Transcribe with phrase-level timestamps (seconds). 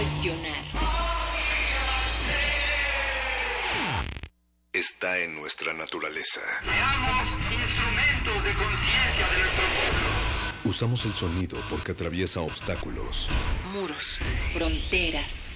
[0.00, 0.64] Cuestionar.
[4.72, 6.40] Está en nuestra naturaleza.
[6.62, 10.60] Seamos instrumentos de conciencia de nuestro pueblo.
[10.64, 13.28] Usamos el sonido porque atraviesa obstáculos.
[13.74, 14.18] Muros,
[14.54, 15.54] fronteras.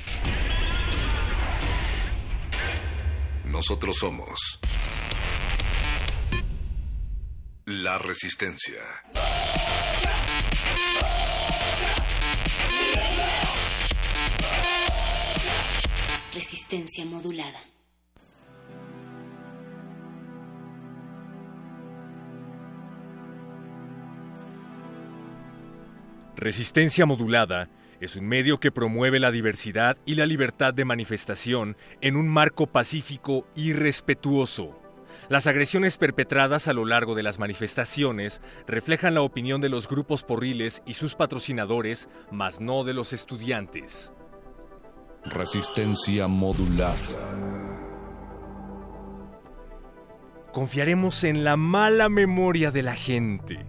[3.47, 4.61] Nosotros somos
[7.65, 8.83] la resistencia.
[16.35, 17.61] Resistencia modulada.
[26.35, 32.17] Resistencia modulada es un medio que promueve la diversidad y la libertad de manifestación en
[32.17, 34.77] un marco pacífico y respetuoso.
[35.29, 40.25] Las agresiones perpetradas a lo largo de las manifestaciones reflejan la opinión de los grupos
[40.25, 44.13] porriles y sus patrocinadores, mas no de los estudiantes.
[45.27, 46.97] Resistencia modulada.
[50.53, 53.67] Confiaremos en la mala memoria de la gente.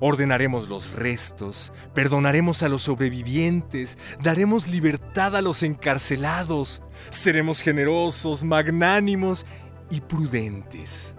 [0.00, 9.46] Ordenaremos los restos, perdonaremos a los sobrevivientes, daremos libertad a los encarcelados, seremos generosos, magnánimos
[9.90, 11.15] y prudentes.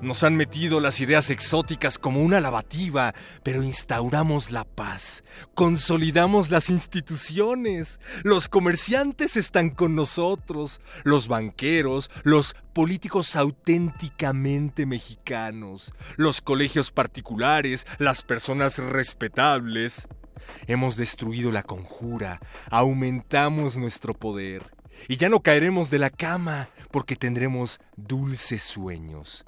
[0.00, 6.68] Nos han metido las ideas exóticas como una lavativa, pero instauramos la paz, consolidamos las
[6.68, 17.86] instituciones, los comerciantes están con nosotros, los banqueros, los políticos auténticamente mexicanos, los colegios particulares,
[17.98, 20.08] las personas respetables.
[20.66, 24.70] Hemos destruido la conjura, aumentamos nuestro poder,
[25.08, 29.44] y ya no caeremos de la cama porque tendremos dulces sueños.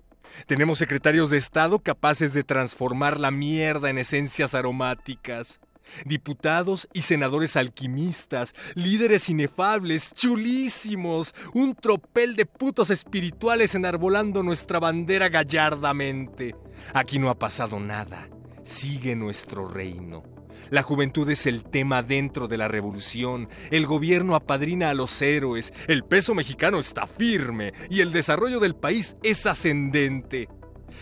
[0.46, 5.60] Tenemos secretarios de Estado capaces de transformar la mierda en esencias aromáticas.
[6.04, 15.30] Diputados y senadores alquimistas, líderes inefables, chulísimos, un tropel de putos espirituales enarbolando nuestra bandera
[15.30, 16.54] gallardamente.
[16.92, 18.28] Aquí no ha pasado nada.
[18.64, 20.37] Sigue nuestro reino.
[20.70, 25.72] La juventud es el tema dentro de la revolución, el gobierno apadrina a los héroes,
[25.86, 27.72] el peso mexicano está firme.
[27.90, 30.48] Y el desarrollo del país es ascendente.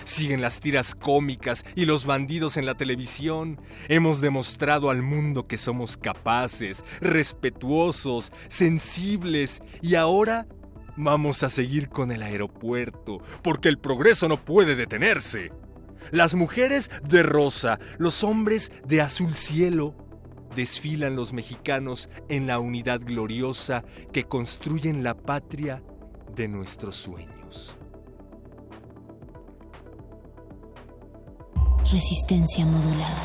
[0.05, 3.61] Siguen las tiras cómicas y los bandidos en la televisión.
[3.89, 9.63] Hemos demostrado al mundo que somos capaces, respetuosos, sensibles.
[9.83, 10.47] Y ahora
[10.97, 15.51] vamos a seguir con el aeropuerto, porque el progreso no puede detenerse
[16.11, 19.95] las mujeres de rosa, los hombres de azul cielo.
[20.55, 25.83] Desfilan los mexicanos en la unidad gloriosa que construyen la patria
[26.35, 27.77] de nuestros sueños.
[31.91, 33.25] Resistencia modulada.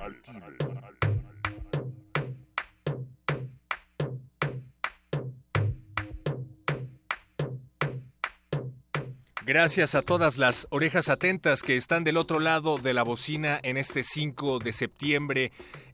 [9.53, 13.75] Gracias a todas las orejas atentas que están del otro lado de la bocina en
[13.75, 15.51] este 5 de septiembre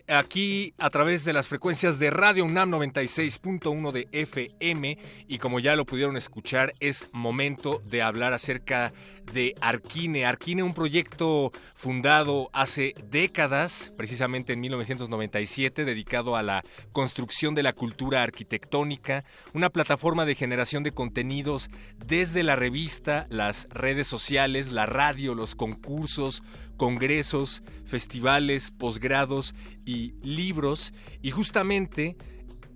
[0.08, 5.76] aquí a través de las frecuencias de Radio UNAM 96.1 de FM y como ya
[5.76, 8.94] lo pudieron escuchar es momento de hablar acerca
[9.34, 10.26] de Arquine.
[10.26, 17.74] Arquine, un proyecto fundado hace décadas, precisamente en 1997, dedicado a la construcción de la
[17.74, 19.24] cultura arquitectónica,
[19.54, 21.70] una plataforma de generación de contenidos
[22.06, 26.42] desde la revista, las redes sociales, la radio, los concursos,
[26.78, 30.94] congresos, festivales, posgrados y libros.
[31.22, 32.16] Y justamente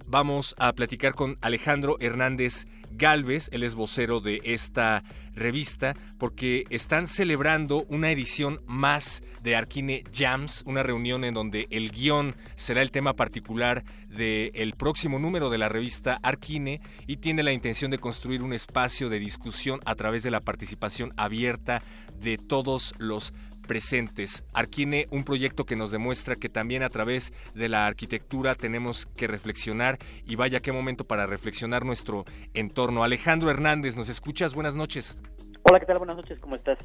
[0.08, 5.04] vamos a platicar con Alejandro Hernández Galvez, él es vocero de esta
[5.34, 11.92] revista, porque están celebrando una edición más de Arquine Jams, una reunión en donde el
[11.92, 17.54] guion será el tema particular del próximo número de la revista Arquine y tiene la
[17.54, 21.82] intención de construir un espacio de discusión a través de la participación abierta
[22.22, 24.44] de todos los presentes.
[24.54, 29.28] Arquine, un proyecto que nos demuestra que también a través de la arquitectura tenemos que
[29.28, 33.04] reflexionar y vaya qué momento para reflexionar nuestro entorno.
[33.04, 34.54] Alejandro Hernández, ¿nos escuchas?
[34.54, 35.20] Buenas noches.
[35.64, 36.00] Hola, ¿qué tal?
[36.00, 36.80] Buenas noches, ¿cómo estás?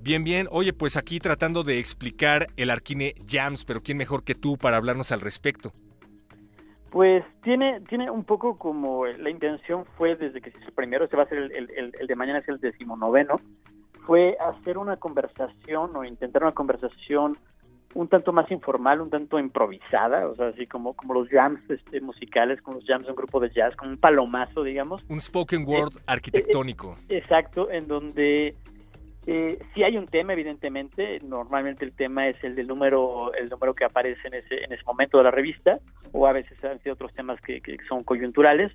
[0.00, 0.48] Bien, bien.
[0.50, 4.76] Oye, pues aquí tratando de explicar el Arquine Jams, pero ¿quién mejor que tú para
[4.76, 5.72] hablarnos al respecto?
[6.90, 11.06] Pues tiene, tiene un poco como la intención fue desde que se hizo el primero,
[11.08, 13.40] se va a hacer el, el, el de mañana es el decimonoveno,
[14.06, 17.36] fue hacer una conversación o intentar una conversación
[17.94, 22.00] un tanto más informal, un tanto improvisada, o sea, así como, como los jams este,
[22.00, 25.04] musicales, como los jams de un grupo de jazz, como un palomazo, digamos.
[25.08, 26.94] Un spoken word arquitectónico.
[27.08, 28.54] exacto, en donde
[29.26, 33.74] eh, sí hay un tema, evidentemente, normalmente el tema es el del número, el número
[33.74, 35.78] que aparece en ese, en ese momento de la revista,
[36.12, 38.72] o a veces han sido otros temas que, que son coyunturales,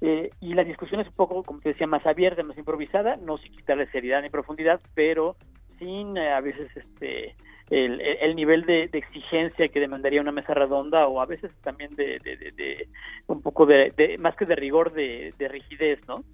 [0.00, 3.38] eh, y la discusión es un poco, como te decía, más abierta, más improvisada, no
[3.38, 5.36] sin quitarle seriedad ni profundidad, pero
[5.78, 7.36] sin eh, a veces este
[7.70, 12.88] el, nivel de, exigencia que demandaría una mesa redonda o a veces también de,
[13.26, 16.24] un poco de, más que de rigor de, rigidez, ¿no?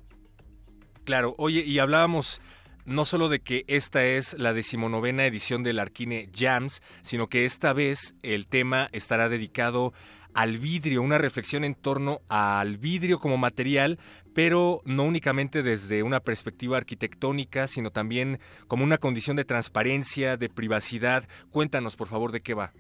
[1.05, 2.41] Claro, oye, y hablábamos
[2.85, 7.73] no solo de que esta es la decimonovena edición del Arquine Jams, sino que esta
[7.73, 9.93] vez el tema estará dedicado
[10.35, 13.99] al vidrio, una reflexión en torno al vidrio como material,
[14.35, 18.39] pero no únicamente desde una perspectiva arquitectónica, sino también
[18.69, 21.25] como una condición de transparencia, de privacidad.
[21.51, 22.71] Cuéntanos, por favor, de qué va.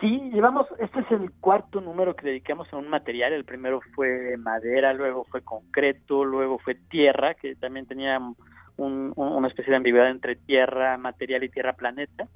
[0.00, 3.32] Sí, llevamos, este es el cuarto número que dedicamos a un material.
[3.32, 8.20] El primero fue madera, luego fue concreto, luego fue tierra, que también tenía
[8.76, 12.28] una especie de ambigüedad entre tierra, material y tierra planeta.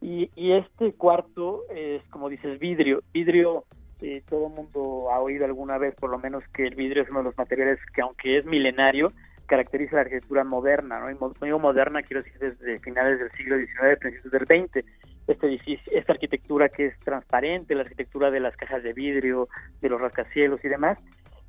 [0.00, 3.02] Y, y este cuarto es, como dices, vidrio.
[3.12, 3.64] Vidrio
[4.02, 7.10] eh, todo el mundo ha oído alguna vez, por lo menos, que el vidrio es
[7.10, 9.12] uno de los materiales que, aunque es milenario,
[9.46, 11.10] caracteriza la arquitectura moderna, ¿no?
[11.10, 14.86] Y moderna, quiero decir, desde finales del siglo XIX, principios del XX.
[15.26, 19.48] Este edificio, esta arquitectura que es transparente, la arquitectura de las cajas de vidrio,
[19.80, 20.98] de los rascacielos y demás,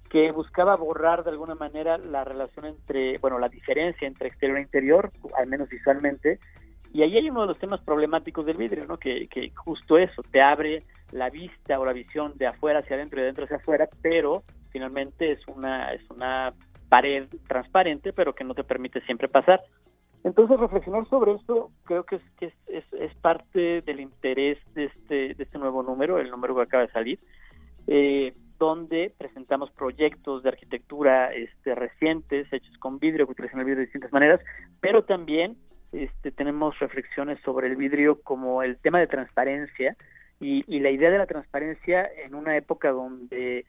[0.10, 4.62] que buscaba borrar de alguna manera la relación entre, bueno, la diferencia entre exterior e
[4.62, 6.40] interior, al menos visualmente,
[6.94, 8.98] y ahí hay uno de los temas problemáticos del vidrio, ¿no?
[8.98, 13.22] Que, justo eso, te abre la vista o la visión de afuera hacia adentro y
[13.22, 16.54] de adentro hacia afuera, pero finalmente es una, es una
[16.90, 19.62] pared transparente, pero que no te permite siempre pasar.
[20.24, 25.34] Entonces, reflexionar sobre esto creo que es, que es, es, parte del interés de este,
[25.34, 27.20] de este nuevo número, el número que acaba de salir,
[27.88, 33.80] eh, donde presentamos proyectos de arquitectura este, recientes, hechos con vidrio, que utilizan el vidrio
[33.80, 34.40] de distintas maneras,
[34.80, 35.58] pero también
[35.92, 39.96] este, tenemos reflexiones sobre el vidrio como el tema de transparencia,
[40.42, 43.66] y, la idea de la transparencia en una época donde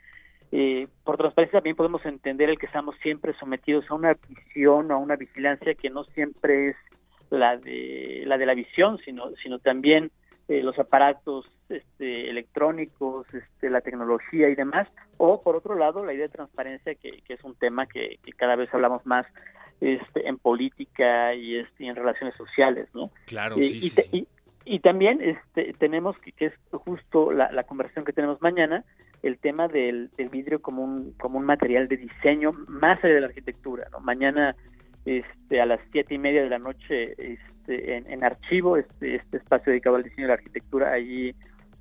[0.51, 4.95] eh, por transparencia también podemos entender el que estamos siempre sometidos a una visión o
[4.95, 6.77] a una vigilancia que no siempre es
[7.31, 10.11] la de la de la visión sino sino también
[10.59, 16.13] eh, los aparatos este, electrónicos este, la tecnología y demás o por otro lado la
[16.13, 19.27] idea de transparencia que, que es un tema que, cada vez hablamos más
[19.81, 24.27] este, en política y, este, en relaciones sociales no claro sí, sí
[24.65, 28.85] y también este, tenemos, que, que es justo la, la, conversación que tenemos mañana,
[29.23, 33.21] el tema del, del, vidrio como un, como un material de diseño más allá de
[33.21, 33.89] la arquitectura.
[33.91, 34.01] ¿no?
[34.01, 34.55] Mañana
[35.05, 39.37] este, a las siete y media de la noche este, en, en archivo, este, este
[39.37, 41.35] espacio dedicado al diseño de la arquitectura, allí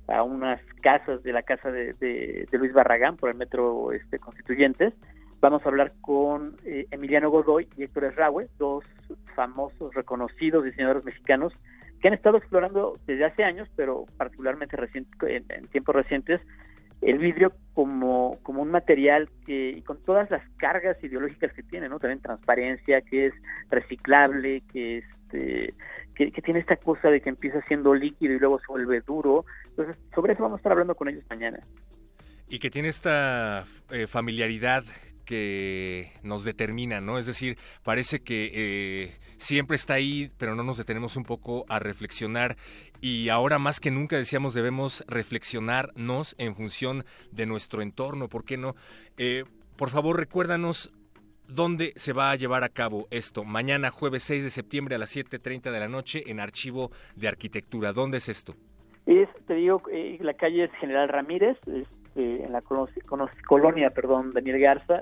[0.08, 4.92] a unas casas de la casa de, de, Luis Barragán por el metro este, Constituyentes.
[5.40, 8.84] Vamos a hablar con eh, Emiliano Godoy y Héctor Esraue, dos
[9.34, 11.52] famosos, reconocidos diseñadores mexicanos
[12.00, 16.40] que han estado explorando desde hace años, pero particularmente reciente, en, tiempos recientes,
[17.02, 21.88] el vidrio como, como un material que, y con todas las cargas ideológicas que tiene,
[21.88, 21.98] ¿no?
[21.98, 23.34] También transparencia, que es
[23.70, 25.74] reciclable, que este,
[26.14, 29.44] que, tiene esta cosa de que empieza siendo líquido y luego se vuelve duro.
[29.70, 31.58] Entonces, sobre eso vamos a estar hablando con ellos mañana.
[32.48, 34.84] Y que tiene esta eh, familiaridad
[35.32, 37.16] que nos determina, ¿no?
[37.16, 41.78] Es decir, parece que eh, siempre está ahí, pero no nos detenemos un poco a
[41.78, 42.58] reflexionar
[43.00, 48.58] y ahora más que nunca decíamos debemos reflexionarnos en función de nuestro entorno, ¿por qué
[48.58, 48.74] no?
[49.16, 49.44] Eh,
[49.78, 50.92] por favor, recuérdanos
[51.48, 53.42] dónde se va a llevar a cabo esto.
[53.42, 57.94] Mañana, jueves 6 de septiembre a las 7.30 de la noche en Archivo de Arquitectura.
[57.94, 58.54] ¿Dónde es esto?
[59.06, 64.58] Es, te digo, eh, la calle es General Ramírez, este, en la colonia, perdón, Daniel
[64.60, 65.00] Garza.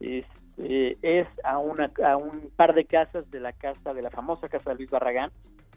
[0.00, 4.48] Este, es a, una, a un par de casas de la casa, de la famosa
[4.48, 5.30] casa de Luis Barragán.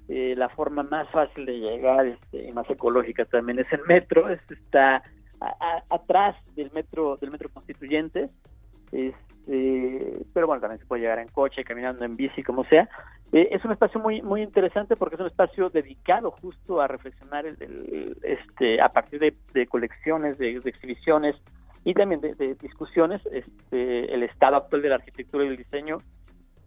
[0.10, 4.30] Eh, la forma más fácil de llegar este, y más ecológica también es el metro.
[4.30, 5.03] está
[5.89, 8.30] atrás del metro del metro Constituyentes.
[8.92, 12.89] Este, pero bueno, también se puede llegar en coche, caminando en bici, como sea.
[13.32, 17.48] Eh, es un espacio muy muy interesante porque es un espacio dedicado justo a reflexionar
[17.48, 21.36] el, este, a partir de, colecciones, de, exhibiciones
[21.84, 25.98] y también de, discusiones este, el estado actual de la arquitectura y el diseño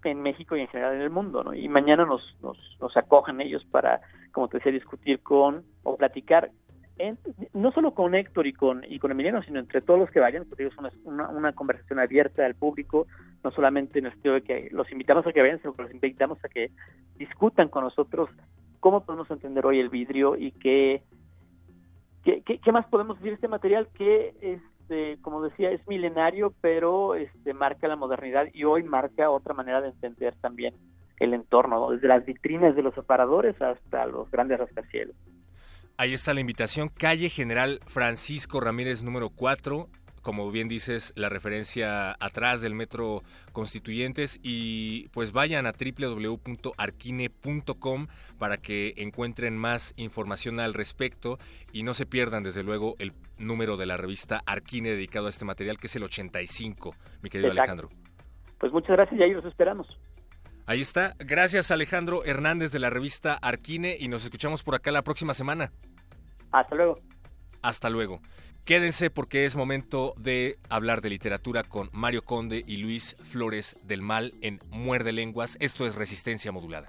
[0.05, 1.43] en México y en general en el mundo.
[1.43, 1.55] ¿no?
[1.55, 4.01] Y mañana nos, nos, nos acogen ellos para,
[4.33, 6.51] como te decía, discutir con o platicar
[7.53, 10.47] no solo con Héctor y con, y con Emiliano, sino entre todos los que vayan,
[10.49, 10.73] porque es
[11.05, 13.07] una, una, conversación abierta al público,
[13.45, 15.93] no solamente en el sentido de que los invitamos a que vayan, sino que los
[15.93, 16.71] invitamos a que
[17.17, 18.31] discutan con nosotros
[18.81, 21.03] cómo podemos entender hoy el vidrio y qué,
[22.25, 27.16] qué, qué, más podemos decir de este material que, este, como decía, es milenario, pero
[27.16, 30.75] este, marca la modernidad y hoy marca otra manera de entender también
[31.19, 35.16] el entorno, desde las vitrinas de los separadores hasta los grandes rascacielos.
[35.97, 36.88] Ahí está la invitación.
[36.88, 39.88] Calle General Francisco Ramírez número 4.
[40.26, 44.40] Como bien dices, la referencia atrás del Metro Constituyentes.
[44.42, 48.06] Y pues vayan a www.arquine.com
[48.37, 51.38] para que encuentren más información al respecto
[51.73, 55.45] y no se pierdan, desde luego, el número de la revista Arquine dedicado a este
[55.45, 57.88] material, que es el 85, mi querido Alejandro.
[58.59, 59.87] Pues muchas gracias y ahí los esperamos.
[60.66, 61.14] Ahí está.
[61.21, 65.71] Gracias Alejandro Hernández de la revista Arquine y nos escuchamos por acá la próxima semana.
[66.50, 66.99] Hasta luego.
[67.62, 68.21] Hasta luego.
[68.67, 74.03] Quédense porque es momento de hablar de literatura con Mario Conde y Luis Flores del
[74.03, 75.57] Mal en Muerde Lenguas.
[75.61, 76.89] Esto es Resistencia Modulada.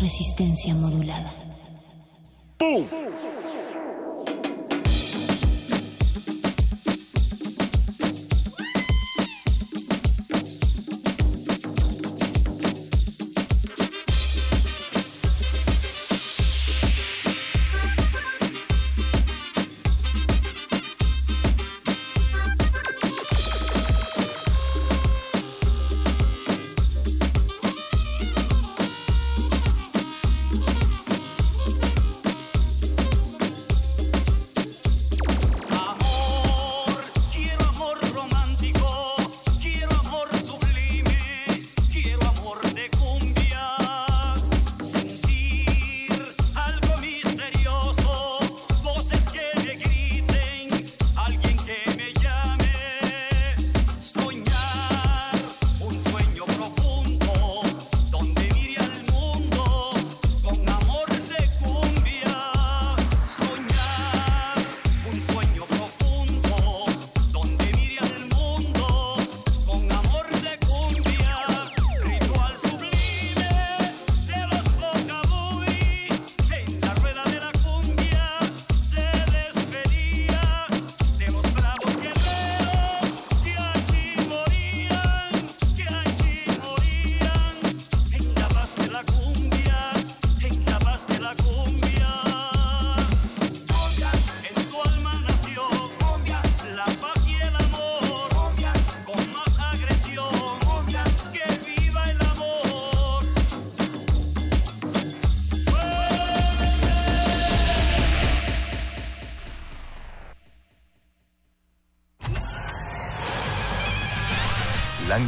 [0.00, 1.30] Resistencia Modulada.
[2.56, 2.86] ¡Pum!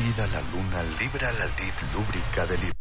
[0.01, 2.73] Libra la lid lúbrica del.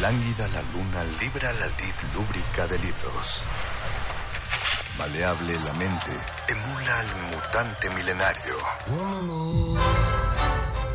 [0.00, 3.44] Lánguida la luna libra la lid lúbrica de libros.
[4.98, 6.12] Maleable la mente
[6.48, 8.56] emula al mutante milenario.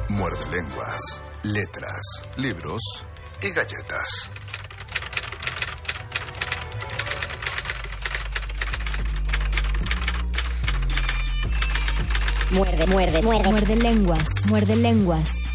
[0.10, 1.01] Muerde lenguas,
[1.44, 3.05] letras, libros
[3.41, 4.32] y galletas.
[12.55, 13.50] Muerde, muerde, muerde.
[13.50, 15.51] Muerde lenguas, muerde lenguas.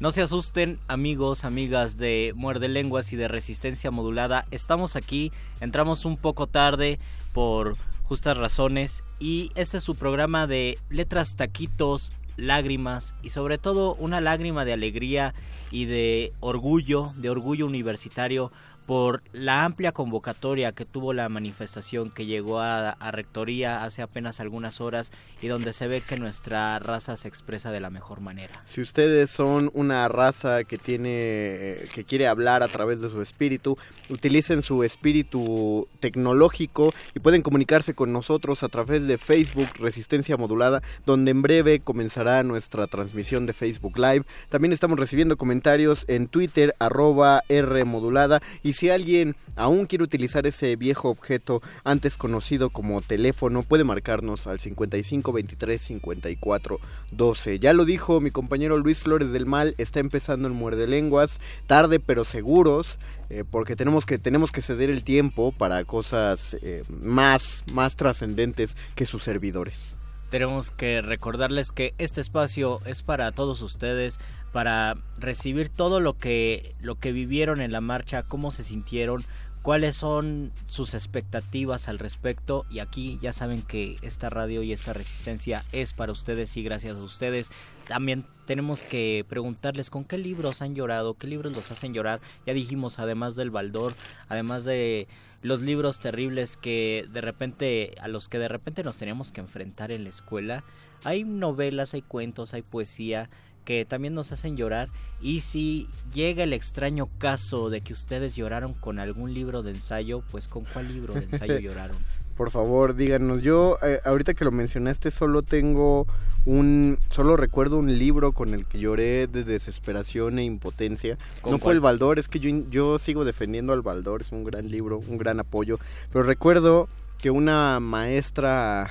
[0.00, 4.44] No se asusten amigos, amigas de Muerde Lenguas y de Resistencia Modulada.
[4.50, 6.98] Estamos aquí, entramos un poco tarde
[7.32, 13.94] por justas razones y este es su programa de letras, taquitos, lágrimas y sobre todo
[13.94, 15.32] una lágrima de alegría
[15.70, 18.50] y de orgullo, de orgullo universitario
[18.86, 24.80] por la amplia convocatoria que tuvo la manifestación que llegó a, Rectoría hace apenas algunas
[24.80, 28.52] horas y donde se ve que nuestra raza se expresa de la mejor manera.
[28.66, 33.78] Si ustedes son una raza que tiene que quiere hablar a través de su espíritu,
[34.08, 40.82] utilicen su espíritu tecnológico y pueden comunicarse con nosotros a través de Facebook Resistencia Modulada,
[41.06, 44.24] donde en breve comenzará nuestra transmisión de Facebook Live.
[44.48, 50.46] También estamos recibiendo comentarios en Twitter arroba R Modulada y si alguien aún quiere utilizar
[50.46, 56.80] ese viejo objeto antes conocido como teléfono, puede marcarnos al 55 23 54
[57.12, 57.58] 12.
[57.58, 62.00] Ya lo dijo mi compañero Luis Flores del Mal, está empezando el muerde lenguas, tarde
[62.00, 62.98] pero seguros.
[63.30, 68.76] Eh, porque tenemos que tenemos que ceder el tiempo para cosas eh, más más trascendentes
[68.94, 69.96] que sus servidores
[70.34, 74.18] tenemos que recordarles que este espacio es para todos ustedes,
[74.54, 79.24] para recibir todo lo que, lo que vivieron en la marcha, cómo se sintieron,
[79.62, 82.64] cuáles son sus expectativas al respecto.
[82.70, 86.96] Y aquí ya saben que esta radio y esta resistencia es para ustedes y gracias
[86.96, 87.50] a ustedes.
[87.88, 92.54] También tenemos que preguntarles con qué libros han llorado, qué libros los hacen llorar, ya
[92.54, 93.92] dijimos además del Baldor,
[94.28, 95.08] además de
[95.42, 99.90] los libros terribles que de repente a los que de repente nos teníamos que enfrentar
[99.90, 100.62] en la escuela,
[101.02, 103.28] hay novelas, hay cuentos, hay poesía
[103.64, 104.88] que también nos hacen llorar
[105.20, 110.22] y si llega el extraño caso de que ustedes lloraron con algún libro de ensayo,
[110.30, 111.96] pues con cuál libro de ensayo lloraron.
[112.36, 113.42] Por favor, díganos.
[113.42, 116.06] Yo eh, ahorita que lo mencionaste solo tengo
[116.44, 121.16] un solo recuerdo un libro con el que lloré de desesperación e impotencia.
[121.48, 124.68] No fue el Baldor, es que yo, yo sigo defendiendo al Baldor, es un gran
[124.68, 125.78] libro, un gran apoyo,
[126.12, 128.90] pero recuerdo que una maestra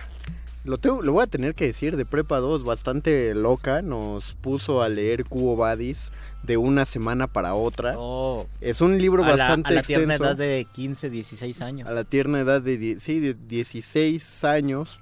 [0.63, 4.82] lo, tengo, lo voy a tener que decir, de Prepa 2, bastante loca, nos puso
[4.82, 6.12] a leer Cubo Badis
[6.43, 7.96] de una semana para otra.
[7.98, 8.48] Oh.
[8.61, 11.90] es un libro bastante la, a la tierna edad de 15, 16 años.
[11.90, 15.00] A la tierna edad de, sí, de 16 años.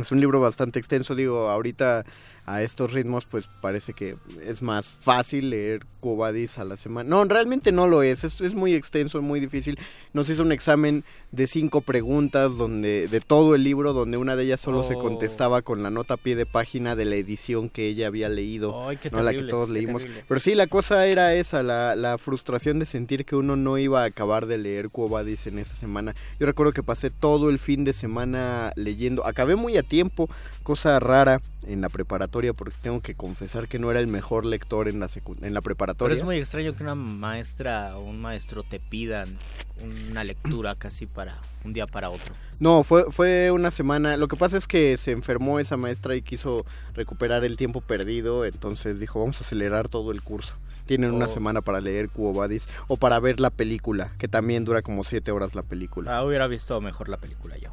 [0.00, 2.04] Es un libro bastante extenso, digo, ahorita
[2.44, 7.08] a estos ritmos, pues parece que es más fácil leer Cubadis a la semana.
[7.08, 9.78] No, realmente no lo es, es, es muy extenso, muy difícil.
[10.12, 14.44] Nos hizo un examen de cinco preguntas donde de todo el libro, donde una de
[14.44, 14.98] ellas solo se oh.
[14.98, 18.86] contestaba con la nota a pie de página de la edición que ella había leído,
[19.10, 20.04] no la que todos leímos.
[20.28, 24.02] Pero sí, la cosa era esa, la, la, frustración de sentir que uno no iba
[24.02, 26.14] a acabar de leer Cubadis en esa semana.
[26.38, 30.28] Yo recuerdo que pasé todo el fin de semana leyendo, acabé muy a tiempo,
[30.62, 34.88] cosa rara en la preparatoria porque tengo que confesar que no era el mejor lector
[34.88, 35.08] en la
[35.42, 36.14] en la preparatoria.
[36.14, 39.36] Pero es muy extraño que una maestra o un maestro te pidan
[39.82, 41.21] una lectura casi para
[41.64, 42.34] un día para otro.
[42.58, 44.16] No, fue fue una semana.
[44.16, 48.44] Lo que pasa es que se enfermó esa maestra y quiso recuperar el tiempo perdido,
[48.44, 50.54] entonces dijo, "Vamos a acelerar todo el curso."
[50.86, 51.28] Tienen una oh.
[51.28, 55.30] semana para leer Cubo Badis o para ver la película, que también dura como siete
[55.30, 56.16] horas la película.
[56.16, 57.70] Ah, hubiera visto mejor la película yo.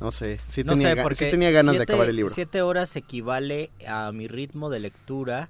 [0.00, 2.34] No sé, sí, tenía, tenía ganas de acabar el libro.
[2.34, 5.48] Siete horas equivale a mi ritmo de lectura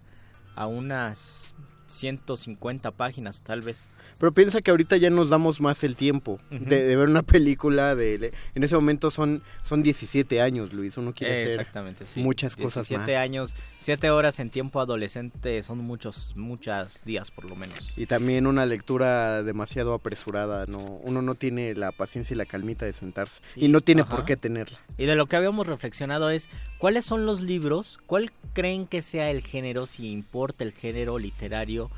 [0.54, 1.54] a unas
[1.87, 3.78] 150 páginas tal vez.
[4.22, 7.96] Pero piensa que ahorita ya nos damos más el tiempo de, ver una película.
[7.96, 10.96] de En ese momento son, son 17 años, Luis.
[10.96, 13.04] Uno quiere Exactamente, hacer muchas cosas más.
[13.04, 17.92] 17 años, 7 horas en tiempo adolescente son muchos, muchas días por lo menos.
[17.96, 20.66] Y también una lectura demasiado apresurada.
[20.66, 23.42] no Uno no tiene la paciencia y la calmita de sentarse.
[23.56, 24.78] Y, no tiene por qué tenerla.
[24.98, 27.98] Y de lo que habíamos reflexionado es, ¿cuáles son los libros?
[28.06, 31.90] ¿Cuál creen que sea el género, si importa el género literario?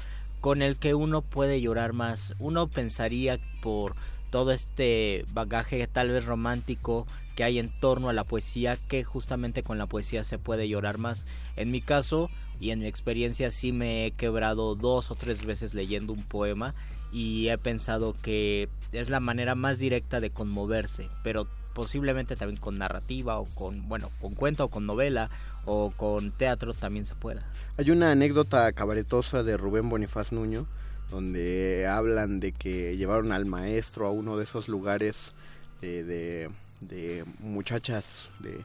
[0.44, 2.34] Con el que uno puede llorar más.
[2.38, 3.94] Uno pensaría por
[4.28, 9.62] todo este bagaje tal vez romántico que hay en torno a la poesía, que justamente
[9.62, 11.24] con la poesía se puede llorar más.
[11.56, 12.28] En mi caso
[12.60, 16.74] y en mi experiencia sí me he quebrado dos o tres veces leyendo un poema
[17.10, 22.76] y he pensado que es la manera más directa de conmoverse, pero posiblemente también con
[22.76, 25.30] narrativa o con, bueno, con cuento o con novela
[25.66, 27.44] o con teatro también se pueda.
[27.76, 30.66] Hay una anécdota cabaretosa de Rubén Bonifaz Nuño,
[31.10, 35.34] donde hablan de que llevaron al maestro a uno de esos lugares
[35.80, 38.64] de, muchachas de,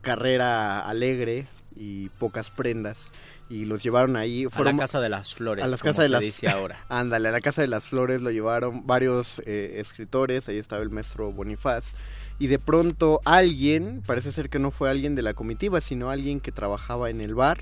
[0.00, 3.10] carrera alegre y pocas prendas
[3.48, 4.46] y los llevaron ahí.
[4.52, 5.64] a la Casa de las Flores.
[5.64, 6.84] A la Casa de las dice ahora.
[6.88, 10.90] Ándale, a la Casa de las Flores lo llevaron varios eh, escritores, ahí estaba el
[10.90, 11.94] maestro Bonifaz.
[12.38, 16.40] Y de pronto alguien, parece ser que no fue alguien de la comitiva, sino alguien
[16.40, 17.58] que trabajaba en el bar.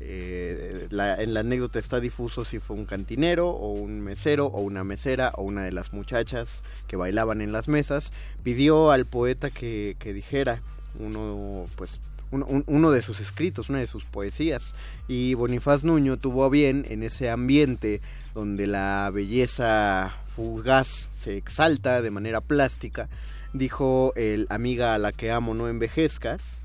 [0.00, 4.84] Eh, en la anécdota está difuso si fue un cantinero o un mesero o una
[4.84, 9.96] mesera o una de las muchachas que bailaban en las mesas, pidió al poeta que,
[9.98, 10.60] que dijera
[10.98, 12.00] uno pues
[12.30, 14.74] uno de sus escritos, una de sus poesías.
[15.08, 18.00] Y Bonifaz Nuño tuvo bien en ese ambiente
[18.34, 23.08] donde la belleza fugaz se exalta de manera plástica,
[23.54, 26.60] dijo el amiga a la que amo no envejezcas,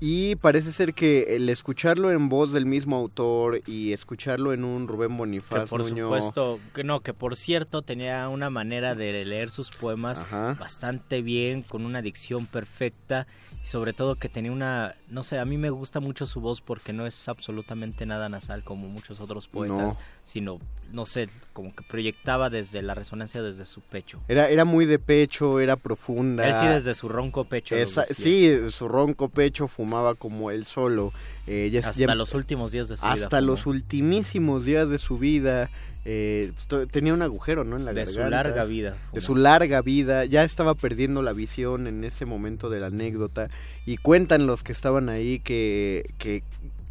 [0.00, 4.86] y parece ser que el escucharlo en voz del mismo autor y escucharlo en un
[4.86, 9.50] Rubén Bonifaz que por supuesto, que no, que por cierto tenía una manera de leer
[9.50, 13.26] sus poemas bastante bien, con una dicción perfecta
[13.62, 16.60] y sobre todo que tenía una, no sé, a mí me gusta mucho su voz
[16.60, 20.58] porque no es absolutamente nada nasal como muchos otros poetas, sino,
[20.92, 24.20] no sé, como que proyectaba desde la resonancia desde su pecho.
[24.26, 26.46] Era, era muy de pecho, era profunda.
[26.46, 27.76] Él sí desde su ronco pecho.
[28.10, 31.12] sí, su ronco pecho fumaba como él solo.
[31.46, 33.12] Eh, hasta los últimos días de su vida.
[33.12, 35.70] Hasta los ultimísimos días de su vida.
[36.06, 36.52] Eh,
[36.90, 37.76] tenía un agujero, ¿no?
[37.76, 38.96] En la de su larga vida.
[39.12, 40.24] De su larga vida.
[40.24, 43.48] Ya estaba perdiendo la visión en ese momento de la anécdota.
[43.86, 46.42] Y cuentan los que estaban ahí que, que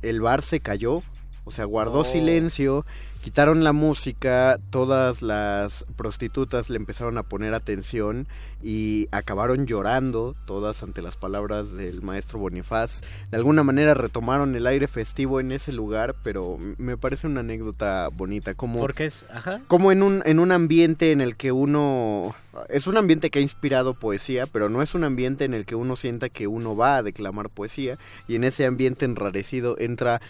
[0.02, 1.04] el bar se cayó.
[1.46, 2.06] O sea, guardó oh.
[2.06, 2.86] silencio
[3.24, 8.28] quitaron la música, todas las prostitutas le empezaron a poner atención
[8.62, 13.00] y acabaron llorando todas ante las palabras del maestro Bonifaz.
[13.32, 18.10] De alguna manera retomaron el aire festivo en ese lugar, pero me parece una anécdota
[18.10, 18.56] bonita.
[18.56, 19.62] Como, Porque es, ajá.
[19.70, 22.36] Como en un, en un ambiente en el que uno...
[22.70, 25.76] Es un ambiente que ha inspirado poesía, pero no es un ambiente en el que
[25.76, 27.98] uno sienta que uno va a declamar poesía.
[28.28, 30.22] Y en ese ambiente enrarecido entra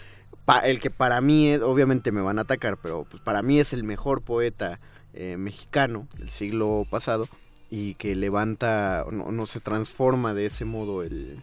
[0.64, 3.72] el que para mí es, obviamente me van a atacar, pero pues para mí es
[3.72, 4.78] el mejor poeta
[5.12, 7.28] eh, mexicano del siglo pasado
[7.70, 11.38] y que levanta, no, no se transforma de ese modo el,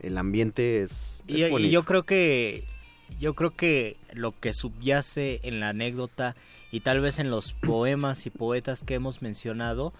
[0.00, 2.64] el ambiente es, y, yo creo que
[3.18, 6.34] yo creo que lo que subyace en la anécdota
[6.70, 9.92] y tal vez en los poemas y poetas que hemos mencionado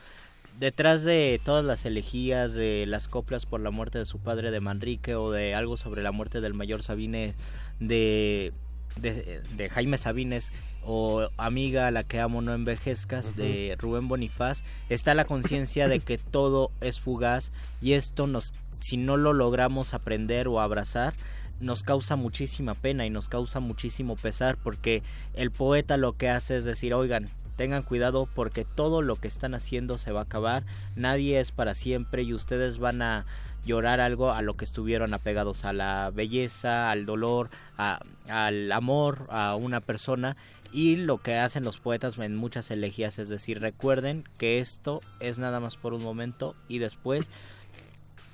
[0.58, 4.60] detrás de todas las elegías de las coplas por la muerte de su padre de
[4.60, 7.34] Manrique o de algo sobre la muerte del mayor Sabine
[7.80, 8.52] de,
[9.00, 10.50] de, Jaime Sabines
[10.84, 16.18] o Amiga la que amo no envejezcas de Rubén Bonifaz está la conciencia de que
[16.18, 21.14] todo es fugaz y esto nos si no lo logramos aprender o abrazar
[21.60, 25.02] nos causa muchísima pena y nos causa muchísimo pesar porque
[25.34, 29.54] el poeta lo que hace es decir oigan tengan cuidado porque todo lo que están
[29.54, 30.64] haciendo se va a acabar,
[30.96, 33.26] nadie es para siempre y ustedes van a
[33.64, 39.54] llorar algo a lo que estuvieron apegados a la belleza, al dolor, al amor, a
[39.54, 40.34] una persona
[40.72, 45.38] y lo que hacen los poetas en muchas elegías es decir, recuerden que esto es
[45.38, 47.28] nada más por un momento y después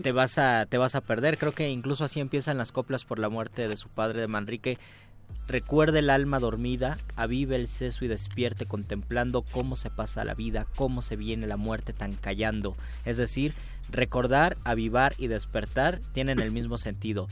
[0.03, 1.39] te vas a te vas a perder.
[1.39, 4.79] Creo que incluso así empiezan las coplas por la muerte de su padre de Manrique
[5.47, 10.67] Recuerde el alma dormida, avive el seso y despierte contemplando cómo se pasa la vida,
[10.77, 12.77] cómo se viene la muerte tan callando.
[13.07, 13.55] Es decir,
[13.91, 17.29] recordar, avivar y despertar tienen el mismo sentido.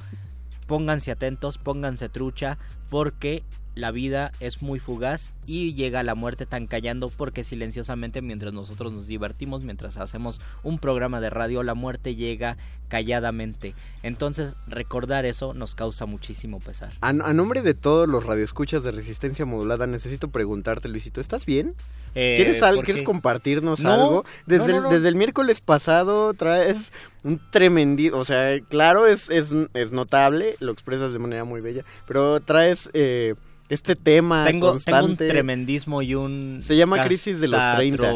[0.66, 2.56] Pónganse atentos, pónganse trucha,
[2.88, 3.44] porque
[3.76, 8.92] la vida es muy fugaz y llega la muerte tan callando porque silenciosamente mientras nosotros
[8.92, 12.56] nos divertimos, mientras hacemos un programa de radio, la muerte llega
[12.88, 13.74] calladamente.
[14.02, 16.92] Entonces recordar eso nos causa muchísimo pesar.
[17.02, 21.74] A, nombre de todos los radioescuchas de resistencia modulada, necesito preguntarte, Luisito, ¿estás bien?
[22.18, 24.24] Eh, ¿Quieres, ¿Quieres compartirnos algo?
[24.46, 29.92] Desde, el, desde el miércoles pasado traes un tremendo, o sea, claro, es, es, es,
[29.92, 32.90] notable, lo expresas de manera muy bella, pero traes...
[32.94, 33.34] Eh,
[33.68, 35.16] este tema tengo, constante.
[35.16, 36.60] Tengo un tremendismo y un...
[36.62, 38.14] Se llama crisis de los 30.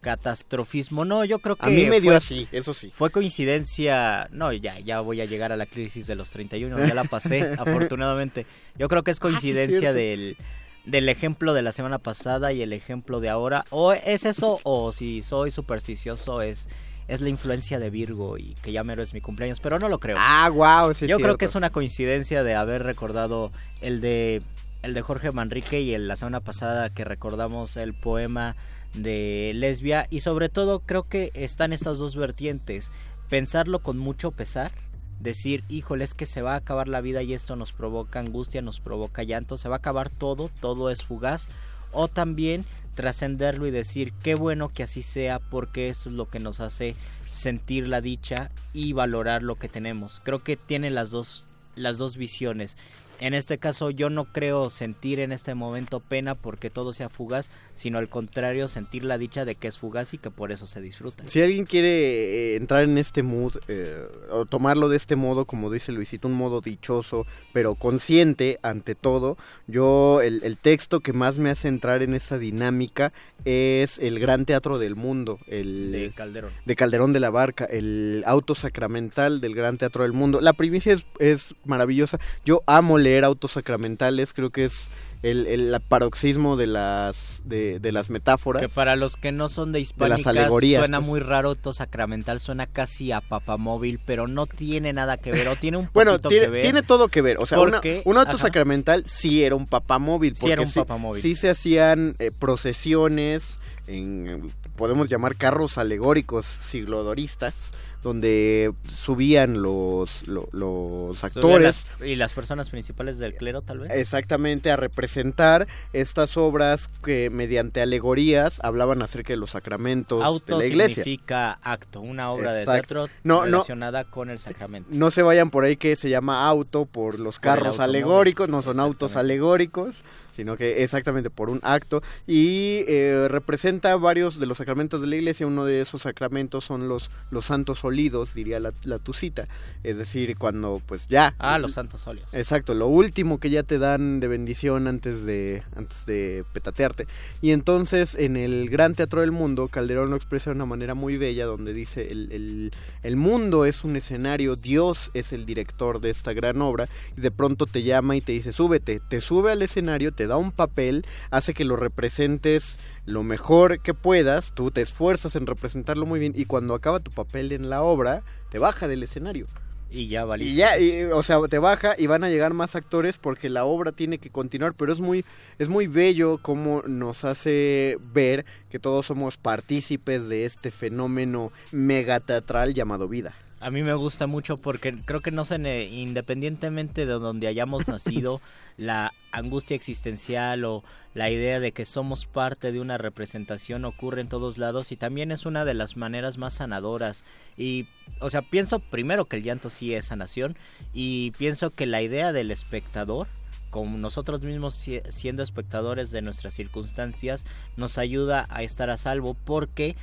[0.00, 1.04] Catastrofismo.
[1.04, 1.66] No, yo creo que...
[1.66, 2.92] A mí me dio así, eso sí.
[2.94, 4.28] Fue coincidencia...
[4.30, 7.54] No, ya, ya voy a llegar a la crisis de los 31, ya la pasé,
[7.58, 8.46] afortunadamente.
[8.78, 10.36] Yo creo que es ah, coincidencia del
[10.84, 13.64] del ejemplo de la semana pasada y el ejemplo de ahora.
[13.70, 16.68] O es eso, o si soy supersticioso, es,
[17.08, 19.98] es la influencia de Virgo y que ya mero es mi cumpleaños, pero no lo
[19.98, 20.16] creo.
[20.18, 24.42] Ah, wow, sí Yo creo que es una coincidencia de haber recordado el de
[24.82, 28.54] el de Jorge Manrique y el, la semana pasada que recordamos el poema
[28.92, 32.90] de Lesbia y sobre todo creo que están estas dos vertientes,
[33.30, 34.72] pensarlo con mucho pesar,
[35.20, 38.62] decir, híjole, es que se va a acabar la vida y esto nos provoca angustia,
[38.62, 41.48] nos provoca llanto, se va a acabar todo, todo es fugaz,
[41.92, 46.38] o también trascenderlo y decir, qué bueno que así sea porque eso es lo que
[46.38, 46.94] nos hace
[47.30, 50.20] sentir la dicha y valorar lo que tenemos.
[50.22, 51.46] Creo que tiene las dos
[51.76, 52.76] las dos visiones.
[53.20, 57.48] En este caso yo no creo sentir en este momento pena porque todo sea fugaz,
[57.74, 60.80] sino al contrario sentir la dicha de que es fugaz y que por eso se
[60.80, 61.24] disfruta.
[61.26, 65.70] Si alguien quiere eh, entrar en este mood eh, o tomarlo de este modo, como
[65.70, 71.38] dice Luisito, un modo dichoso, pero consciente ante todo, yo el, el texto que más
[71.38, 73.12] me hace entrar en esa dinámica
[73.44, 76.50] es el Gran Teatro del Mundo, el De Calderón.
[76.64, 80.40] de Calderón de la Barca, el auto sacramental del Gran Teatro del Mundo.
[80.40, 82.18] La primicia es, es maravillosa.
[82.44, 84.88] Yo amo leer autos sacramentales, creo que es
[85.22, 88.60] el, el paroxismo de las de, de las metáforas.
[88.60, 91.08] Que para los que no son de hispánicas alegorías, suena pues.
[91.08, 95.56] muy raro auto sacramental, suena casi a papamóvil, pero no tiene nada que ver, o
[95.56, 96.62] tiene un Bueno, poquito tiene, que ver.
[96.62, 97.38] tiene todo que ver.
[97.38, 98.38] O sea, una- un auto ajá.
[98.38, 100.34] sacramental sí era un papamóvil.
[100.34, 101.22] Sí porque era un papamóvil.
[101.22, 107.72] Sí se hacían eh, procesiones, en, podemos llamar carros alegóricos siglodoristas,
[108.04, 111.86] donde subían los, lo- los actores.
[111.98, 113.90] las- y las personas principales del clero, tal vez.
[113.90, 120.64] Exactamente, a representar estas obras que mediante alegorías hablaban acerca de los sacramentos Auto de
[120.64, 121.02] la iglesia.
[121.02, 123.44] significa acto, una obra de teatro No, no.
[123.46, 124.90] relacionada con el sacramento.
[124.92, 128.60] No se vayan por ahí que se llama auto por los Por carros alegóricos, no
[128.62, 129.96] son autos alegóricos,
[130.36, 132.02] sino que exactamente por un acto.
[132.26, 135.46] Y eh, representa varios de los sacramentos de la iglesia.
[135.46, 139.46] Uno de esos sacramentos son los, los santos olidos, diría la, la tucita.
[139.82, 141.34] Es decir, cuando pues ya...
[141.38, 142.28] Ah, los santos óleos.
[142.32, 147.06] Exacto, lo último que ya te dan de bendición antes de, antes de petatearte.
[147.42, 151.16] Y entonces en el Gran Teatro del Mundo, Calderón lo expresa de una manera muy
[151.16, 156.10] bella, donde dice, el, el- el mundo es un escenario, Dios es el director de
[156.10, 159.62] esta gran obra, y de pronto te llama y te dice, súbete, te sube al
[159.62, 164.80] escenario, te da un papel, hace que lo representes lo mejor que puedas, tú te
[164.80, 168.88] esfuerzas en representarlo muy bien, y cuando acaba tu papel en la obra, te baja
[168.88, 169.46] del escenario.
[169.90, 170.52] Y ya valiste.
[170.52, 173.64] Y ya, y, o sea, te baja y van a llegar más actores porque la
[173.64, 175.24] obra tiene que continuar, pero es muy,
[175.58, 182.74] es muy bello como nos hace ver que todos somos partícipes de este fenómeno megateatral
[182.74, 183.34] llamado vida.
[183.60, 188.40] A mí me gusta mucho porque creo que no se independientemente de donde hayamos nacido,
[188.76, 190.82] la angustia existencial o
[191.14, 195.30] la idea de que somos parte de una representación ocurre en todos lados y también
[195.30, 197.22] es una de las maneras más sanadoras.
[197.56, 197.86] Y,
[198.20, 200.56] o sea, pienso primero que el llanto sí es sanación
[200.92, 203.28] y pienso que la idea del espectador
[203.70, 207.44] como nosotros mismos si- siendo espectadores de nuestras circunstancias
[207.76, 209.96] nos ayuda a estar a salvo porque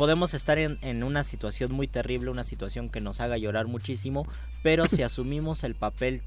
[0.00, 4.26] podemos estar en, en una situación muy terrible, una situación que nos haga llorar muchísimo,
[4.62, 6.22] pero si asumimos el papel,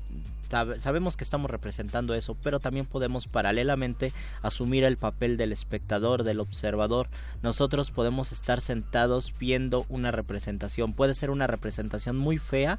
[0.47, 6.21] sab- sabemos que estamos representando eso, pero también podemos paralelamente asumir el papel del espectador,
[6.23, 7.07] del observador.
[7.41, 12.77] Nosotros podemos estar sentados viendo una representación, puede ser una representación muy fea,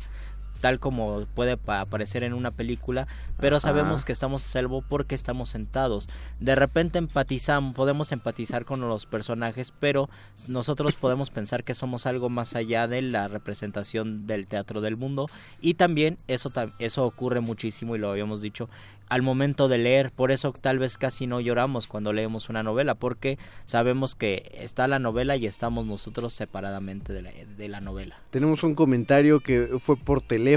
[0.64, 3.07] tal como puede pa- aparecer en una película,
[3.38, 3.68] pero Ajá.
[3.68, 6.09] sabemos que estamos a salvo porque estamos sentados.
[6.40, 10.09] De repente empatizamos, podemos empatizar con los personajes, pero
[10.48, 15.27] nosotros podemos pensar que somos algo más allá de la representación del teatro del mundo
[15.61, 18.70] y también eso eso ocurre muchísimo y lo habíamos dicho
[19.11, 22.94] al momento de leer, por eso tal vez casi no lloramos cuando leemos una novela
[22.94, 28.16] porque sabemos que está la novela y estamos nosotros separadamente de la, de la novela.
[28.31, 30.54] Tenemos un comentario que fue por teléfono.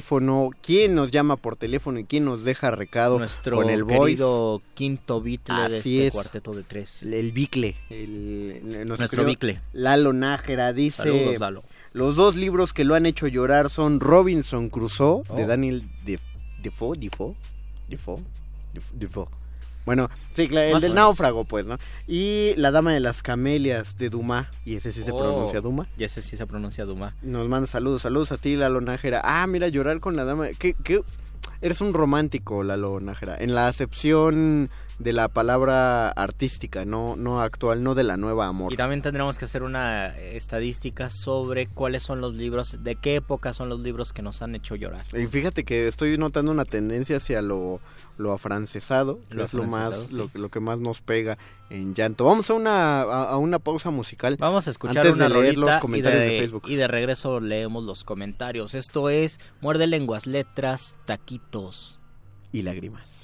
[0.62, 4.00] ¿Quién nos llama por teléfono y quién nos deja recado Nuestro con el voice?
[4.00, 6.14] querido quinto bitle de este es.
[6.14, 7.02] cuarteto de tres.
[7.04, 7.76] El bicle.
[7.90, 9.60] el- nuestro bicle.
[9.74, 11.04] Lalo Nájera dice...
[11.04, 11.62] Saludos, Lalo.
[11.94, 15.48] Los dos libros que lo han hecho llorar son Robinson Crusoe de Oh.
[15.48, 16.22] Daniel Def-
[16.62, 17.34] Defoe, Defoe,
[17.88, 18.22] Defoe,
[18.74, 19.26] Def- Defoe.
[19.88, 21.78] Bueno, sí, claro, el Más del náufrago, pues, ¿no?
[22.08, 25.88] Y La Dama de las Camelias de Dumas, y ese sí se Oh, pronuncia Dumas.
[25.98, 27.16] Y ese sí se pronuncia Duma.
[27.22, 29.22] Nos manda saludos, saludos a ti, Lalo Nájera.
[29.24, 30.50] Ah, mira, llorar con la dama.
[30.60, 31.02] ¿Qué, qué?
[31.62, 33.38] Eres un romántico, Lalo Nájera.
[33.40, 38.74] En la acepción de la palabra artística, no, no actual, no de la nueva amor.
[38.74, 43.54] Y también tendremos que hacer una estadística sobre cuáles son los libros, de qué época
[43.54, 45.06] son los libros que nos han hecho llorar.
[45.16, 47.80] Y fíjate que estoy notando una tendencia hacia lo,
[48.18, 51.38] lo afrancesado, que es lo más, afrancesado, lo, lo que más nos pega
[51.70, 52.26] en llanto.
[52.26, 54.38] Vamos a una, a, a una pausa musical.
[54.40, 56.64] Vamos a escuchar antes una de leer los comentarios de, Facebook.
[56.68, 58.74] y de regreso leemos los comentarios.
[58.74, 61.98] Esto es Muerde Lenguas, Letras, Taquitos.
[62.52, 63.17] Y lágrimas.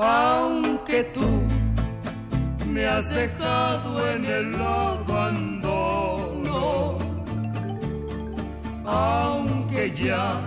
[0.00, 1.42] Aunque tú
[2.66, 5.88] me has dejado en el abandono,
[8.86, 10.40] aunque ya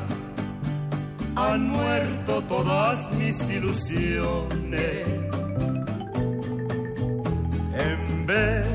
[1.35, 5.07] han muerto todas mis ilusiones.
[7.73, 8.67] En vez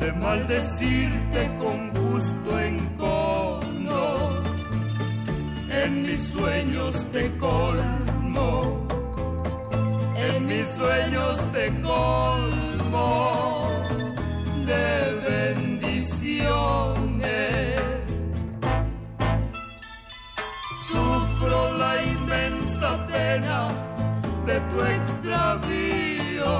[0.00, 4.30] de maldecirte con gusto en cono,
[5.70, 8.86] en mis sueños te colmo,
[10.16, 13.60] en mis sueños te colmo
[14.66, 17.79] de bendiciones.
[22.80, 23.68] Inmensa pena
[24.46, 26.54] de tu extravío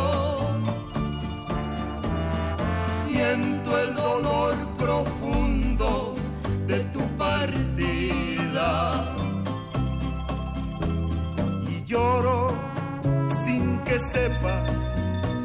[3.05, 6.15] siento el dolor profundo
[6.67, 8.71] de tu partida.
[11.69, 12.49] Y lloro
[13.45, 14.63] sin que sepa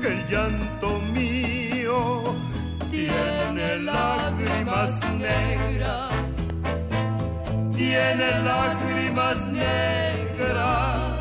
[0.02, 2.24] que el llanto mío
[2.92, 6.14] tiene lágrimas negras,
[7.96, 11.14] tiene lágrimas negras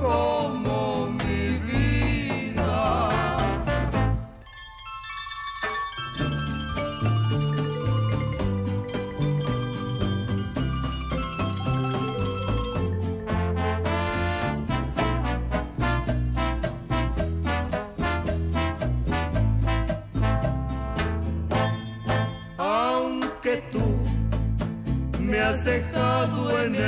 [0.00, 1.07] como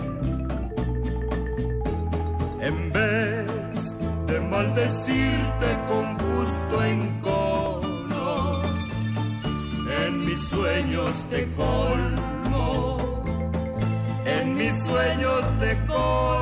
[2.61, 8.63] en vez de maldecirte con gusto en cono,
[10.05, 12.33] en mis sueños te colmo
[14.25, 16.42] en mis sueños te colmo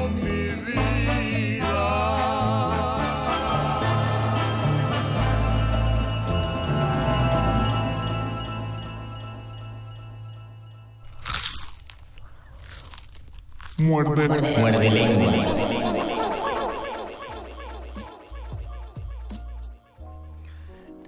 [13.91, 15.55] Muerde, Muerde lenguas.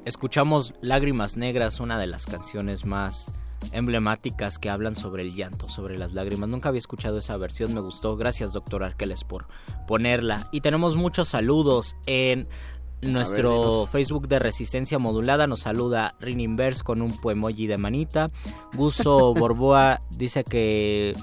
[0.04, 3.32] Escuchamos Lágrimas Negras, una de las canciones más
[3.72, 6.50] emblemáticas que hablan sobre el llanto, sobre las lágrimas.
[6.50, 8.18] Nunca había escuchado esa versión, me gustó.
[8.18, 9.46] Gracias, doctor Arqueles, por
[9.88, 10.50] ponerla.
[10.52, 12.50] Y tenemos muchos saludos en
[13.02, 15.48] nuestro Facebook de Resistencia Modulada.
[15.48, 18.30] Nos saluda Rininverse con un poemoji de manita.
[18.74, 21.14] Guso Borboa dice que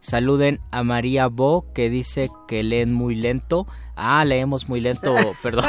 [0.00, 3.66] saluden a María Bo, que dice que leen muy lento.
[4.02, 5.64] Ah, leemos muy lento, perdón.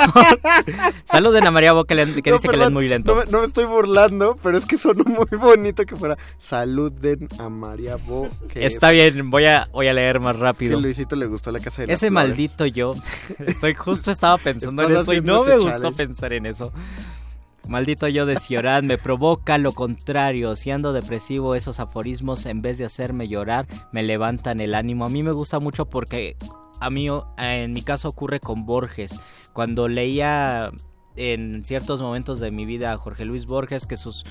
[1.03, 3.13] Saluden a María Bo, que, leen- que No, dice que leen muy lento.
[3.13, 7.27] No, me- no me estoy burlando, pero es que sonó muy bonito que fuera saluden
[7.39, 8.29] a María Bo.
[8.49, 10.79] que Está bien, voy a, voy a leer más Que rápido.
[10.79, 12.29] Luisito le gustó la casa de las Ese flores.
[12.29, 12.91] maldito yo.
[13.45, 16.71] Estoy justo estaba pensando en eso y no me gustó pensar en eso.
[17.67, 20.55] Maldito yo de Ciorán me provoca lo contrario.
[20.55, 25.05] Si ando depresivo, esos aforismos en vez de hacerme llorar me levantan el ánimo.
[25.05, 26.35] A mí me gusta mucho porque
[26.79, 29.19] a mí en mi caso ocurre con Borges.
[29.53, 30.71] Cuando leía
[31.15, 34.25] en ciertos momentos de mi vida a Jorge Luis Borges que sus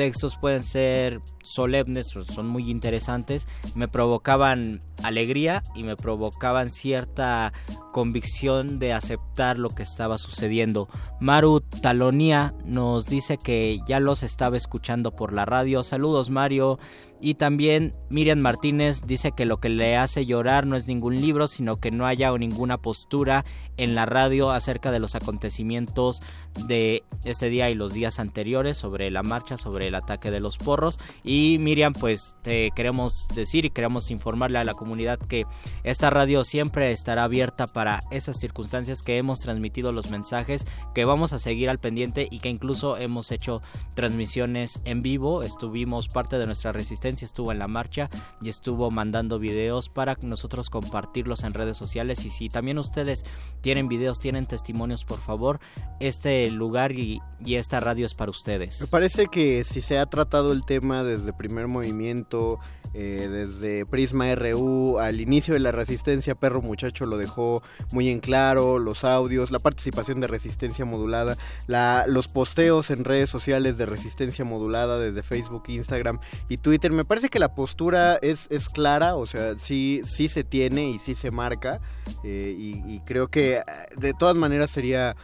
[0.00, 7.52] textos pueden ser solemnes, son muy interesantes, me provocaban alegría y me provocaban cierta
[7.92, 10.88] convicción de aceptar lo que estaba sucediendo.
[11.20, 15.82] Maru Talonia nos dice que ya los estaba escuchando por la radio.
[15.82, 16.78] Saludos Mario.
[17.20, 21.48] Y también Miriam Martínez dice que lo que le hace llorar no es ningún libro,
[21.48, 23.44] sino que no haya ninguna postura
[23.76, 26.20] en la radio acerca de los acontecimientos
[26.66, 30.56] de este día y los días anteriores sobre la marcha, sobre el ataque de los
[30.56, 30.98] porros.
[31.22, 35.44] Y Miriam, pues te queremos decir y queremos informarle a la comunidad que
[35.84, 41.32] esta radio siempre estará abierta para esas circunstancias que hemos transmitido los mensajes, que vamos
[41.32, 43.60] a seguir al pendiente y que incluso hemos hecho
[43.94, 45.42] transmisiones en vivo.
[45.42, 48.08] Estuvimos parte de nuestra resistencia estuvo en la marcha
[48.40, 53.24] y estuvo mandando videos para nosotros compartirlos en redes sociales y si también ustedes
[53.60, 55.60] tienen videos, tienen testimonios, por favor,
[55.98, 58.80] este lugar y esta radio es para ustedes.
[58.80, 62.58] Me parece que si se ha tratado el tema desde primer movimiento,
[62.92, 67.62] eh, desde Prisma RU al inicio de la resistencia, Perro Muchacho lo dejó
[67.92, 71.36] muy en claro, los audios, la participación de resistencia modulada,
[71.66, 76.18] la, los posteos en redes sociales de resistencia modulada desde Facebook, Instagram
[76.48, 76.90] y Twitter.
[76.92, 80.98] Me parece que la postura es, es clara, o sea, sí, sí se tiene y
[80.98, 81.80] sí se marca.
[82.24, 83.64] Eh, y creo que eh,
[83.96, 85.16] de todas maneras sería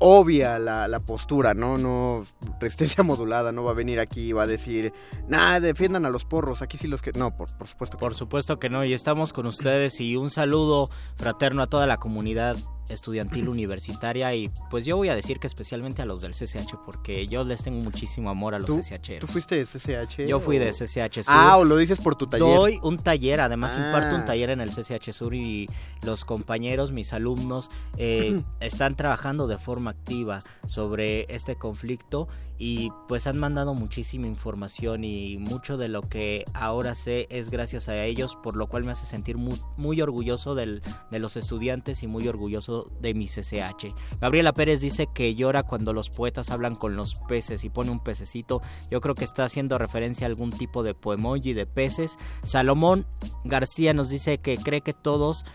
[0.00, 1.78] obvia la, la, postura, ¿no?
[1.78, 2.24] No,
[2.58, 4.92] resistencia modulada, no va a venir aquí y va a decir,
[5.28, 7.12] nada, defiendan a los porros, aquí sí los que...
[7.12, 10.30] No, por, por supuesto que Por supuesto que no, y estamos con ustedes y un
[10.30, 12.56] saludo fraterno a toda la comunidad
[12.90, 17.26] estudiantil universitaria y pues yo voy a decir que especialmente a los del CCH porque
[17.26, 19.20] yo les tengo muchísimo amor a los CCH.
[19.20, 20.26] ¿Tú fuiste de CCH?
[20.26, 21.24] Yo fui de CCH Sur.
[21.28, 22.46] Ah, o lo dices por tu taller.
[22.46, 24.26] Doy un taller, además imparto un ah.
[24.26, 25.68] taller en el CCH Sur y
[26.04, 32.28] los compañeros, mis alumnos, eh, están trabajando de forma activa sobre este conflicto
[32.62, 37.88] y pues han mandado muchísima información y mucho de lo que ahora sé es gracias
[37.88, 42.06] a ellos, por lo cual me hace sentir muy, muy orgulloso de los estudiantes y
[42.06, 43.94] muy orgulloso de mi CCH.
[44.20, 48.00] Gabriela Pérez dice que llora cuando los poetas hablan con los peces y pone un
[48.00, 48.60] pececito.
[48.90, 52.18] Yo creo que está haciendo referencia a algún tipo de poemoji de peces.
[52.42, 53.06] Salomón
[53.42, 55.46] García nos dice que cree que todos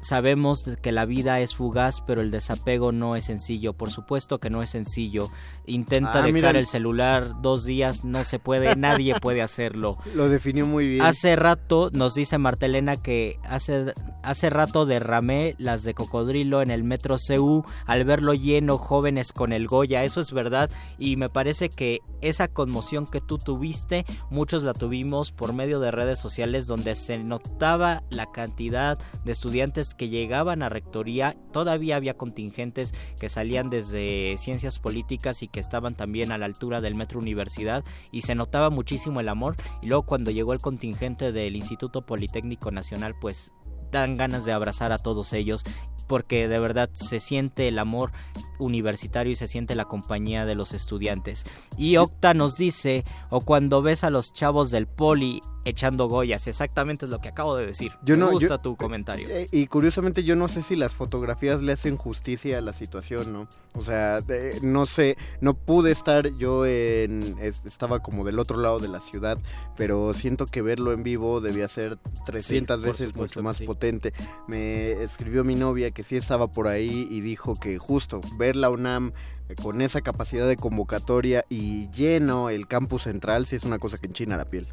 [0.00, 3.74] Sabemos que la vida es fugaz, pero el desapego no es sencillo.
[3.74, 5.30] Por supuesto que no es sencillo.
[5.66, 9.98] Intenta ah, dejar el celular dos días, no se puede, nadie puede hacerlo.
[10.14, 11.02] Lo definió muy bien.
[11.02, 13.92] Hace rato nos dice Martelena que hace,
[14.22, 19.52] hace rato derramé las de cocodrilo en el metro CU al verlo lleno, jóvenes con
[19.52, 20.02] el Goya.
[20.04, 25.32] Eso es verdad y me parece que esa conmoción que tú tuviste, muchos la tuvimos
[25.32, 30.68] por medio de redes sociales donde se notaba la cantidad de estudiantes que llegaban a
[30.68, 36.46] rectoría, todavía había contingentes que salían desde ciencias políticas y que estaban también a la
[36.46, 39.56] altura del metro universidad y se notaba muchísimo el amor.
[39.82, 43.52] Y luego cuando llegó el contingente del Instituto Politécnico Nacional pues
[43.90, 45.64] dan ganas de abrazar a todos ellos
[46.10, 48.10] porque de verdad se siente el amor
[48.58, 51.44] universitario y se siente la compañía de los estudiantes.
[51.78, 57.04] Y Octa nos dice, o cuando ves a los chavos del poli echando goyas, exactamente
[57.04, 57.92] es lo que acabo de decir.
[58.02, 59.28] Yo Me gusta tu comentario.
[59.28, 63.32] Eh, y curiosamente yo no sé si las fotografías le hacen justicia a la situación,
[63.32, 63.48] ¿no?
[63.74, 64.18] O sea,
[64.62, 69.38] no sé, no pude estar yo en, estaba como del otro lado de la ciudad,
[69.76, 74.12] pero siento que verlo en vivo debía ser 300 veces mucho más potente.
[74.48, 78.70] Me escribió mi novia que sí estaba por ahí y dijo que justo ver la
[78.70, 79.12] UNAM
[79.48, 83.98] eh, con esa capacidad de convocatoria y lleno el campus central, sí es una cosa
[83.98, 84.66] que enchina la piel.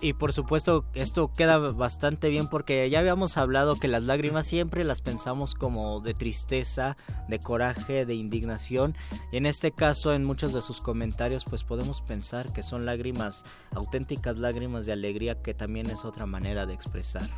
[0.00, 4.84] y por supuesto esto queda bastante bien porque ya habíamos hablado que las lágrimas siempre
[4.84, 6.96] las pensamos como de tristeza,
[7.28, 8.96] de coraje, de indignación.
[9.32, 13.44] Y en este caso en muchos de sus comentarios pues podemos pensar que son lágrimas,
[13.72, 17.28] auténticas lágrimas de alegría que también es otra manera de expresar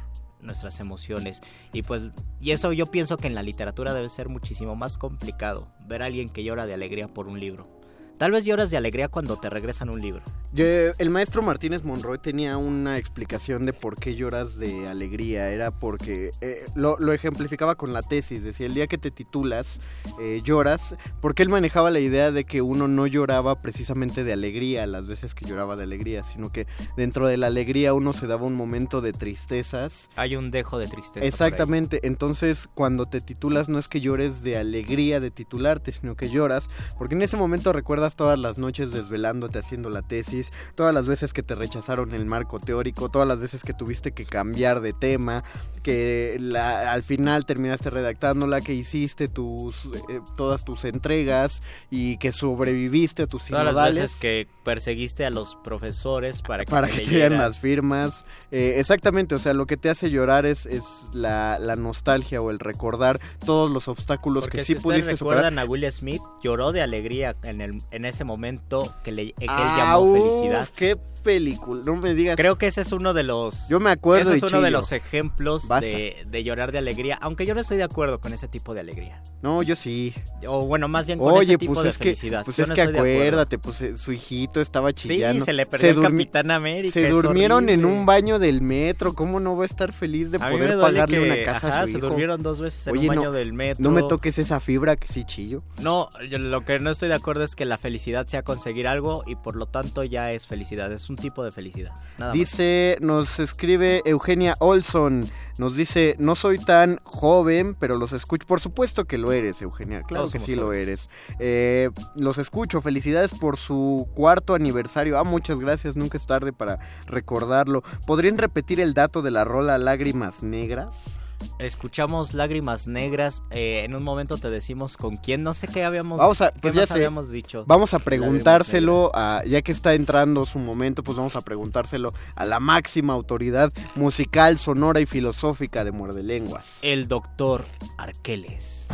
[0.42, 1.40] nuestras emociones.
[1.72, 5.68] Y pues y eso yo pienso que en la literatura debe ser muchísimo más complicado
[5.86, 7.81] ver a alguien que llora de alegría por un libro
[8.22, 10.22] Tal vez lloras de alegría cuando te regresan un libro.
[10.54, 15.50] el maestro Martínez Monroy tenía una explicación de por qué lloras de alegría.
[15.50, 18.44] Era porque eh, lo, ejemplificaba con la tesis.
[18.44, 19.80] Decía, el día que te titulas,
[20.20, 24.86] eh, lloras, porque él manejaba la idea de que uno no lloraba precisamente de alegría
[24.86, 28.46] las veces que lloraba de alegría, sino que dentro de la alegría uno se daba
[28.46, 30.08] un momento de tristezas.
[30.14, 31.26] Hay un dejo de tristeza.
[31.26, 31.98] Exactamente.
[32.04, 36.70] Entonces, cuando te titulas, no es que llores de alegría de titularte, sino que lloras,
[36.98, 41.32] porque en ese momento recuerdas todas las noches desvelándote haciendo la tesis, todas las veces
[41.32, 45.44] que te rechazaron el marco teórico, todas las veces que tuviste que cambiar de tema,
[45.82, 51.60] que al final terminaste redactándola, que hiciste tus eh, todas tus entregas
[51.90, 56.70] y que sobreviviste a tus todas las veces que perseguiste a los profesores para que,
[56.70, 58.24] para que te dieran las firmas.
[58.50, 62.58] Eh, exactamente, o sea, lo que te hace llorar es, es la, nostalgia o el
[62.58, 67.60] recordar todos los obstáculos que sí pudiste recuerdan a Will Smith, lloró de alegría en,
[67.60, 70.68] el, en ese momento que, le, que él llamó felicidad.
[70.76, 71.82] ¡Qué película!
[71.84, 72.36] No me digas.
[72.36, 73.68] Creo que ese es uno de los.
[73.68, 74.32] Yo me acuerdo.
[74.32, 77.18] Ese es uno de los ejemplos de, de, llorar de alegría.
[77.20, 79.22] Aunque yo no estoy de acuerdo con ese tipo de alegría.
[79.42, 80.14] No, yo sí.
[80.46, 82.40] O bueno, más bien con ese tipo pues de es felicidad.
[82.40, 85.40] Que, pues es que acuérdate, pues eh, su hijito estaba chillando.
[85.40, 86.92] Sí, se le perdió el Capitán América.
[86.92, 89.14] Se durmieron en un baño del metro.
[89.14, 92.42] ¿Cómo no va a estar feliz de poder pagarle una casa a su se durmieron
[92.42, 93.82] dos veces en un baño del metro.
[93.82, 95.62] No me toques esa fibra que sí chillo.
[95.80, 99.36] No, lo que no estoy de acuerdo es que la felicidad sea conseguir algo y
[99.36, 100.92] por lo tanto ya es felicidad.
[100.92, 101.92] Es un tipo de felicidad.
[102.32, 105.24] Dice, nos escribe Eugenia Olson.
[105.58, 108.46] Nos dice, no soy tan joven, pero los escucho.
[108.46, 110.02] Por supuesto que lo eres, Eugenia.
[110.02, 111.10] Claro que sí lo eres.
[111.38, 112.80] Eh, los escucho.
[112.80, 115.18] Felicidades por su cuarto aniversario.
[115.18, 115.94] Ah, muchas gracias.
[115.94, 117.82] Nunca es tarde para recordarlo.
[118.06, 121.20] ¿Podrían repetir el dato de la rola Lágrimas Negras?
[121.58, 123.42] Escuchamos Lágrimas Negras.
[123.50, 125.42] Eh, en un momento te decimos con quién.
[125.42, 127.64] No sé qué habíamos, vamos a, pues ya habíamos dicho.
[127.66, 132.44] Vamos a preguntárselo, a, ya que está entrando su momento, pues vamos a preguntárselo a
[132.44, 136.78] la máxima autoridad musical, sonora y filosófica de Muerde Lenguas.
[136.82, 137.64] El doctor
[137.98, 138.86] Arqueles.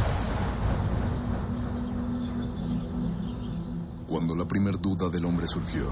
[4.06, 5.86] Cuando la primer duda del hombre surgió,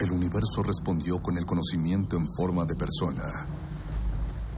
[0.00, 3.46] el universo respondió con el conocimiento en forma de persona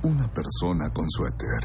[0.02, 1.60] una persona con suéter.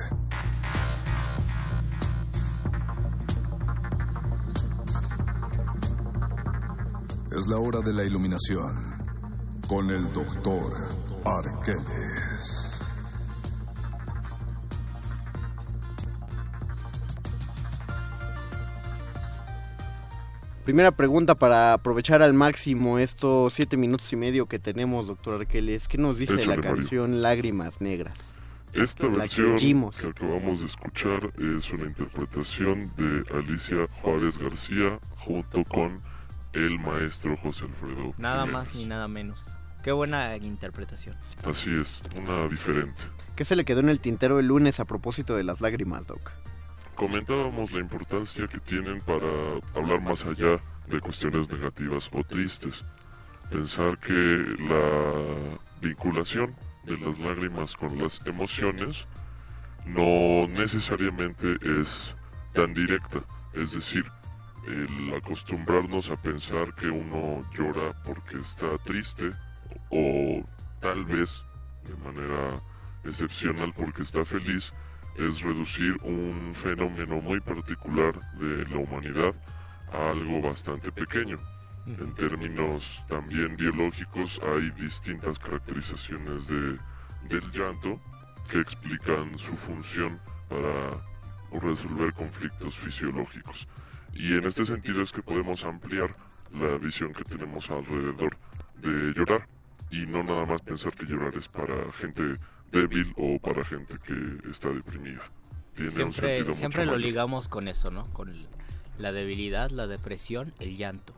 [7.32, 8.98] Es la hora de la iluminación
[9.68, 10.74] con el doctor
[11.26, 12.67] Arqueles.
[20.68, 25.88] Primera pregunta para aprovechar al máximo estos siete minutos y medio que tenemos, doctor Arqueles.
[25.88, 28.34] ¿Qué nos dice la canción Lágrimas Negras?
[28.74, 36.02] Esta versión que, acabamos de escuchar es una interpretación de Alicia Juárez García junto con
[36.52, 38.14] el maestro José Alfredo.
[38.18, 39.50] Nada más ni nada menos.
[39.86, 41.16] Qué buena interpretación.
[41.46, 43.04] Así es, una diferente.
[43.38, 46.30] ¿Qué se le quedó en el tintero el lunes a propósito de las lágrimas, Doc?
[46.98, 49.30] Comentábamos la importancia que tienen para
[49.76, 52.84] hablar más allá de cuestiones negativas o tristes.
[53.52, 59.06] Pensar que la vinculación de las lágrimas con las emociones
[59.86, 62.16] no necesariamente es
[62.54, 63.20] tan directa.
[63.54, 64.04] Es decir,
[64.68, 69.32] el acostumbrarnos a pensar que uno llora porque está triste
[69.92, 70.44] o
[70.82, 71.44] tal vez
[71.84, 72.60] de manera
[73.06, 74.74] excepcional porque está feliz
[75.18, 79.34] es reducir un fenómeno muy particular de la humanidad
[79.92, 81.40] a algo bastante pequeño.
[81.88, 86.78] En términos también biológicos hay distintas caracterizaciones de,
[87.30, 88.00] del llanto
[88.50, 93.68] que explican su función para resolver conflictos fisiológicos.
[94.14, 96.14] Y en este sentido es que podemos ampliar
[96.54, 98.38] la visión que tenemos alrededor
[98.82, 99.48] de llorar
[99.90, 102.36] y no nada más pensar que llorar es para gente
[102.72, 105.22] débil o para gente que está deprimida.
[105.90, 108.08] siempre siempre lo ligamos con eso, ¿no?
[108.14, 108.34] Con
[108.98, 111.14] la debilidad, la depresión, el llanto.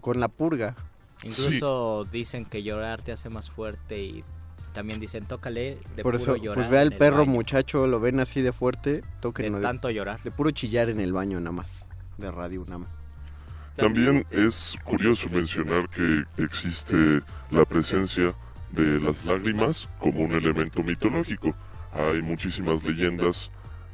[0.00, 0.74] Con la purga.
[1.22, 4.24] Incluso dicen que llorar te hace más fuerte y
[4.72, 6.54] también dicen tócale de Por puro eso, llorar.
[6.56, 9.58] Pues ve al perro muchacho, lo ven así de fuerte, tóquenlo.
[9.58, 10.22] De tanto llorar.
[10.22, 11.86] De puro chillar en el baño nada más,
[12.18, 12.90] de radio nada más.
[13.76, 18.34] También es curioso mencionar que existe la presencia
[18.74, 21.54] de las lágrimas como un elemento mitológico.
[21.92, 23.50] Hay muchísimas leyendas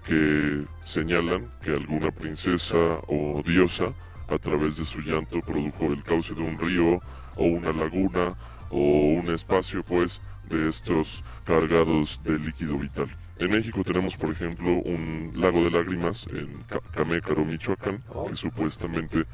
[0.06, 2.76] que señalan que alguna princesa
[3.06, 3.92] o diosa
[4.28, 7.00] a través de su llanto produjo el cauce de un río
[7.36, 8.34] o una laguna
[8.70, 13.08] o un espacio pues de estos cargados de líquido vital.
[13.38, 16.48] En México tenemos, por ejemplo, un lago de lágrimas en
[16.92, 19.24] Camécaro, Michoacán, que supuestamente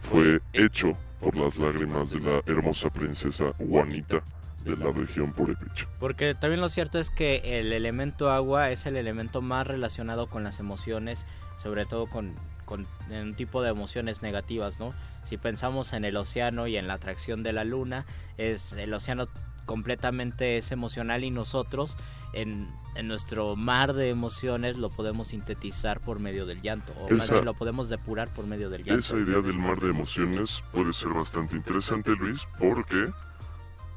[0.00, 4.22] fue hecho por las lágrimas de la hermosa princesa Juanita
[4.66, 5.86] de la región Purépecha.
[6.00, 10.42] Porque también lo cierto es que el elemento agua es el elemento más relacionado con
[10.44, 11.24] las emociones,
[11.62, 14.92] sobre todo con, con un tipo de emociones negativas, ¿no?
[15.24, 18.04] Si pensamos en el océano y en la atracción de la luna,
[18.36, 19.28] es el océano
[19.64, 21.96] completamente es emocional y nosotros
[22.32, 27.30] en, en, nuestro mar de emociones lo podemos sintetizar por medio del llanto, o más
[27.30, 29.00] bien lo podemos depurar por medio del llanto.
[29.00, 33.10] Esa idea del mar de emociones puede ser bastante interesante, Luis, porque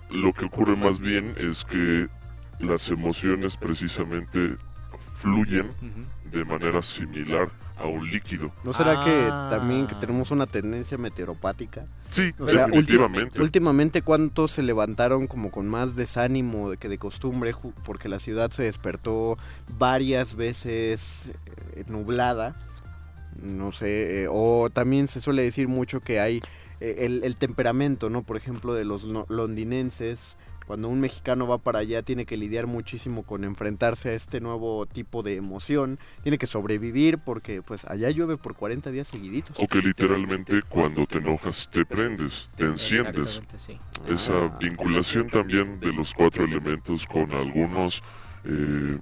[0.10, 2.08] lo que ocurre más bien es que
[2.60, 4.56] las emociones precisamente
[5.18, 5.70] fluyen
[6.32, 8.52] de manera similar a un líquido.
[8.64, 11.86] ¿No será que también que tenemos una tendencia meteoropática?
[12.10, 13.42] Sí, definitivamente.
[13.42, 17.54] últimamente, ¿cuántos se levantaron como con más desánimo que de costumbre?
[17.86, 19.38] Porque la ciudad se despertó
[19.78, 21.32] varias veces
[21.76, 22.56] eh, nublada.
[23.42, 26.42] No sé, eh, o también se suele decir mucho que hay
[26.82, 28.24] eh, el, temperamento, ¿no?
[28.24, 33.24] Por ejemplo, de los londinenses Cuando un mexicano va para allá tiene que lidiar muchísimo
[33.24, 38.38] con enfrentarse a este nuevo tipo de emoción, tiene que sobrevivir porque pues allá llueve
[38.38, 39.56] por 40 días seguiditos.
[39.60, 43.42] O que literalmente cuando te enojas te prendes, te enciendes.
[43.58, 43.78] Sí.
[44.08, 48.04] Esa vinculación también de los cuatro elementos con algunos
[48.46, 49.00] eh,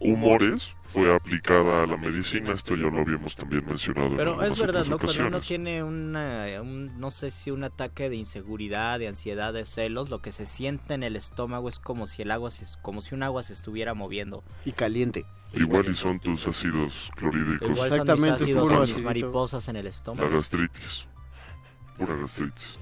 [0.00, 4.08] humores fue aplicada a la medicina, esto ya lo habíamos también mencionado.
[4.08, 4.98] en Pero es verdad, ¿no?
[4.98, 9.64] Cuando uno tiene una, un, no sé si un ataque de inseguridad, de ansiedad, de
[9.64, 13.00] celos, lo que se siente en el estómago es como si el agua se, como
[13.00, 14.42] si un agua se estuviera moviendo.
[14.64, 15.26] Y caliente.
[15.52, 17.70] Igual y son tus ácidos clorhídricos.
[17.70, 20.28] Igual Exactamente, son mis es ácidos puro o mis mariposas en el La estómago.
[20.28, 21.06] Pura gastritis.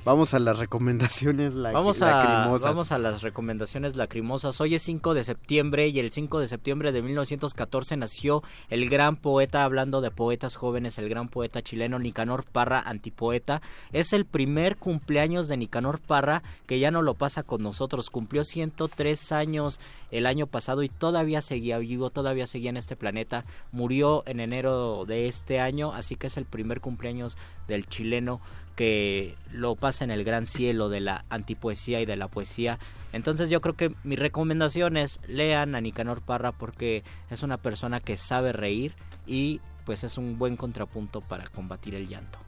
[0.04, 2.62] Vamos a las recomendaciones la- Vamos a, lacrimosas.
[2.72, 4.60] vamos a las recomendaciones lacrimosas.
[4.60, 9.16] Hoy es 5 de septiembre y el 5 de septiembre de 1914 nació el gran
[9.16, 13.62] poeta, hablando de poetas jóvenes, el gran poeta chileno Nicanor Parra, antipoeta.
[13.92, 18.10] Es el primer cumpleaños de Nicanor Parra que ya no lo pasa con nosotros.
[18.10, 23.44] Cumplió 103 años el año pasado y todavía seguía vivo, todavía seguía en este planeta.
[23.72, 27.36] Murió en enero de este año, así que es el primer cumpleaños
[27.68, 28.40] del chileno
[28.76, 32.78] que lo pasa en el gran cielo de la antipoesía y de la poesía.
[33.12, 38.00] Entonces yo creo que mi recomendación es lean a Nicanor Parra porque es una persona
[38.00, 38.94] que sabe reír
[39.26, 42.38] y pues es un buen contrapunto para combatir el llanto.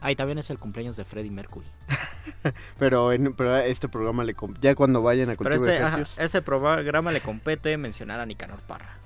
[0.00, 1.66] Ah, y también es el cumpleaños de Freddie Mercury.
[2.78, 6.04] Pero, en, pero a este programa le ya cuando vayan a Pero de este, ajá,
[6.16, 8.99] este programa le compete mencionar a Nicanor Parra.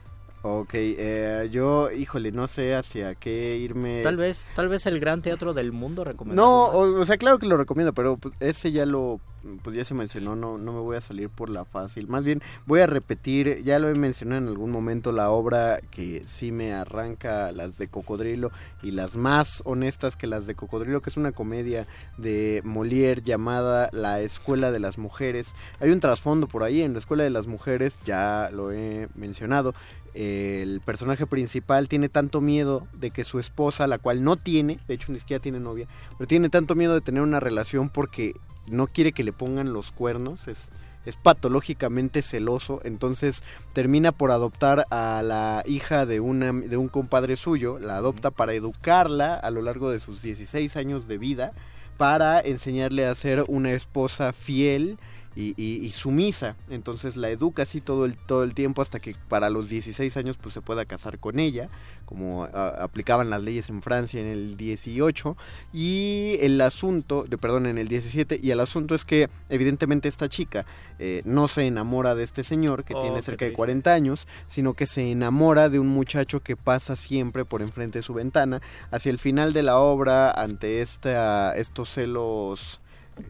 [0.46, 4.02] Ok, eh, yo, híjole, no sé hacia qué irme.
[4.02, 6.46] Tal vez, tal vez el gran teatro del mundo recomendado.
[6.46, 9.20] No, o, o sea, claro que lo recomiendo, pero pues, ese ya lo,
[9.62, 12.08] pues ya se mencionó, no, no me voy a salir por la fácil.
[12.08, 16.24] Más bien voy a repetir, ya lo he mencionado en algún momento, la obra que
[16.26, 18.50] sí me arranca las de Cocodrilo
[18.82, 21.86] y las más honestas que las de Cocodrilo, que es una comedia
[22.18, 25.54] de Molière llamada La Escuela de las Mujeres.
[25.80, 29.72] Hay un trasfondo por ahí en la Escuela de las Mujeres, ya lo he mencionado.
[30.14, 34.94] El personaje principal tiene tanto miedo de que su esposa, la cual no tiene, de
[34.94, 38.34] hecho ni siquiera tiene novia, pero tiene tanto miedo de tener una relación porque
[38.68, 40.70] no quiere que le pongan los cuernos, es,
[41.04, 43.42] es patológicamente celoso, entonces
[43.72, 48.54] termina por adoptar a la hija de, una, de un compadre suyo, la adopta para
[48.54, 51.52] educarla a lo largo de sus 16 años de vida,
[51.96, 54.98] para enseñarle a ser una esposa fiel
[55.36, 56.56] y, y- y sumisa.
[56.70, 60.36] Entonces la educa así todo el, todo el tiempo hasta que para los 16 años
[60.36, 61.68] pues se pueda casar con ella,
[62.04, 65.36] como aplicaban las leyes en Francia en el 18.
[65.72, 70.28] Y el asunto, de, perdón, en el 17, y el asunto es que evidentemente esta
[70.28, 70.66] chica
[70.98, 73.56] eh, no se enamora de este señor que Oh, tiene cerca de triste.
[73.56, 78.02] 40 años, sino que se enamora de un muchacho que pasa siempre por enfrente de
[78.02, 78.60] su ventana.
[78.92, 82.80] Hacia el final de la obra, ante esta, estos celos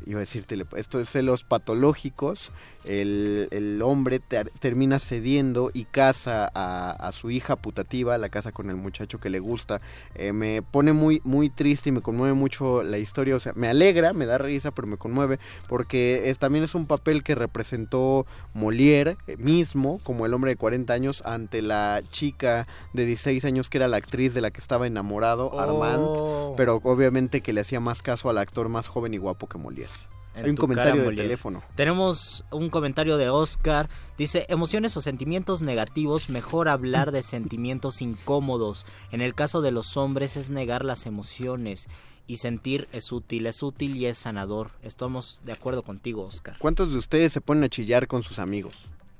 [0.06, 2.52] iba a decir tele- estos celos patológicos,
[2.84, 8.52] el, el hombre ter- termina cediendo y casa a, a su hija putativa, la casa
[8.52, 9.80] con el muchacho que le gusta.
[10.14, 13.68] Eh, me pone muy, muy triste y me conmueve mucho la historia, o sea, me
[13.68, 18.26] alegra, me da risa, pero me conmueve, porque es, también es un papel que representó
[18.54, 23.70] Molière eh, mismo, como el hombre de 40 años, ante la chica de 16 años
[23.70, 25.60] que era la actriz de la que estaba enamorado, Oh.
[25.60, 29.58] Armand, pero obviamente que le hacía más caso al actor más joven y guapo que
[29.58, 29.88] Molière.
[30.34, 31.62] Hay un comentario de teléfono.
[31.74, 33.88] Tenemos un comentario de Oscar.
[34.18, 38.84] Dice, emociones o sentimientos negativos, mejor hablar de sentimientos incómodos.
[39.12, 41.88] En el caso de los hombres es negar las emociones.
[42.26, 44.70] Y sentir es útil, es útil y es sanador.
[44.82, 46.56] Estamos de acuerdo contigo, Oscar.
[46.58, 48.74] ¿Cuántos de ustedes se ponen a chillar con sus amigos?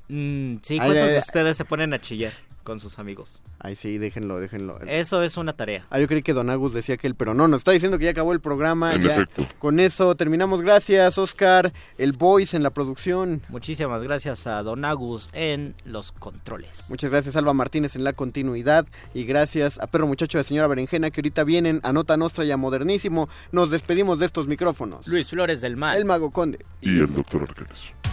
[0.08, 1.18] Mm, sí, ¿cuántos ay, de ay.
[1.18, 2.32] ustedes se ponen a chillar
[2.64, 3.40] con sus amigos?
[3.60, 4.80] Ay, sí, déjenlo, déjenlo.
[4.88, 5.86] Eso es una tarea.
[5.90, 8.06] Ah, yo creí que Don Agus decía que él, pero no, nos está diciendo que
[8.06, 8.94] ya acabó el programa.
[8.94, 9.12] En ya.
[9.12, 9.46] efecto.
[9.58, 10.62] Con eso terminamos.
[10.62, 13.42] Gracias, Oscar, el voice en la producción.
[13.48, 16.86] Muchísimas gracias a Don Agus en los controles.
[16.88, 18.86] Muchas gracias, Alba Martínez, en la continuidad.
[19.12, 22.50] Y gracias a Perro Muchacho de Señora Berenjena, que ahorita vienen a Nota Nostra y
[22.50, 23.28] a Modernísimo.
[23.52, 25.06] Nos despedimos de estos micrófonos.
[25.06, 25.98] Luis Flores del Mal.
[25.98, 26.64] El Mago Conde.
[26.80, 28.03] Y el doctor Arqueles.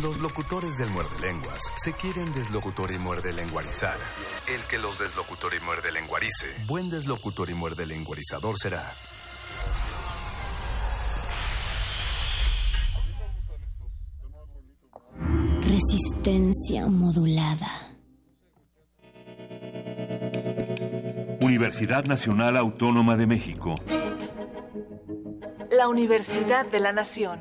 [0.00, 3.98] Los locutores del muerde lenguas se quieren deslocutor y muerde lenguarizar.
[4.48, 8.94] El que los deslocutor y muerde lenguarice, buen deslocutor y muerde lenguarizador será.
[15.60, 17.68] Resistencia modulada.
[21.42, 23.74] Universidad Nacional Autónoma de México.
[25.70, 27.40] La Universidad de la Nación.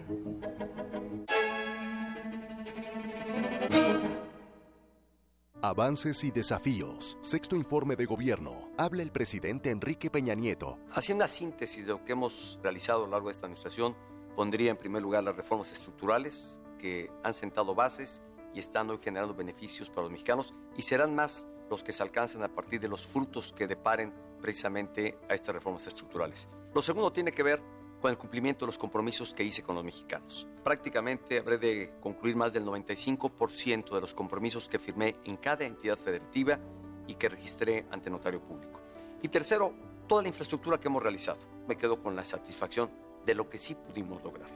[5.63, 7.19] Avances y desafíos.
[7.21, 8.71] Sexto informe de gobierno.
[8.79, 10.79] Habla el presidente Enrique Peña Nieto.
[10.91, 13.95] Haciendo una síntesis de lo que hemos realizado a lo largo de esta administración,
[14.35, 18.23] pondría en primer lugar las reformas estructurales que han sentado bases
[18.55, 22.41] y están hoy generando beneficios para los mexicanos y serán más los que se alcancen
[22.41, 26.49] a partir de los frutos que deparen precisamente a estas reformas estructurales.
[26.73, 27.61] Lo segundo tiene que ver
[28.01, 30.47] con el cumplimiento de los compromisos que hice con los mexicanos.
[30.63, 35.97] Prácticamente habré de concluir más del 95% de los compromisos que firmé en cada entidad
[35.97, 36.59] federativa
[37.07, 38.81] y que registré ante notario público.
[39.21, 39.73] Y tercero,
[40.07, 41.39] toda la infraestructura que hemos realizado.
[41.67, 42.89] Me quedo con la satisfacción
[43.25, 44.49] de lo que sí pudimos lograr.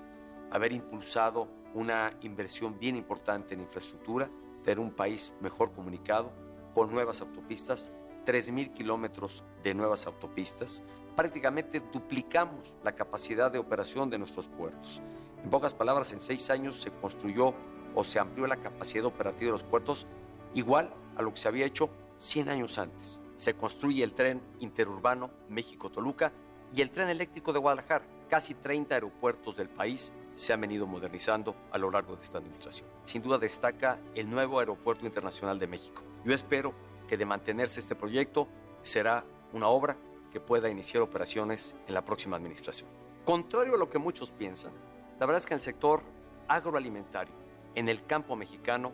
[0.52, 4.30] Haber impulsado una inversión bien importante en infraestructura,
[4.64, 6.32] tener un país mejor comunicado,
[6.74, 7.92] con nuevas autopistas,
[8.26, 10.84] 3.000 kilómetros de nuevas autopistas.
[11.16, 15.02] Prácticamente duplicamos la capacidad de operación de nuestros puertos.
[15.44, 17.54] En pocas palabras, en seis años se construyó
[17.94, 20.08] o se amplió la capacidad operativa de los puertos
[20.54, 23.22] igual a lo que se había hecho 100 años antes.
[23.36, 26.32] Se construye el tren interurbano México-Toluca
[26.74, 28.06] y el tren eléctrico de Guadalajara.
[28.30, 32.90] Casi 30 aeropuertos del país se han venido modernizando a lo largo de esta administración.
[33.04, 36.04] Sin duda destaca el nuevo Aeropuerto Internacional de México.
[36.26, 36.74] Yo espero
[37.08, 38.48] que de mantenerse este proyecto
[38.82, 39.98] será una obra
[40.36, 42.90] que pueda iniciar operaciones en la próxima administración.
[43.24, 44.74] Contrario a lo que muchos piensan,
[45.18, 46.02] la verdad es que en el sector
[46.50, 47.34] agroalimentario,
[47.74, 48.92] en el campo mexicano,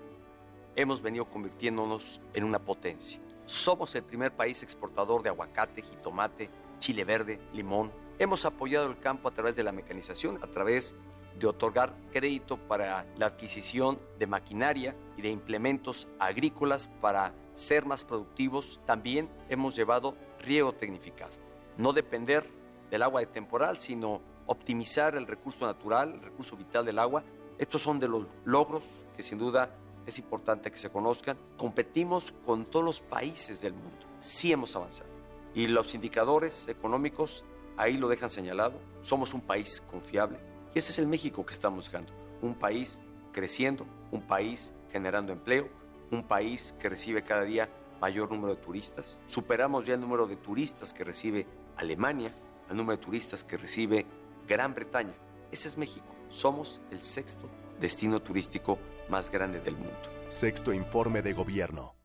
[0.75, 3.19] hemos venido convirtiéndonos en una potencia.
[3.45, 7.91] Somos el primer país exportador de aguacate, jitomate, chile verde, limón.
[8.19, 10.93] Hemos apoyado el campo a través de la mecanización, a través
[11.39, 18.03] de otorgar crédito para la adquisición de maquinaria y de implementos agrícolas para ser más
[18.03, 18.79] productivos.
[18.85, 21.31] También hemos llevado riego tecnificado.
[21.77, 22.47] No depender
[22.89, 27.23] del agua de temporal, sino optimizar el recurso natural, el recurso vital del agua.
[27.57, 29.75] Estos son de los logros que sin duda
[30.05, 31.37] es importante que se conozcan.
[31.57, 34.05] Competimos con todos los países del mundo.
[34.19, 35.09] Sí hemos avanzado.
[35.53, 37.45] Y los indicadores económicos
[37.77, 38.79] ahí lo dejan señalado.
[39.01, 40.39] Somos un país confiable.
[40.73, 42.11] Y ese es el México que estamos buscando.
[42.41, 45.69] Un país creciendo, un país generando empleo,
[46.11, 47.69] un país que recibe cada día
[48.01, 49.21] mayor número de turistas.
[49.27, 51.45] Superamos ya el número de turistas que recibe
[51.77, 52.33] Alemania,
[52.69, 54.05] el número de turistas que recibe
[54.47, 55.13] Gran Bretaña.
[55.51, 56.07] Ese es México.
[56.29, 57.47] Somos el sexto
[57.79, 58.79] destino turístico
[59.09, 59.93] más grande del mundo.
[60.27, 61.95] Sexto informe de gobierno.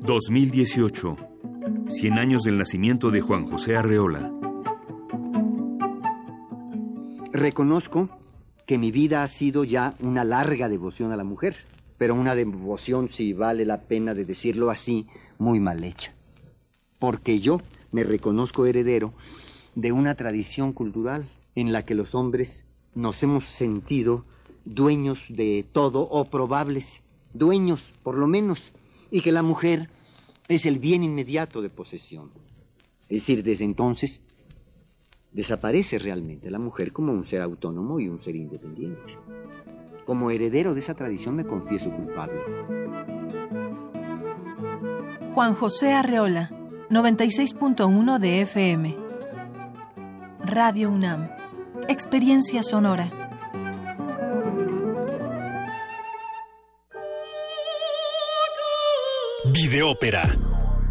[0.00, 1.16] 2018.
[1.86, 4.32] 100 años del nacimiento de Juan José Arreola.
[7.32, 8.08] Reconozco
[8.68, 11.56] que mi vida ha sido ya una larga devoción a la mujer,
[11.96, 15.06] pero una devoción, si vale la pena de decirlo así,
[15.38, 16.14] muy mal hecha.
[16.98, 17.62] Porque yo
[17.92, 19.14] me reconozco heredero
[19.74, 24.26] de una tradición cultural en la que los hombres nos hemos sentido
[24.66, 27.00] dueños de todo o probables
[27.32, 28.72] dueños, por lo menos,
[29.10, 29.88] y que la mujer
[30.48, 32.32] es el bien inmediato de posesión.
[33.08, 34.20] Es decir, desde entonces
[35.32, 39.18] desaparece realmente la mujer como un ser autónomo y un ser independiente.
[40.04, 42.40] Como heredero de esa tradición me confieso culpable.
[45.34, 46.50] Juan José Arreola,
[46.90, 48.96] 96.1 de FM.
[50.40, 51.30] Radio UNAM.
[51.88, 53.10] Experiencia sonora.
[59.52, 60.22] Videópera.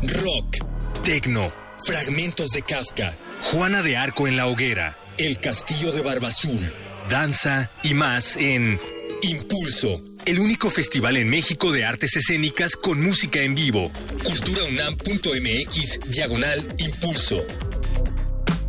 [0.01, 0.57] Rock.
[1.03, 1.41] Tecno.
[1.83, 3.26] Fragmentos de Kafka.
[3.41, 4.97] Juana de Arco en la hoguera.
[5.17, 6.71] El castillo de Barbazul.
[7.09, 8.79] Danza y más en
[9.21, 10.01] Impulso.
[10.25, 13.91] El único festival en México de artes escénicas con música en vivo.
[14.23, 17.41] Culturaunam.mx diagonal Impulso.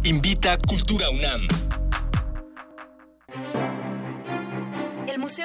[0.05, 1.68] Invita Cultura UNAM.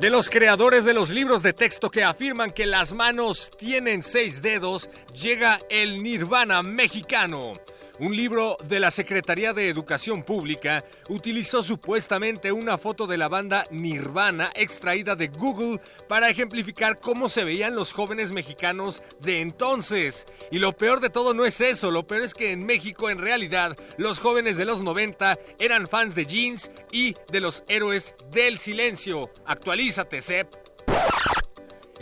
[0.00, 4.40] De los creadores de los libros de texto que afirman que las manos tienen seis
[4.40, 7.60] dedos, llega el Nirvana mexicano.
[8.00, 13.66] Un libro de la Secretaría de Educación Pública utilizó supuestamente una foto de la banda
[13.70, 20.26] Nirvana extraída de Google para ejemplificar cómo se veían los jóvenes mexicanos de entonces.
[20.50, 23.18] Y lo peor de todo no es eso, lo peor es que en México en
[23.18, 28.56] realidad los jóvenes de los 90 eran fans de jeans y de los héroes del
[28.56, 29.30] silencio.
[29.44, 30.54] Actualízate, Sep.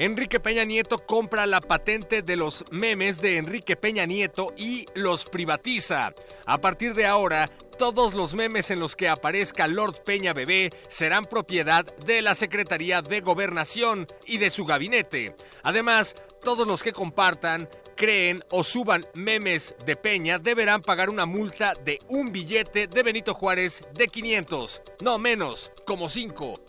[0.01, 5.25] Enrique Peña Nieto compra la patente de los memes de Enrique Peña Nieto y los
[5.25, 6.15] privatiza.
[6.47, 11.27] A partir de ahora, todos los memes en los que aparezca Lord Peña Bebé serán
[11.27, 15.35] propiedad de la Secretaría de Gobernación y de su gabinete.
[15.65, 21.75] Además, todos los que compartan, creen o suban memes de Peña deberán pagar una multa
[21.75, 26.61] de un billete de Benito Juárez de 500, no menos, como 5.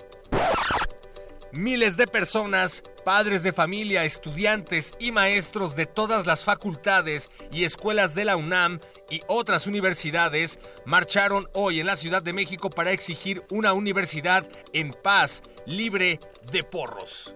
[1.52, 8.14] Miles de personas, padres de familia, estudiantes y maestros de todas las facultades y escuelas
[8.14, 8.80] de la UNAM
[9.10, 14.94] y otras universidades marcharon hoy en la Ciudad de México para exigir una universidad en
[14.94, 16.20] paz, libre
[16.52, 17.34] de porros.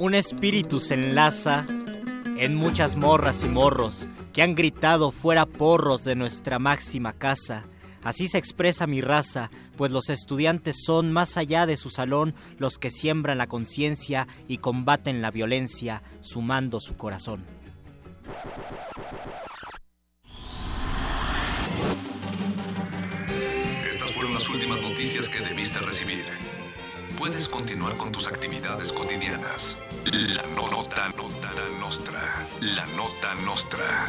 [0.00, 1.64] Un espíritu se enlaza
[2.38, 7.66] en muchas morras y morros que han gritado fuera porros de nuestra máxima casa.
[8.02, 12.78] Así se expresa mi raza, pues los estudiantes son, más allá de su salón, los
[12.78, 17.44] que siembran la conciencia y combaten la violencia, sumando su corazón.
[23.90, 26.24] Estas fueron las últimas noticias que debiste recibir.
[27.18, 29.80] Puedes continuar con tus actividades cotidianas.
[30.06, 31.50] La no- nota, nota
[31.80, 32.48] nostra.
[32.60, 34.08] La nota nostra.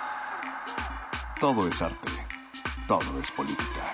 [1.41, 2.07] Todo es arte.
[2.87, 3.91] Todo es política.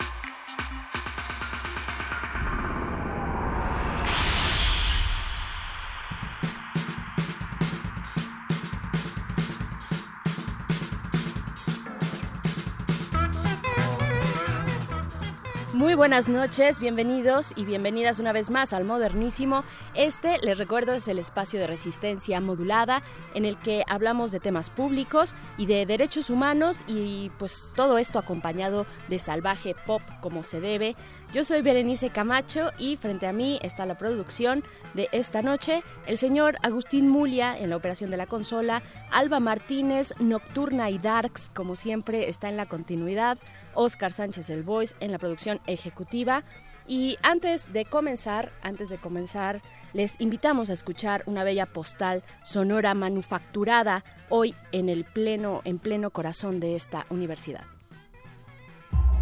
[15.87, 19.63] Muy buenas noches, bienvenidos y bienvenidas una vez más al Modernísimo.
[19.93, 23.01] Este, les recuerdo, es el espacio de resistencia modulada
[23.33, 28.19] en el que hablamos de temas públicos y de derechos humanos y pues todo esto
[28.19, 30.93] acompañado de salvaje pop como se debe.
[31.33, 34.63] Yo soy Berenice Camacho y frente a mí está la producción
[34.93, 40.13] de esta noche, el señor Agustín Mulia en la operación de la consola, Alba Martínez,
[40.19, 43.37] Nocturna y Darks, como siempre, está en la continuidad,
[43.73, 46.45] Oscar Sánchez el Voice en la producción ejecutiva.
[46.87, 49.61] Y antes de comenzar, antes de comenzar,
[49.91, 56.09] les invitamos a escuchar una bella postal sonora manufacturada hoy en el pleno, en pleno
[56.09, 57.65] corazón de esta universidad.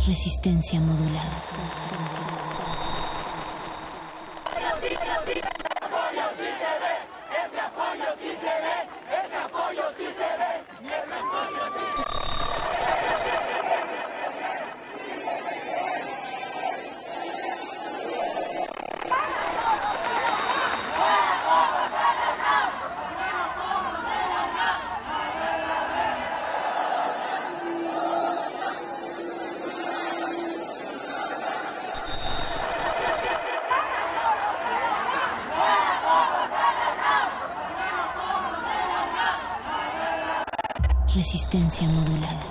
[0.03, 1.39] Resistencia modulada.
[41.15, 42.45] Resistencia modulada.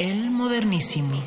[0.00, 1.20] El modernísimo.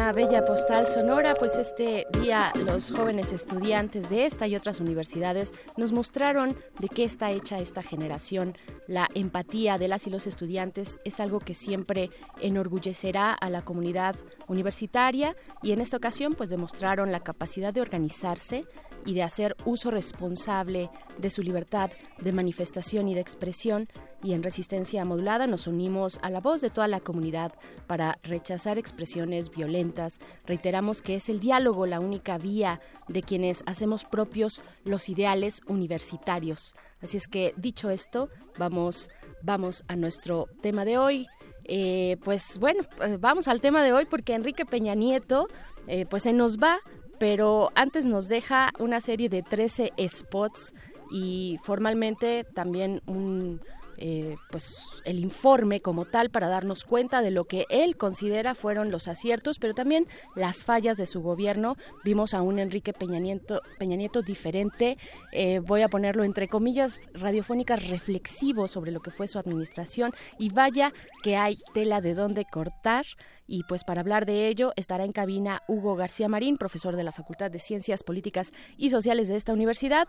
[0.00, 5.52] Una bella postal sonora, pues este día los jóvenes estudiantes de esta y otras universidades
[5.76, 8.56] nos mostraron de qué está hecha esta generación.
[8.86, 12.08] La empatía de las y los estudiantes es algo que siempre
[12.40, 14.16] enorgullecerá a la comunidad
[14.48, 18.64] universitaria y en esta ocasión pues demostraron la capacidad de organizarse
[19.04, 21.90] y de hacer uso responsable de su libertad
[22.20, 23.88] de manifestación y de expresión
[24.22, 27.52] y en resistencia modulada nos unimos a la voz de toda la comunidad
[27.86, 30.20] para rechazar expresiones violentas.
[30.46, 36.76] Reiteramos que es el diálogo la única vía de quienes hacemos propios los ideales universitarios.
[37.02, 38.28] Así es que dicho esto,
[38.58, 39.08] vamos,
[39.42, 41.26] vamos a nuestro tema de hoy.
[41.64, 45.46] Eh, pues bueno, eh, vamos al tema de hoy porque Enrique Peña Nieto
[45.86, 46.78] eh, pues se nos va,
[47.20, 50.74] pero antes nos deja una serie de 13 spots
[51.10, 53.60] y formalmente también un
[54.02, 58.90] eh, pues el informe como tal para darnos cuenta de lo que él considera fueron
[58.90, 61.76] los aciertos, pero también las fallas de su gobierno.
[62.02, 64.96] Vimos a un Enrique Peña Nieto, Peña Nieto diferente,
[65.32, 70.48] eh, voy a ponerlo entre comillas radiofónicas, reflexivo sobre lo que fue su administración y
[70.48, 73.04] vaya que hay tela de dónde cortar.
[73.46, 77.12] Y pues para hablar de ello estará en cabina Hugo García Marín, profesor de la
[77.12, 80.06] Facultad de Ciencias Políticas y Sociales de esta universidad.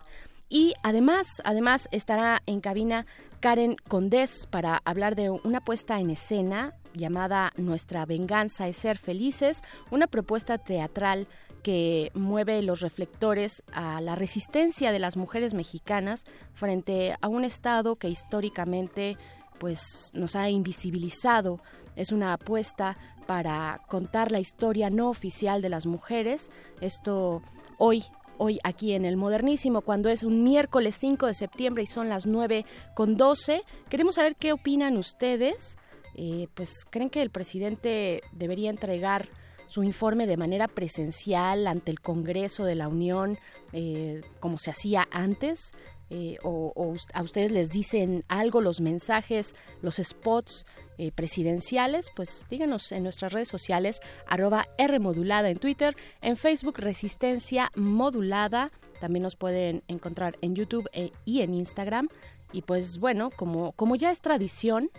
[0.52, 3.06] Y además, además estará en cabina
[3.39, 9.64] Karen Condés para hablar de una puesta en escena llamada Nuestra venganza es ser felices,
[9.91, 11.30] una propuesta teatral
[11.64, 17.95] que mueve los reflectores a la resistencia de las mujeres mexicanas frente a un estado
[17.95, 19.16] que históricamente
[19.58, 21.62] pues nos ha invisibilizado.
[21.95, 26.52] Es una apuesta para contar la historia no oficial de las mujeres.
[26.82, 27.41] Esto
[27.78, 28.04] hoy
[28.38, 32.25] hoy aquí en el Modernísimo, cuando es un miércoles 5 de septiembre y son las
[32.25, 32.65] 9
[32.95, 33.63] con 12.
[33.89, 35.77] Queremos saber qué opinan ustedes.
[36.15, 39.29] Eh, pues creen que el presidente debería entregar
[39.67, 43.39] su informe de manera presencial ante el Congreso de la Unión,
[43.71, 45.71] eh, como se hacía antes.
[46.09, 50.65] Eh, o, a ustedes les dicen algo los mensajes, los spots
[51.02, 57.72] eh, presidenciales, pues díganos en nuestras redes sociales, arroba R en Twitter, en Facebook Resistencia
[57.76, 62.08] Modulada, también nos pueden encontrar en YouTube eh, y en Instagram.
[62.52, 64.91] Y pues bueno, como, como ya es tradición,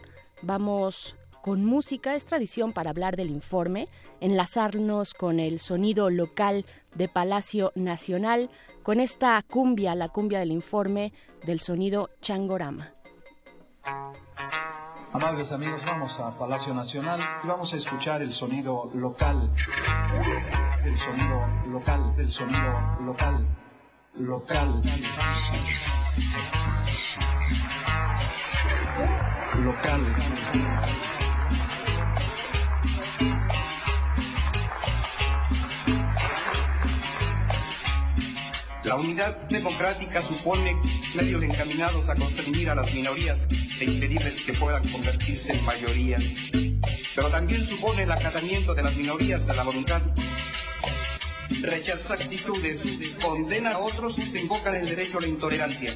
[0.43, 3.89] vamos con música, es tradición para hablar del informe,
[4.19, 8.51] enlazarnos con el sonido local de Palacio Nacional,
[8.83, 11.13] con esta cumbia, la cumbia del informe
[11.47, 12.93] del sonido Changorama.
[15.15, 19.53] Amables amigos, vamos a Palacio Nacional y vamos a escuchar el sonido local,
[20.85, 23.47] el sonido local, el sonido local,
[24.15, 24.83] local.
[29.63, 30.15] Local.
[38.85, 40.75] La unidad democrática supone
[41.15, 43.47] medios encaminados a constreñir a las minorías
[43.83, 46.24] e que puedan convertirse en mayorías.
[47.14, 50.01] Pero también supone el acatamiento de las minorías a la voluntad.
[51.61, 52.83] Rechaza actitudes,
[53.20, 55.93] condena a otros que invocan el derecho a la intolerancia.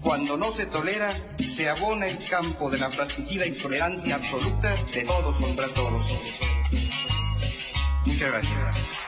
[0.00, 5.36] Cuando no se tolera, se abona el campo de la fratricida intolerancia absoluta de todos
[5.36, 6.04] contra todos.
[8.04, 9.03] Muchas gracias.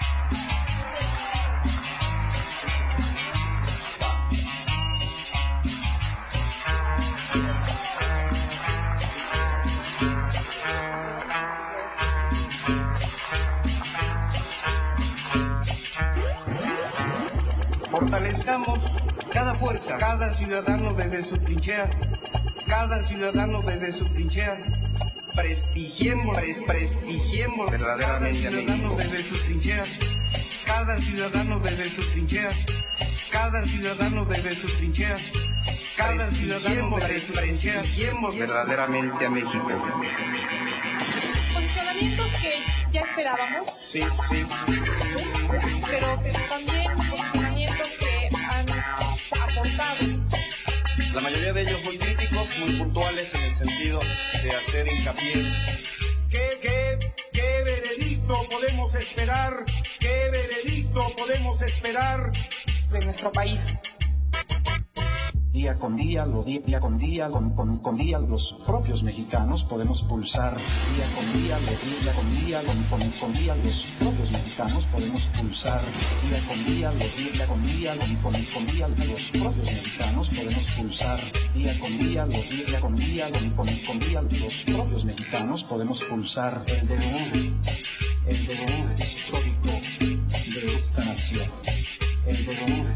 [19.47, 21.89] Cada fuerza, cada ciudadano desde su trinchera,
[22.67, 24.59] cada ciudadano desde su trinchera.
[25.37, 26.37] Prestigiemos,
[26.67, 29.85] prestigiemos verdaderamente cada ciudadano desde su trinchera,
[30.67, 32.51] cada ciudadano desde su trinchera,
[33.31, 35.17] cada ciudadano desde su trinchera.
[35.97, 37.83] Cada ciudadano desde su trinchera,
[38.37, 39.71] verdaderamente a México.
[41.55, 42.53] Posicionamientos que
[42.93, 43.67] ya esperábamos.
[43.75, 44.47] Sí, sí.
[45.91, 46.07] Pero
[46.51, 47.06] también que han
[49.77, 54.01] La mayoría de ellos muy críticos, muy puntuales en el sentido
[54.43, 55.53] de hacer hincapié.
[56.31, 59.67] ¿Qué, qué, qué veredicto podemos esperar?
[60.01, 62.33] ¿Qué veredicto podemos esperar
[62.91, 63.61] de nuestro país?
[65.57, 70.55] Día con día, lo día, con día, con, con, día, los propios mexicanos podemos pulsar
[70.59, 75.81] día con día, lo día con día, con, con, día, los propios mexicanos podemos pulsar
[76.29, 81.21] día con día, lo día con día, con, con, día, los propios mexicanos podemos pulsar
[81.55, 83.27] día con día, lo día con día,
[83.57, 87.33] con, con día, los propios mexicanos podemos pulsar el deber,
[88.27, 91.49] el deber histórico de esta nación,
[92.27, 92.95] el deber,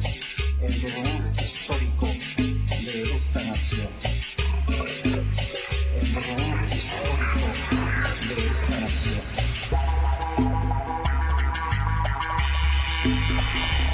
[0.60, 2.19] el deber histórico
[2.92, 3.88] de esta nación.
[4.66, 4.92] El
[6.12, 7.38] deber histórico
[8.28, 9.20] de esta nación.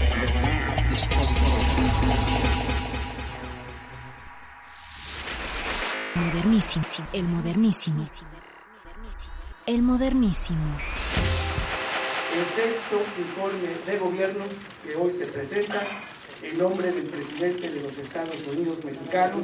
[0.01, 1.47] El deber histórico.
[6.14, 8.05] Modernísimo, el modernísimo.
[9.66, 10.78] El modernísimo.
[12.34, 14.44] El sexto informe de gobierno
[14.82, 15.82] que hoy se presenta
[16.43, 19.43] en nombre del presidente de los Estados Unidos mexicanos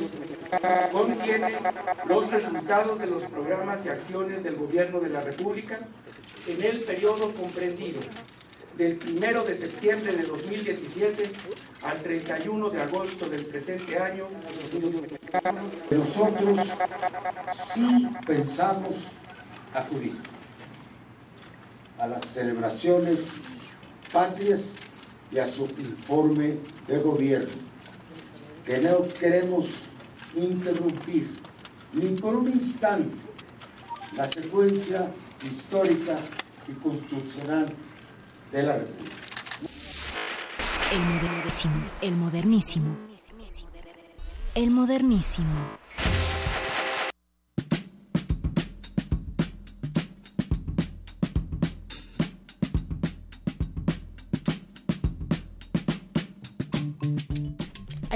[0.91, 1.59] contiene
[2.07, 5.81] los resultados de los programas y acciones del gobierno de la República
[6.47, 8.01] en el periodo comprendido
[8.77, 11.31] del 1 de septiembre de 2017
[11.83, 14.27] al 31 de agosto del presente año.
[15.91, 16.59] Nosotros
[17.75, 18.95] sí pensamos
[19.75, 20.17] acudir
[21.99, 23.19] a las celebraciones
[24.13, 24.73] patrias
[25.33, 27.53] y a su informe de gobierno,
[28.67, 29.69] que no queremos
[30.37, 31.33] interrumpir
[31.93, 33.17] ni por un instante
[34.17, 35.11] la secuencia
[35.43, 36.19] histórica
[36.69, 37.67] y constitucional
[38.51, 39.17] de la República.
[40.93, 42.97] El modernísimo, el modernísimo,
[44.55, 45.82] el modernísimo.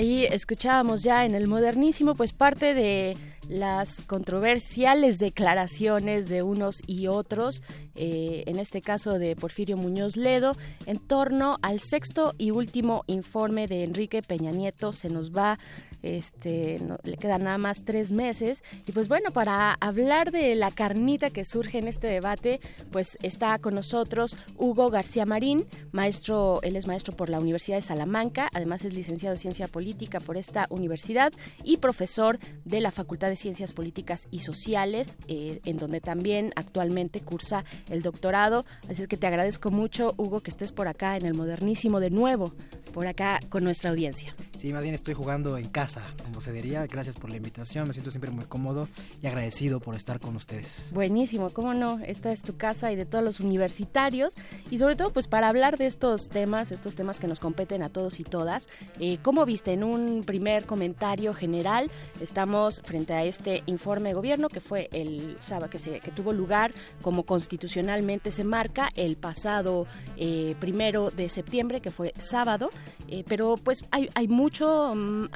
[0.06, 3.16] Ahí escuchábamos ya en el modernísimo pues parte de
[3.48, 7.60] las controversiales declaraciones de unos y otros,
[7.96, 13.66] eh, en este caso de Porfirio Muñoz Ledo, en torno al sexto y último informe
[13.66, 14.92] de Enrique Peña Nieto.
[14.92, 15.58] Se nos va
[16.06, 18.62] este, le quedan nada más tres meses.
[18.86, 23.58] Y pues bueno, para hablar de la carnita que surge en este debate, pues está
[23.58, 28.84] con nosotros Hugo García Marín, maestro, él es maestro por la Universidad de Salamanca, además
[28.84, 31.32] es licenciado en Ciencia Política por esta universidad
[31.64, 37.20] y profesor de la Facultad de Ciencias Políticas y Sociales, eh, en donde también actualmente
[37.20, 38.64] cursa el doctorado.
[38.88, 42.10] Así es que te agradezco mucho, Hugo, que estés por acá en el modernísimo de
[42.10, 42.52] nuevo,
[42.92, 44.34] por acá con nuestra audiencia.
[44.56, 46.86] Sí, más bien estoy jugando en casa como se diría.
[46.86, 48.88] Gracias por la invitación, me siento siempre muy cómodo
[49.22, 50.90] y agradecido por estar con ustedes.
[50.92, 54.34] Buenísimo, cómo no, esta es tu casa y de todos los universitarios
[54.70, 57.88] y sobre todo pues para hablar de estos temas, estos temas que nos competen a
[57.88, 58.68] todos y todas.
[59.00, 61.90] Eh, ¿Cómo viste en un primer comentario general?
[62.20, 66.32] Estamos frente a este informe de gobierno que fue el sábado, que, se, que tuvo
[66.32, 66.72] lugar
[67.02, 69.86] como constitucionalmente se marca el pasado
[70.16, 72.70] eh, primero de septiembre, que fue sábado,
[73.08, 75.26] eh, pero pues hay, hay mucho, mm,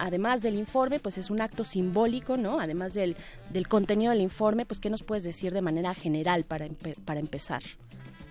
[0.40, 2.60] además de el informe, pues es un acto simbólico, ¿no?
[2.60, 3.16] Además del,
[3.52, 6.68] del contenido del informe, pues ¿qué nos puedes decir de manera general para,
[7.04, 7.62] para empezar?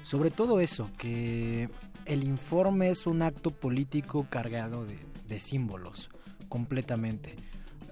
[0.03, 1.70] Sobre todo eso, que
[2.05, 4.97] el informe es un acto político cargado de,
[5.28, 6.10] de símbolos,
[6.47, 7.36] completamente.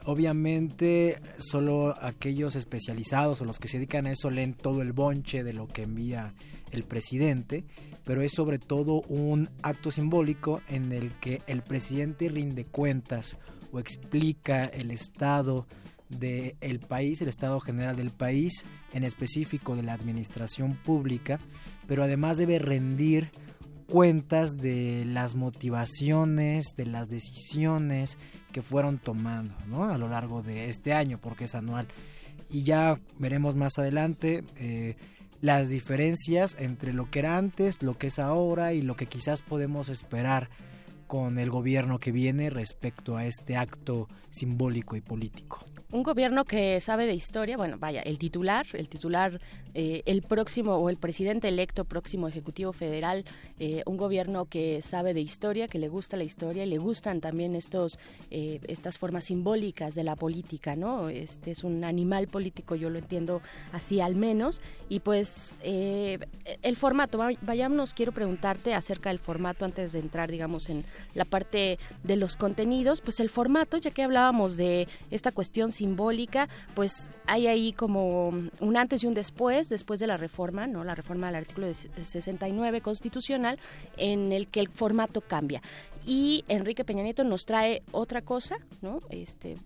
[0.06, 5.44] Obviamente solo aquellos especializados o los que se dedican a eso leen todo el bonche
[5.44, 6.34] de lo que envía
[6.72, 7.66] el presidente,
[8.06, 13.36] pero es sobre todo un acto simbólico en el que el presidente rinde cuentas
[13.72, 15.68] o explica el estado
[16.10, 21.40] del país, el estado general del país, en específico de la administración pública,
[21.86, 23.32] pero además debe rendir
[23.88, 28.18] cuentas de las motivaciones, de las decisiones
[28.52, 31.88] que fueron tomando a lo largo de este año, porque es anual.
[32.50, 34.96] Y ya veremos más adelante eh,
[35.42, 39.42] las diferencias entre lo que era antes, lo que es ahora y lo que quizás
[39.42, 40.50] podemos esperar
[41.08, 46.82] con el gobierno que viene respecto a este acto simbólico y político un gobierno que
[46.82, 49.40] sabe de historia, bueno, vaya, el titular, el titular,
[49.80, 53.26] eh, el próximo o el presidente electo próximo ejecutivo federal,
[53.60, 57.22] eh, un gobierno que sabe de historia, que le gusta la historia y le gustan
[57.22, 58.00] también estos,
[58.32, 61.10] eh, estas formas simbólicas de la política, ¿no?
[61.10, 67.20] Este es un animal político, yo lo entiendo así al menos, y pues el formato,
[67.42, 72.36] vayámonos, quiero preguntarte acerca del formato antes de entrar, digamos, en la parte de los
[72.36, 78.30] contenidos, pues el formato, ya que hablábamos de esta cuestión simbólica, pues hay ahí como
[78.60, 80.84] un antes y un después después de la reforma, ¿no?
[80.84, 83.60] La reforma del artículo 69 constitucional,
[83.98, 85.62] en el que el formato cambia.
[86.06, 89.02] Y Enrique Peña Nieto nos trae otra cosa, ¿no?
[89.10, 89.58] Este,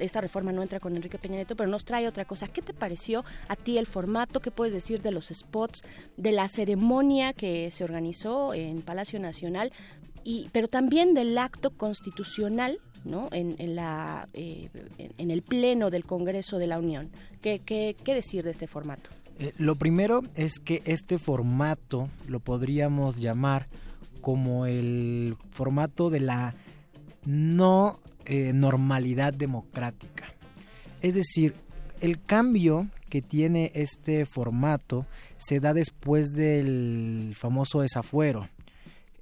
[0.00, 2.48] esta reforma no entra con Enrique Peña Nieto, pero nos trae otra cosa.
[2.48, 4.40] ¿Qué te pareció a ti el formato?
[4.40, 5.84] ¿Qué puedes decir de los spots,
[6.16, 9.72] de la ceremonia que se organizó en Palacio Nacional?
[10.24, 13.28] Y, pero también del acto constitucional ¿no?
[13.30, 17.10] en, la, eh, en, el Pleno del Congreso de la Unión.
[17.40, 19.10] ¿Qué, qué, qué decir de este formato?
[19.38, 23.68] Eh, lo primero es que este formato lo podríamos llamar
[24.20, 26.54] como el formato de la
[27.24, 30.24] no eh, normalidad democrática.
[31.02, 31.54] Es decir,
[32.00, 35.06] el cambio que tiene este formato
[35.36, 38.48] se da después del famoso desafuero.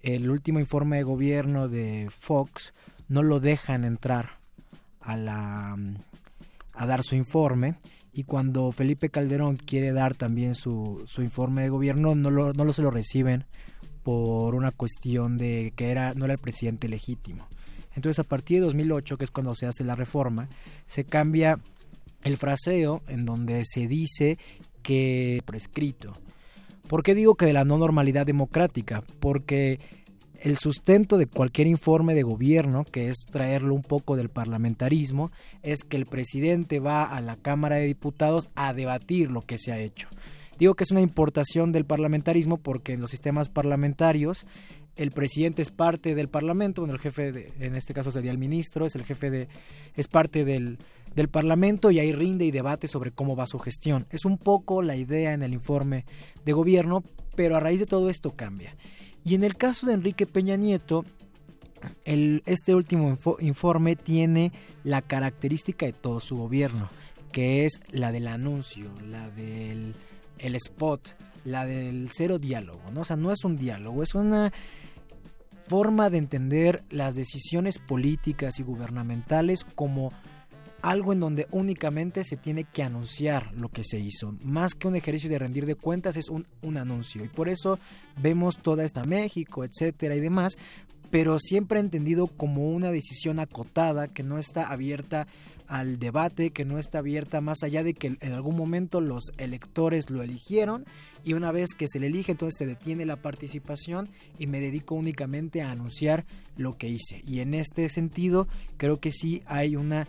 [0.03, 2.73] El último informe de gobierno de Fox
[3.09, 4.39] no lo dejan entrar
[5.01, 5.77] a la
[6.73, 7.77] a dar su informe
[8.17, 12.65] y cuando Felipe Calderón quiere dar también su, su informe de gobierno no lo, no
[12.65, 13.45] lo se lo reciben
[14.03, 17.47] por una cuestión de que era no era el presidente legítimo.
[17.95, 20.49] Entonces a partir de 2008, que es cuando se hace la reforma,
[20.87, 21.61] se cambia
[22.25, 24.39] el fraseo en donde se dice
[24.83, 26.15] que prescrito.
[26.89, 29.03] ¿Por qué digo que de la no normalidad democrática?
[29.21, 29.79] Porque
[30.43, 35.31] el sustento de cualquier informe de gobierno, que es traerlo un poco del parlamentarismo,
[35.63, 39.73] es que el presidente va a la Cámara de Diputados a debatir lo que se
[39.73, 40.09] ha hecho.
[40.59, 44.47] Digo que es una importación del parlamentarismo porque en los sistemas parlamentarios
[44.97, 48.39] el presidente es parte del parlamento, bueno, el jefe de, en este caso sería el
[48.39, 49.49] ministro, es el jefe de,
[49.95, 50.79] es parte del,
[51.15, 54.07] del parlamento y ahí rinde y debate sobre cómo va su gestión.
[54.11, 56.07] Es un poco la idea en el informe
[56.47, 57.05] de gobierno,
[57.35, 58.75] pero a raíz de todo esto cambia.
[59.27, 61.05] Y en el caso de Enrique Peña Nieto,
[62.05, 64.53] este último informe tiene
[64.85, 66.89] la característica de todo su gobierno,
[67.33, 69.97] que es la del anuncio, la del
[70.39, 73.01] el spot, la del cero diálogo, ¿no?
[73.01, 74.53] O sea, no es un diálogo, es una
[75.67, 80.13] forma de entender las decisiones políticas y gubernamentales como
[80.83, 84.35] algo en donde únicamente se tiene que anunciar lo que se hizo.
[84.43, 87.25] Más que un ejercicio de rendir de cuentas es un, un anuncio.
[87.25, 87.79] Y por eso
[88.21, 90.57] vemos toda esta México, etcétera y demás,
[91.11, 95.27] pero siempre entendido como una decisión acotada que no está abierta
[95.69, 100.11] al debate, que no está abierta más allá de que en algún momento los electores
[100.11, 100.85] lo eligieron
[101.25, 104.09] y una vez que se le elige entonces se detiene la participación
[104.39, 106.25] y me dedico únicamente a anunciar
[106.57, 107.21] lo que hice.
[107.25, 108.47] Y en este sentido
[108.77, 110.07] creo que sí hay una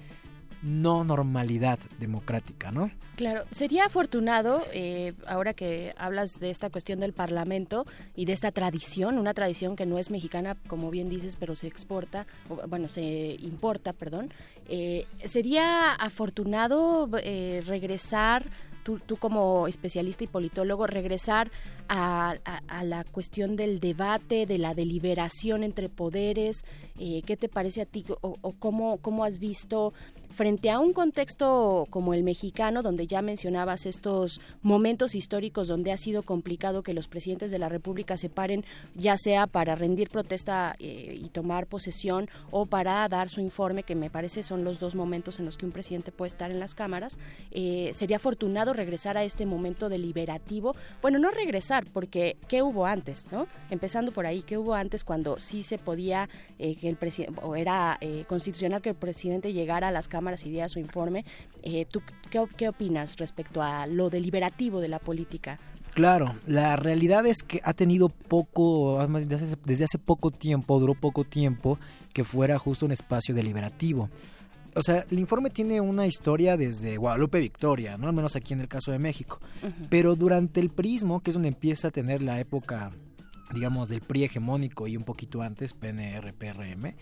[0.61, 2.91] no normalidad democrática, ¿no?
[3.17, 8.51] Claro, sería afortunado, eh, ahora que hablas de esta cuestión del Parlamento y de esta
[8.51, 12.27] tradición, una tradición que no es mexicana, como bien dices, pero se exporta,
[12.67, 14.31] bueno, se importa, perdón,
[14.69, 18.45] eh, sería afortunado eh, regresar
[19.05, 21.51] Tú, como especialista y politólogo, regresar
[21.89, 22.37] a,
[22.85, 26.63] la cuestión del debate, de la deliberación entre poderes.
[26.97, 29.91] ¿Qué te parece a ti o, o cómo, cómo, has visto
[30.29, 35.97] frente a un contexto como el mexicano, donde ya mencionabas estos momentos históricos donde ha
[35.97, 40.75] sido complicado que los presidentes de la República se paren, ya sea para rendir protesta
[40.79, 44.95] eh, y tomar posesión o para dar su informe, que me parece son los dos
[44.95, 47.17] momentos en los que un presidente puede estar en las cámaras,
[47.51, 50.75] eh, sería afortunado regresar a este momento deliberativo.
[51.01, 53.27] Bueno, no regresar, porque ¿qué hubo antes?
[53.31, 56.29] no Empezando por ahí, ¿qué hubo antes cuando sí se podía,
[56.59, 60.69] eh, el presidente, o era constitucional que el presidente llegara a las cámaras y diera
[60.69, 61.25] su informe.
[61.63, 65.59] Eh, ¿Tú qué, opinas respecto a lo deliberativo de la política?
[65.93, 68.99] Claro, la realidad es que ha tenido poco,
[69.65, 71.79] desde hace poco tiempo, duró poco tiempo,
[72.13, 74.09] que fuera justo un espacio deliberativo
[74.77, 78.07] o sea, el informe tiene una historia desde Guadalupe Victoria, ¿no?
[78.07, 79.39] Al menos aquí en el caso de México.
[79.89, 82.91] Pero durante el prismo, que es donde empieza a tener la época,
[83.53, 86.93] digamos, del PRI hegemónico y un poquito antes, PNR, PRM,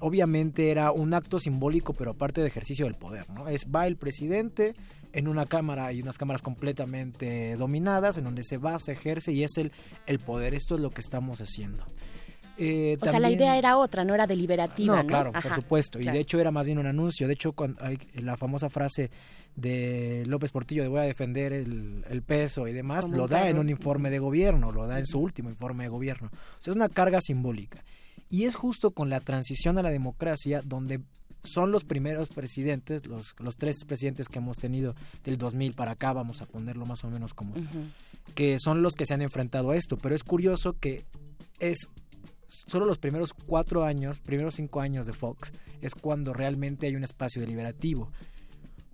[0.00, 3.48] obviamente era un acto simbólico, pero aparte de ejercicio del poder, ¿no?
[3.48, 4.74] Es va el presidente
[5.12, 9.44] en una cámara y unas cámaras completamente dominadas, en donde se va, se ejerce y
[9.44, 9.72] es el,
[10.06, 10.54] el poder.
[10.54, 11.84] Esto es lo que estamos haciendo.
[12.56, 15.02] Eh, o sea, la idea era otra, no era deliberativa.
[15.02, 16.00] No, claro, por supuesto.
[16.00, 17.26] Y de hecho era más bien un anuncio.
[17.26, 19.10] De hecho, cuando hay la famosa frase
[19.56, 23.58] de López Portillo de voy a defender el, el peso y demás, lo da en
[23.58, 26.30] un informe de gobierno, lo da en su último informe de gobierno.
[26.32, 27.84] O sea, es una carga simbólica.
[28.34, 31.00] Y es justo con la transición a la democracia donde
[31.44, 36.12] son los primeros presidentes, los, los tres presidentes que hemos tenido del 2000 para acá,
[36.12, 37.54] vamos a ponerlo más o menos como,
[38.34, 39.98] que son los que se han enfrentado a esto.
[39.98, 41.04] Pero es curioso que
[41.60, 41.86] es
[42.48, 47.04] solo los primeros cuatro años, primeros cinco años de Fox, es cuando realmente hay un
[47.04, 48.10] espacio deliberativo.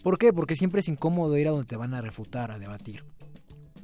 [0.02, 0.34] ¿Por qué?
[0.34, 3.04] Porque siempre es incómodo ir a donde te van a refutar, a debatir.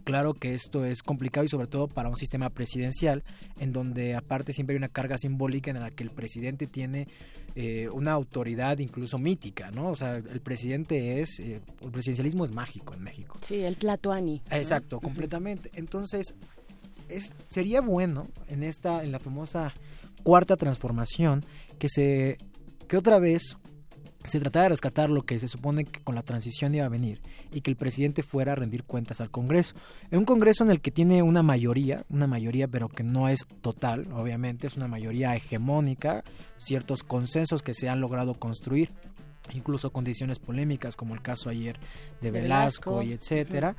[0.06, 3.24] Claro que esto es complicado y sobre todo para un sistema presidencial
[3.58, 7.08] en donde aparte siempre hay una carga simbólica en la que el presidente tiene
[7.56, 9.90] eh, una autoridad incluso mítica, ¿no?
[9.90, 13.38] O sea, el presidente es, eh, el presidencialismo es mágico en México.
[13.42, 14.42] Sí, el Tlatoani.
[14.52, 15.72] Exacto, completamente.
[15.74, 16.34] Entonces,
[17.08, 19.74] es, sería bueno en esta, en la famosa
[20.22, 21.44] cuarta transformación,
[21.80, 22.38] que se,
[22.86, 23.56] que otra vez
[24.28, 27.20] se tratara de rescatar lo que se supone que con la transición iba a venir
[27.52, 29.74] y que el presidente fuera a rendir cuentas al Congreso.
[30.10, 33.46] En un Congreso en el que tiene una mayoría, una mayoría pero que no es
[33.60, 36.24] total, obviamente, es una mayoría hegemónica,
[36.56, 38.90] ciertos consensos que se han logrado construir
[39.54, 41.78] incluso condiciones polémicas como el caso ayer
[42.20, 43.76] de, Velasco, y etcétera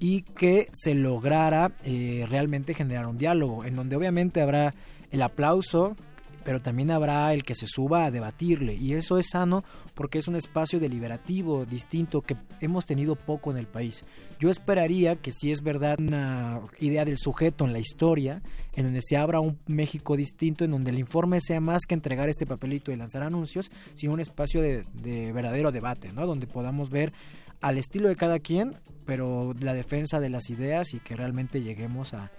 [0.00, 4.74] y que se lograra eh, realmente generar un diálogo en donde obviamente habrá
[5.10, 5.96] el aplauso
[6.44, 9.64] pero también habrá el que se suba a debatirle y eso es sano
[9.94, 14.04] porque es un espacio deliberativo distinto que hemos tenido poco en el país.
[14.38, 18.42] Yo esperaría que si es verdad una idea del sujeto en la historia,
[18.74, 22.28] en donde se abra un México distinto, en donde el informe sea más que entregar
[22.28, 26.26] este papelito y lanzar anuncios, sino un espacio de, de verdadero debate, ¿no?
[26.26, 27.12] Donde podamos ver
[27.60, 28.76] al estilo de cada quien,
[29.06, 32.30] pero la defensa de las ideas y que realmente lleguemos a,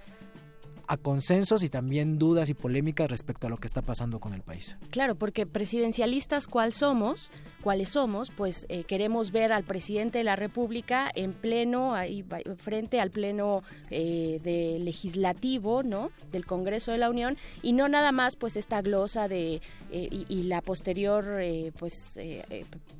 [0.87, 4.41] a consensos y también dudas y polémicas respecto a lo que está pasando con el
[4.41, 4.77] país.
[4.89, 7.31] Claro, porque presidencialistas cuál somos,
[7.63, 12.23] cuáles somos, pues eh, queremos ver al presidente de la República en pleno, ahí
[12.57, 16.11] frente al pleno eh, de legislativo, ¿no?
[16.31, 20.25] Del Congreso de la Unión y no nada más, pues esta glosa de eh, y,
[20.29, 21.25] y, la posterior,
[21.77, 22.19] pues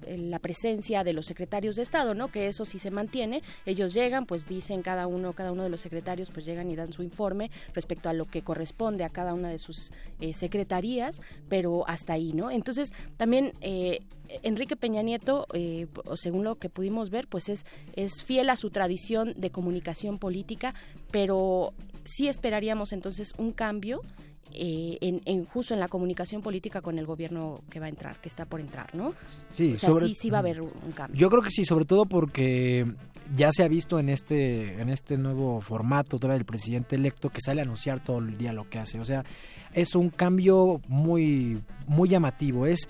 [0.08, 2.30] la presencia de los secretarios de Estado, ¿no?
[2.30, 3.42] Que eso sí se mantiene.
[3.66, 6.94] Ellos llegan, pues dicen cada uno, cada uno de los secretarios, pues llegan y dan
[6.94, 11.88] su informe respecto a lo que corresponde a cada una de sus eh, secretarías, pero
[11.88, 12.50] hasta ahí, ¿no?
[12.50, 14.00] Entonces, también eh,
[14.42, 17.66] Enrique Peña Nieto, eh, según lo que pudimos ver, pues es,
[17.96, 20.74] es fiel a su tradición de comunicación política,
[21.12, 21.74] pero
[22.06, 24.02] sí esperaríamos entonces un cambio
[24.52, 28.30] eh, en, justo en la comunicación política con el gobierno que va a entrar, que
[28.30, 29.14] está por entrar, ¿no?
[29.52, 31.20] Sí, sí, sí va a haber un cambio.
[31.20, 32.86] Yo creo que sí, sobre todo porque
[33.36, 37.42] ya se ha visto en este en este nuevo formato todavía del presidente electo que
[37.42, 39.00] sale a anunciar todo el día lo que hace.
[39.00, 39.24] O sea,
[39.74, 42.66] es un cambio muy muy llamativo.
[42.66, 42.88] Es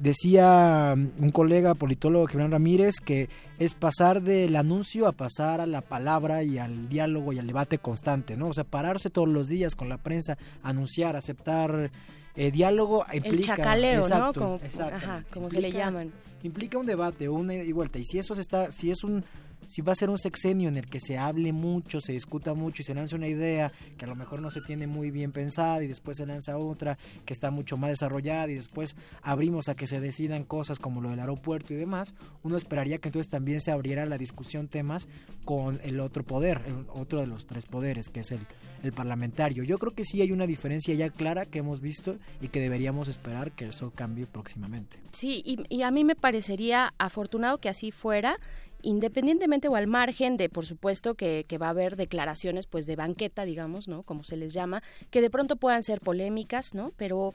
[0.00, 3.28] Decía mm, un colega politólogo, Gibran Ramírez, que
[3.58, 7.78] es pasar del anuncio a pasar a la palabra y al diálogo y al debate
[7.78, 8.48] constante, ¿no?
[8.48, 11.90] O sea, pararse todos los días con la prensa, anunciar, aceptar
[12.34, 13.52] eh, diálogo implica...
[13.52, 14.32] El chacaleo, ¿no?
[14.32, 14.58] Como,
[14.92, 16.10] ajá, como se le llaman.
[16.42, 17.98] Implica un debate, una y vuelta.
[17.98, 19.22] Y si eso se está, si es un
[19.70, 22.82] si va a ser un sexenio en el que se hable mucho, se discuta mucho
[22.82, 25.84] y se lanza una idea que a lo mejor no se tiene muy bien pensada
[25.84, 29.86] y después se lanza otra que está mucho más desarrollada y después abrimos a que
[29.86, 33.70] se decidan cosas como lo del aeropuerto y demás, uno esperaría que entonces también se
[33.70, 35.06] abriera la discusión temas
[35.44, 38.46] con el otro poder, el otro de los tres poderes, que es el,
[38.94, 39.62] parlamentario.
[39.62, 43.08] Yo creo que sí hay una diferencia ya clara que hemos visto y que deberíamos
[43.08, 44.98] esperar que eso cambie próximamente.
[45.12, 48.38] Sí, y, y a mí me parecería afortunado que así fuera
[48.82, 53.44] independientemente o al margen de, por supuesto, que, va a haber declaraciones, pues, de banqueta,
[53.44, 54.02] digamos, ¿no?
[54.02, 56.92] Como se les llama, que de pronto puedan ser polémicas, ¿no?
[56.96, 57.34] Pero,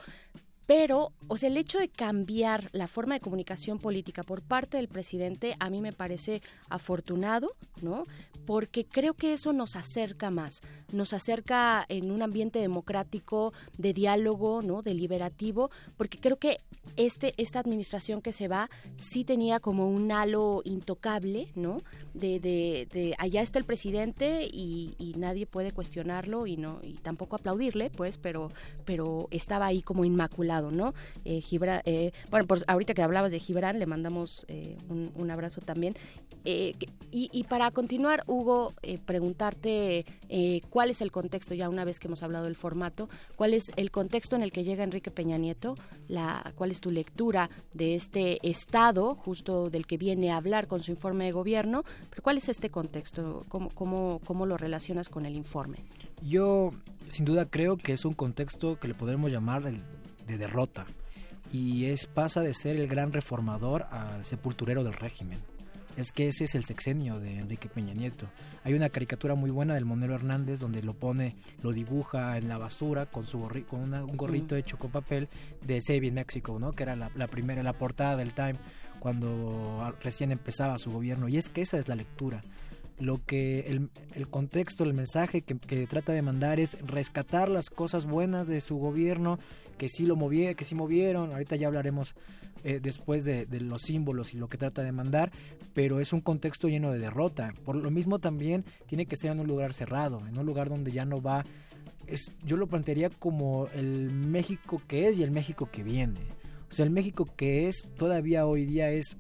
[0.66, 4.88] pero, o sea, el hecho de cambiar la forma de comunicación política por parte del
[4.88, 8.04] presidente a mí me parece afortunado, ¿no?
[8.46, 10.62] Porque creo que eso nos acerca más,
[10.92, 14.82] nos acerca en un ambiente democrático, de diálogo, ¿no?
[14.82, 16.60] Deliberativo, porque creo que
[16.98, 21.80] este, esta administración que se va sí tenía como un halo intocable, ¿no?
[22.14, 27.36] De, de, allá está el presidente y, y, nadie puede cuestionarlo y no y tampoco
[27.36, 28.50] aplaudirle, pues, pero,
[28.86, 30.94] pero estaba ahí como inmaculado ¿no?
[31.24, 31.42] Eh,
[31.86, 35.96] eh, bueno, por, ahorita que hablabas de Gibran, le mandamos eh, un, abrazo también.
[37.12, 38.74] Y, para continuar, Hugo,
[39.06, 40.06] preguntarte
[40.70, 43.92] cuál es el contexto, ya una vez que hemos hablado del formato, cuál es el
[43.92, 45.76] contexto en el que llega Enrique Peña Nieto,
[46.08, 50.84] la, cuál es tu lectura de este estado, justo del que viene a hablar con
[50.84, 55.26] su informe de gobierno, pero cuál es este contexto, cómo, cómo, cómo lo relacionas con
[55.26, 55.78] el informe.
[56.22, 56.72] Yo
[57.10, 60.86] sin duda creo que es un contexto que le podremos llamar de derrota
[61.52, 65.40] y es pasa de ser el gran reformador al sepulturero del régimen.
[65.98, 68.28] Es que ese es el sexenio de Enrique Peña Nieto.
[68.64, 72.58] Hay una caricatura muy buena del Monero Hernández donde lo pone, lo dibuja en la
[72.58, 73.40] basura con su
[73.70, 75.30] con un gorrito hecho con papel
[75.62, 76.74] de Save in Mexico, ¿no?
[76.74, 78.56] Que era la, la primera, la portada del Time
[79.00, 81.30] cuando recién empezaba su gobierno.
[81.30, 82.44] Y es que esa es la lectura
[82.98, 87.70] lo que el, el contexto, el mensaje que, que, trata de mandar es rescatar las
[87.70, 89.38] cosas buenas de su gobierno,
[89.78, 92.16] que sí lo movieron, que sí movieron, ahorita ya hablaremos
[92.64, 95.32] eh, después de, los símbolos y lo que trata de mandar,
[95.74, 97.54] pero es un contexto lleno de derrota.
[97.64, 100.92] Por lo mismo también tiene que ser en un lugar cerrado, en un lugar donde
[100.92, 101.46] ya no va...
[102.08, 106.20] Es, yo lo plantearía como el México que es y el México que viene.
[106.70, 109.16] O sea, el México que es todavía hoy día es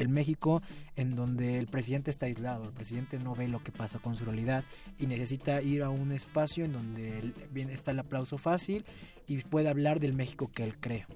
[0.00, 0.62] el México
[0.96, 4.24] en donde el presidente está aislado, el presidente no ve lo que pasa con su
[4.24, 4.64] realidad
[4.98, 7.32] y necesita ir a un espacio en donde
[7.70, 8.84] está el aplauso fácil
[9.26, 11.06] y puede hablar del México que él cree.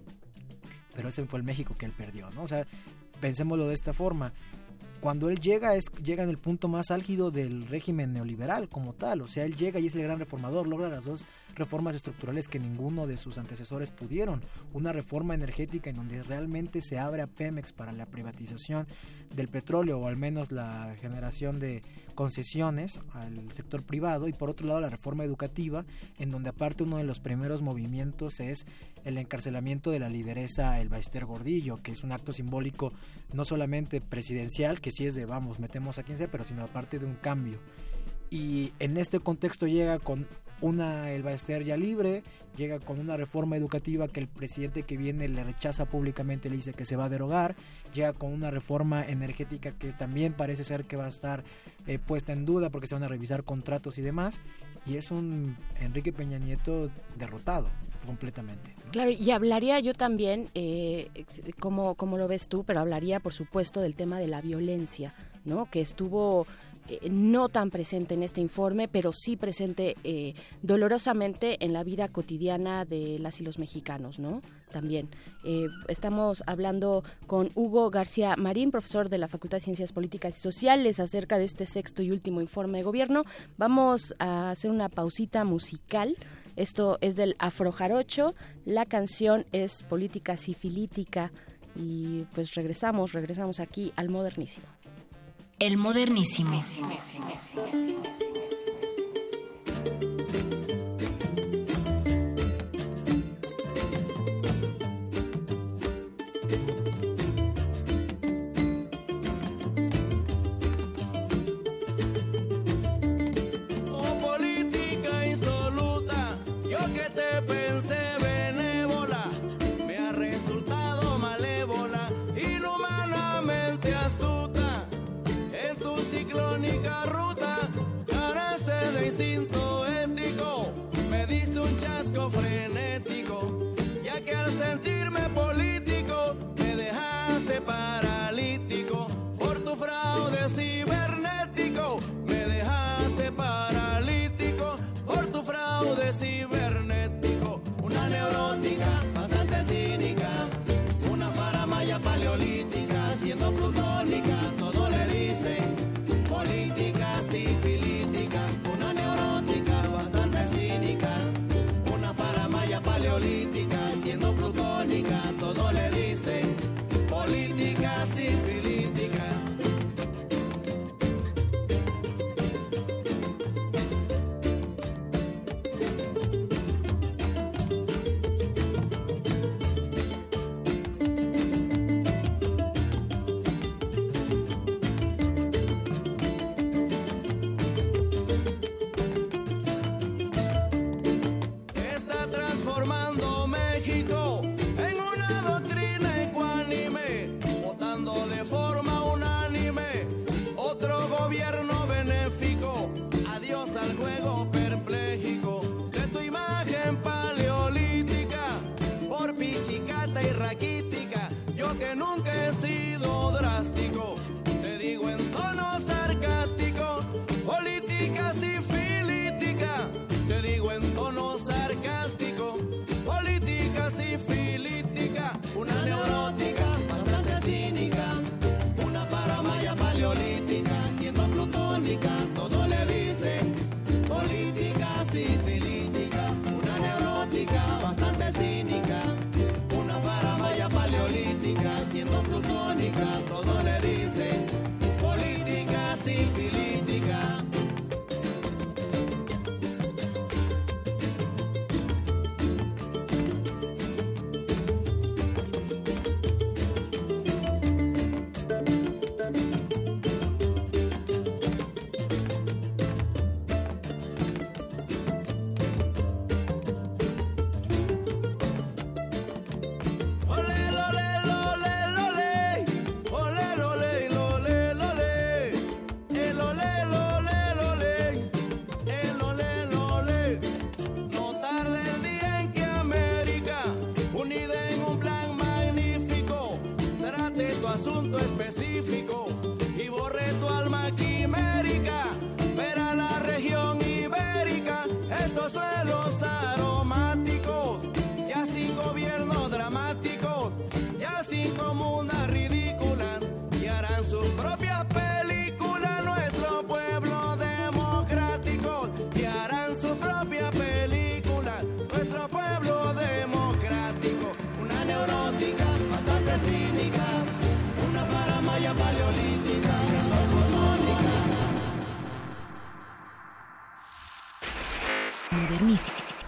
[0.95, 2.43] Pero ese fue el México que él perdió, ¿no?
[2.43, 2.67] O sea,
[3.21, 4.33] pensémoslo de esta forma
[5.05, 9.21] cuando él llega es llega en el punto más álgido del régimen neoliberal como tal,
[9.21, 12.59] o sea, él llega y es el gran reformador, logra las dos reformas estructurales que
[12.59, 17.75] ninguno de sus antecesores pudieron, una reforma energética en donde realmente se abre a Pemex
[17.75, 18.87] para la privatización
[19.35, 21.83] del petróleo o al menos la generación de
[22.15, 24.29] concesiones al sector privado.
[24.29, 25.85] Y por otro lado la reforma educativa
[26.19, 28.67] en donde aparte uno de los primeros movimientos es
[29.05, 32.93] el encarcelamiento de la lideresa El Baester Gordillo, que es un acto simbólico
[33.33, 36.99] no solamente presidencial, que sí es de vamos, metemos a quien sea, pero sino aparte
[36.99, 37.59] de un cambio.
[38.31, 40.27] Y en este contexto llega con
[40.61, 42.23] una El Baester ya libre,
[42.57, 46.73] llega con una reforma educativa que el presidente que viene le rechaza públicamente, le dice
[46.73, 47.55] que se va a derogar,
[47.93, 51.45] llega con una reforma energética que también parece ser que va a estar
[51.87, 54.41] eh, puesta en duda porque se van a revisar contratos y demás,
[54.87, 57.69] y es un Enrique Peña Nieto derrotado
[58.05, 58.75] completamente.
[58.91, 61.11] Claro, y hablaría yo también, eh,
[61.59, 65.15] como, como lo ves tú, pero hablaría por supuesto del tema de la violencia,
[65.45, 65.67] ¿no?
[65.71, 66.47] Que estuvo
[66.87, 72.09] eh, no tan presente en este informe, pero sí presente eh, dolorosamente en la vida
[72.09, 74.43] cotidiana de las y los mexicanos, ¿no?
[74.71, 75.09] También.
[75.45, 80.43] Eh, estamos hablando con Hugo García Marín, profesor de la Facultad de Ciencias Políticas y
[80.43, 83.23] Sociales, acerca de este sexto y último informe de gobierno.
[83.57, 86.17] Vamos a hacer una pausita musical.
[86.57, 88.35] Esto es del Afrojarocho.
[88.65, 91.33] La canción es Política Sifilítica.
[91.77, 94.67] Y pues regresamos, regresamos aquí al modernísimo.
[95.59, 96.51] El modernísimo.
[100.01, 100.14] tu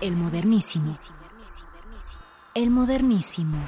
[0.06, 0.94] El modernísimo.
[2.54, 3.58] El modernísimo.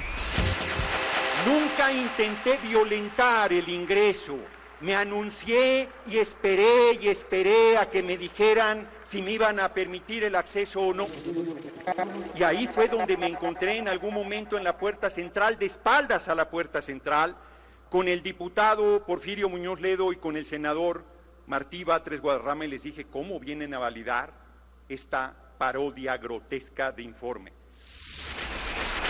[1.45, 4.37] Nunca intenté violentar el ingreso.
[4.79, 10.23] Me anuncié y esperé y esperé a que me dijeran si me iban a permitir
[10.23, 11.07] el acceso o no.
[12.33, 16.29] Y ahí fue donde me encontré en algún momento en la puerta central, de espaldas
[16.29, 17.35] a la puerta central,
[17.89, 21.03] con el diputado Porfirio Muñoz Ledo y con el senador
[21.47, 24.31] Martí Batres Guadarrama y les dije cómo vienen a validar
[24.87, 27.51] esta parodia grotesca de informe.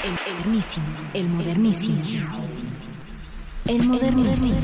[0.04, 0.86] El modernísimo.
[1.14, 1.98] El modernísimo.
[3.68, 4.58] El modernísimo.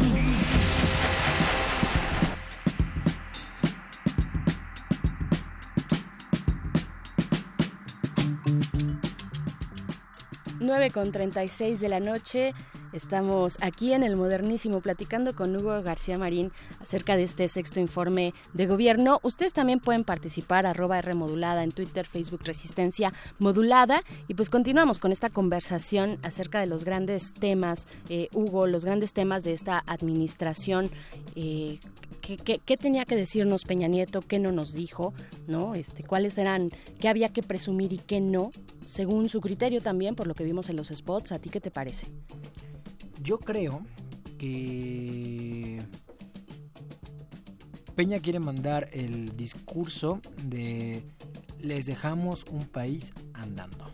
[10.59, 12.55] Nueve con 36 de la noche.
[12.95, 18.33] Estamos aquí en el Modernísimo platicando con Hugo García Marín acerca de este sexto informe
[18.53, 19.19] de gobierno.
[19.21, 24.01] Ustedes también pueden participar, arroba R en Twitter, Facebook Resistencia Modulada.
[24.29, 29.11] Y pues continuamos con esta conversación acerca de los grandes temas, eh, Hugo, los grandes
[29.11, 30.89] temas de esta administración.
[31.35, 31.81] Eh,
[32.21, 34.21] ¿qué, qué, qué tenía que decirnos Peña Nieto?
[34.21, 35.13] ¿Qué no nos dijo?
[35.47, 35.75] ¿No?
[35.75, 38.51] Este, ¿Cuáles eran, qué había que presumir y qué no?
[38.85, 41.33] Según su criterio también, por lo que vimos en los spots.
[41.33, 42.07] ¿A ti qué te parece?
[43.25, 43.83] Yo creo
[44.37, 45.79] que
[47.95, 51.03] Peña quiere mandar el discurso de
[51.59, 53.91] les dejamos un país andando.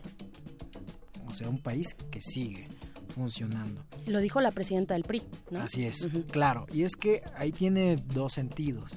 [1.28, 2.68] O sea, un país que sigue
[3.16, 3.86] funcionando.
[4.06, 5.62] Lo dijo la presidenta del PRI, ¿no?
[5.62, 6.66] Así es, claro.
[6.74, 8.92] Y es que ahí tiene dos sentidos.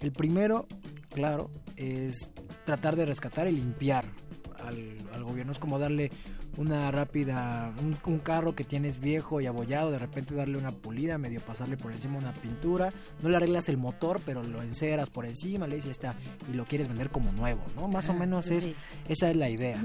[0.00, 0.66] El primero,
[1.10, 2.30] claro, es
[2.64, 4.06] tratar de rescatar y limpiar
[4.60, 5.52] al, al gobierno.
[5.52, 6.10] Es como darle
[6.56, 11.18] una rápida, un, un, carro que tienes viejo y abollado, de repente darle una pulida,
[11.18, 15.26] medio pasarle por encima una pintura, no le arreglas el motor, pero lo enceras por
[15.26, 16.14] encima, le dices está
[16.50, 17.88] y lo quieres vender como nuevo, ¿no?
[17.88, 18.68] Más o menos es
[19.08, 19.82] esa es la idea.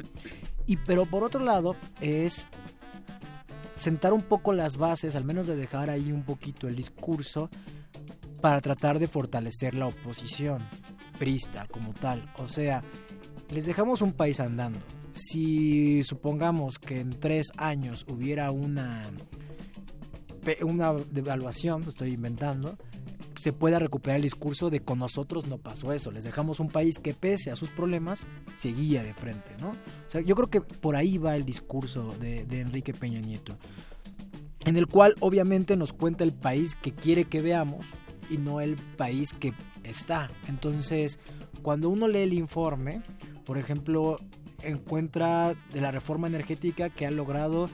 [0.66, 2.48] Y pero por otro lado es
[3.76, 7.50] sentar un poco las bases, al menos de dejar ahí un poquito el discurso
[8.42, 10.66] para tratar de fortalecer la oposición
[11.18, 12.82] prista como tal, o sea,
[13.50, 14.80] les dejamos un país andando
[15.20, 19.12] si supongamos que en tres años hubiera una
[20.64, 22.76] una devaluación, estoy inventando,
[23.38, 26.98] se pueda recuperar el discurso de con nosotros no pasó eso, les dejamos un país
[26.98, 28.24] que pese a sus problemas
[28.56, 29.70] seguía de frente, ¿no?
[29.72, 33.58] O sea, yo creo que por ahí va el discurso de Enrique Peña Nieto,
[34.66, 37.86] en el cual obviamente nos cuenta el país que quiere que veamos
[38.30, 40.32] y no el país que está.
[40.48, 41.20] Entonces,
[41.62, 43.02] cuando uno lee el informe,
[43.46, 44.20] por ejemplo,
[44.64, 47.70] encuentra de la reforma energética que ha logrado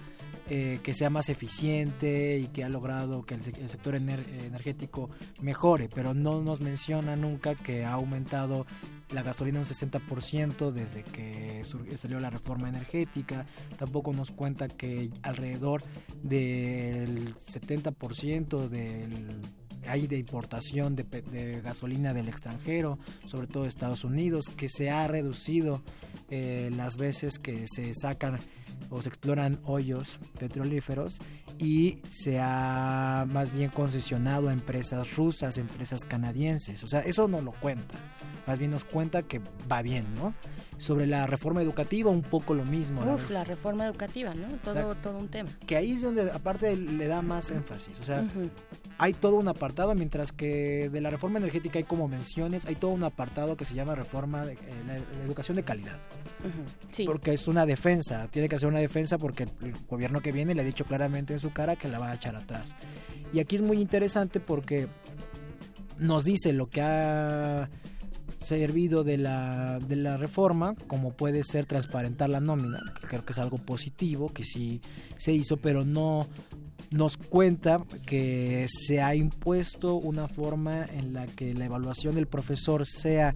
[0.48, 5.10] eh, que sea más eficiente y que ha logrado que el, sector ener energético
[5.41, 8.68] mejore, pero no nos menciona nunca que ha aumentado
[9.10, 11.64] la gasolina un 60% desde que
[11.98, 13.48] salió la reforma energética.
[13.78, 15.82] Tampoco nos cuenta que alrededor
[16.22, 19.41] del 70% del
[19.88, 24.90] hay de importación de, de, gasolina del extranjero, sobre todo de Estados Unidos, que se
[24.90, 25.82] ha reducido
[26.30, 28.39] eh, las veces que se sacan
[28.89, 31.19] o se exploran hoyos petrolíferos
[31.57, 36.84] y se ha más bien concesionado a empresas rusas, empresas canadienses.
[36.84, 37.95] O sea, eso no lo cuenta.
[38.47, 39.41] Más bien nos cuenta que
[39.72, 40.34] va bien, ¿no?
[40.77, 43.02] Sobre la reforma educativa, un poco lo mismo.
[43.02, 44.47] Uf, la, la reforma educativa, ¿no?
[44.57, 45.49] Todo, o sea, todo un tema.
[45.65, 47.97] Que ahí es donde, aparte, le da más énfasis.
[47.99, 48.49] O sea, uh -huh.
[48.98, 52.92] Hay todo un apartado, mientras que de la reforma energética hay como menciones, hay todo
[52.92, 54.58] un apartado que se llama reforma de eh,
[54.88, 56.00] la, la, educación de calidad.
[56.44, 56.92] Uh -huh.
[56.92, 57.06] sí.
[57.06, 60.62] Porque es una defensa, tiene que hacer una defensa porque el gobierno que viene le
[60.62, 62.74] ha dicho claramente en su cara que la va a echar atrás.
[63.34, 64.88] Y aquí es muy interesante porque
[66.00, 67.70] nos dice lo que ha
[68.40, 73.34] servido de la, de la reforma, como puede ser transparentar la nómina, que creo que
[73.34, 74.82] es algo positivo, que sí
[75.18, 76.28] se hizo, pero no
[76.91, 82.86] nos cuenta que se ha impuesto una forma en la que la evaluación del profesor
[82.86, 83.34] sea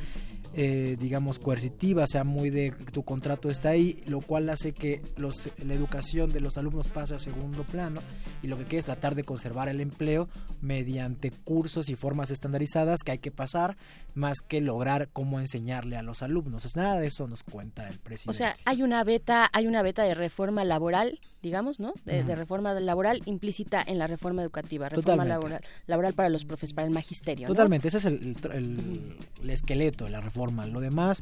[0.53, 5.49] eh, digamos coercitiva, sea muy de tu contrato está ahí, lo cual hace que los,
[5.63, 8.01] la educación de los alumnos pase a segundo plano
[8.41, 10.27] y lo que quiere es tratar de conservar el empleo
[10.59, 13.77] mediante cursos y formas estandarizadas que hay que pasar,
[14.15, 16.65] más que lograr cómo enseñarle a los alumnos.
[16.65, 18.31] Es nada de eso nos cuenta el presidente.
[18.31, 21.93] O sea, hay una beta, hay una beta de reforma laboral, digamos, ¿no?
[22.05, 26.87] De, reforma laboral implícita en la reforma educativa, reforma laboral, laboral para los profes, para
[26.87, 27.47] el magisterio.
[27.47, 30.38] Totalmente, ese es el, el, el esqueleto de la reforma.
[30.47, 31.21] Lo demás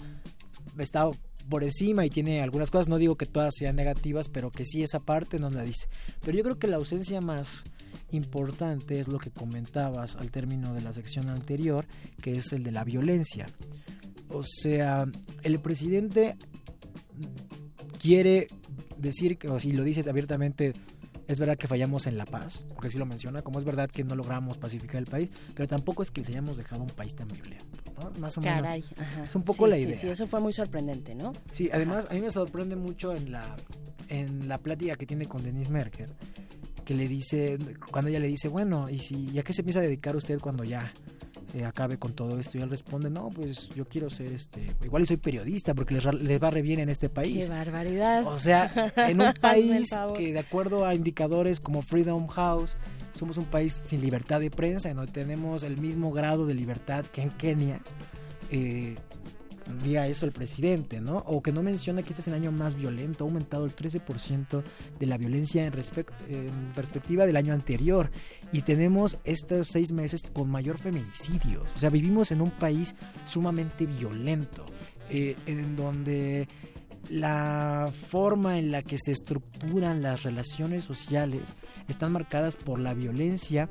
[0.77, 1.09] está
[1.49, 4.83] por encima y tiene algunas cosas, no digo que todas sean negativas, pero que sí
[4.83, 5.87] esa parte no la dice.
[6.21, 7.63] Pero yo creo que la ausencia más
[8.11, 11.85] importante es lo que comentabas al término de la sección anterior,
[12.21, 13.47] que es el de la violencia.
[14.29, 15.05] O sea,
[15.43, 16.37] el presidente
[17.99, 18.47] quiere
[18.97, 20.73] decir, que, o si lo dice abiertamente,
[21.27, 24.03] es verdad que fallamos en la paz, porque sí lo menciona, como es verdad que
[24.03, 27.27] no logramos pacificar el país, pero tampoco es que se hayamos dejado un país tan
[27.27, 27.65] violento.
[28.19, 28.83] Más o Caray,
[29.25, 29.95] Es un poco la idea.
[29.95, 31.33] Sí, sí, eso fue muy sorprendente, ¿no?
[31.51, 33.55] Sí, además a mí me sorprende mucho en la,
[34.09, 36.09] en la plática que tiene con Denise Merkel,
[36.85, 37.57] que le dice,
[37.91, 40.93] cuando ella le dice, bueno, ¿y si, a qué se piensa dedicar usted cuando ya
[41.53, 42.57] eh, acabe con todo esto?
[42.57, 46.05] Y él responde, no, pues yo quiero ser este, igual y soy periodista porque les,
[46.13, 47.45] les va re bien en este país.
[47.45, 48.25] ¡Qué barbaridad!
[48.27, 52.77] O sea, en un país que de acuerdo a indicadores como Freedom House,
[53.13, 57.21] somos un país sin libertad de prensa, no tenemos el mismo grado de libertad que
[57.21, 57.79] en Kenia.
[58.51, 58.95] Eh,
[59.83, 61.17] diga eso el presidente, ¿no?
[61.17, 64.63] O que no menciona que este es el año más violento, ha aumentado el 13%
[64.99, 65.73] de la violencia en,
[66.29, 68.09] en perspectiva del año anterior.
[68.51, 71.71] Y tenemos estos seis meses con mayor feminicidios.
[71.75, 72.95] O sea, vivimos en un país
[73.25, 74.65] sumamente violento,
[75.09, 76.47] eh, en donde
[77.09, 81.55] la forma en la que se estructuran las relaciones sociales
[81.87, 83.69] están marcadas por la violencia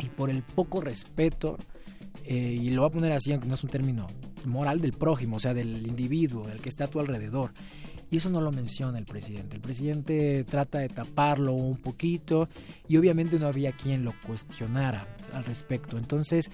[0.00, 1.56] y por el poco respeto,
[2.24, 4.06] eh, y lo voy a poner así, aunque no es un término
[4.44, 7.52] moral del prójimo, o sea, del individuo, del que está a tu alrededor.
[8.10, 9.56] Y eso no lo menciona el presidente.
[9.56, 12.48] El presidente trata de taparlo un poquito
[12.86, 15.98] y obviamente no había quien lo cuestionara al respecto.
[15.98, 16.50] Entonces,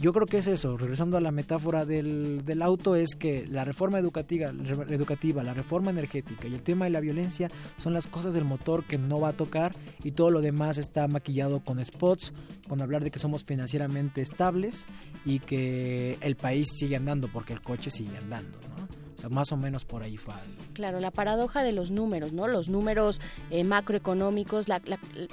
[0.00, 3.64] yo creo que es eso, regresando a la metáfora del, del auto, es que la
[3.64, 4.46] reforma educativa,
[4.88, 8.84] educativa, la reforma energética y el tema de la violencia son las cosas del motor
[8.84, 12.32] que no va a tocar y todo lo demás está maquillado con spots,
[12.66, 14.86] con hablar de que somos financieramente estables
[15.26, 18.99] y que el país sigue andando porque el coche sigue andando, ¿no?
[19.28, 20.34] Más o menos por ahí fue.
[20.72, 22.48] Claro, la paradoja de los números, ¿no?
[22.48, 23.20] Los números
[23.50, 24.80] eh, macroeconómicos, la,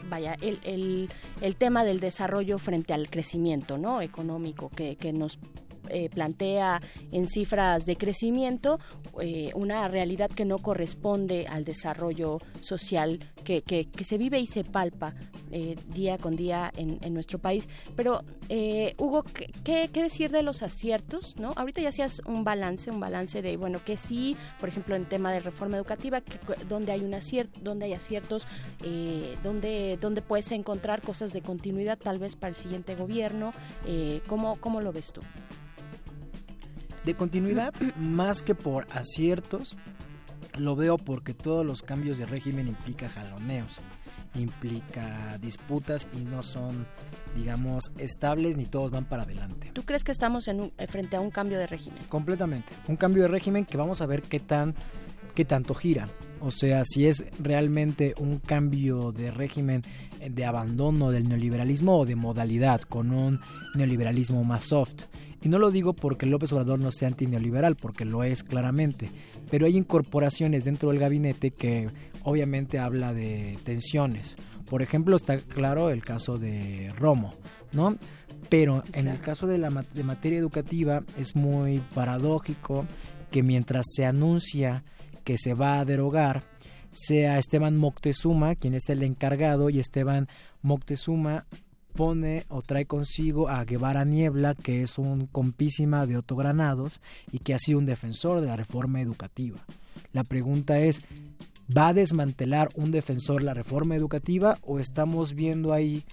[0.09, 1.09] vaya, el, el,
[1.41, 4.01] el, tema del desarrollo frente al crecimiento, ¿no?
[4.01, 5.39] Económico que, que nos
[5.89, 6.81] eh, plantea
[7.11, 8.80] en cifras de crecimiento
[9.22, 14.64] eh, una realidad que no corresponde al desarrollo social que, que, se vive y se
[14.64, 15.14] palpa
[15.51, 17.69] eh, día con día en, nuestro país.
[17.95, 18.23] Pero,
[18.97, 21.38] Hugo, ¿qué, ¿qué, decir de los aciertos?
[21.38, 21.53] ¿no?
[21.55, 25.31] Ahorita ya hacías un balance, un balance de, bueno, que sí, por ejemplo, en tema
[25.31, 26.38] de reforma educativa, que,
[26.68, 28.45] donde hay un acierto, donde hay aciertos,
[29.43, 33.53] donde, donde puedes encontrar cosas de continuidad tal vez para el siguiente gobierno.
[34.27, 35.22] ¿cómo, ¿Cómo lo ves tú?
[37.08, 39.78] De continuidad, más que por aciertos,
[40.58, 43.78] lo veo porque todos los cambios de régimen implica jaloneos,
[44.36, 46.86] implica disputas y no son,
[47.34, 49.72] digamos, estables ni todos van para adelante.
[49.72, 52.04] ¿Tú crees que estamos en eh, frente a un cambio de régimen?
[52.10, 54.76] Completamente, un cambio de régimen que vamos a ver qué tan
[55.34, 56.10] qué tanto gira.
[56.42, 59.82] O sea, si es realmente un cambio de régimen
[60.30, 63.40] de abandono del neoliberalismo o de modalidad con un
[63.76, 65.04] neoliberalismo más soft.
[65.48, 69.10] Y no lo digo porque López Obrador no sea antineoliberal, porque lo es claramente,
[69.49, 71.88] pero hay incorporaciones dentro del gabinete que
[72.24, 74.36] obviamente habla de tensiones.
[74.69, 77.34] Por ejemplo, está claro el caso de Romo,
[77.72, 77.95] ¿no?
[78.49, 82.86] Pero en el caso de la de materia educativa es muy paradójico
[83.32, 84.84] que mientras se anuncia
[85.24, 86.44] que se va a derogar,
[86.91, 90.28] sea Esteban Moctezuma quien es el encargado y Esteban
[90.61, 91.45] Moctezuma
[91.98, 97.02] pone o trae consigo a Guevara Niebla, que es un compísima de Otto Granados
[97.32, 99.57] y que ha sido un defensor de la reforma educativa.
[100.14, 101.02] La pregunta es,
[101.76, 106.06] ¿va a desmantelar un defensor la reforma educativa o estamos viendo ahí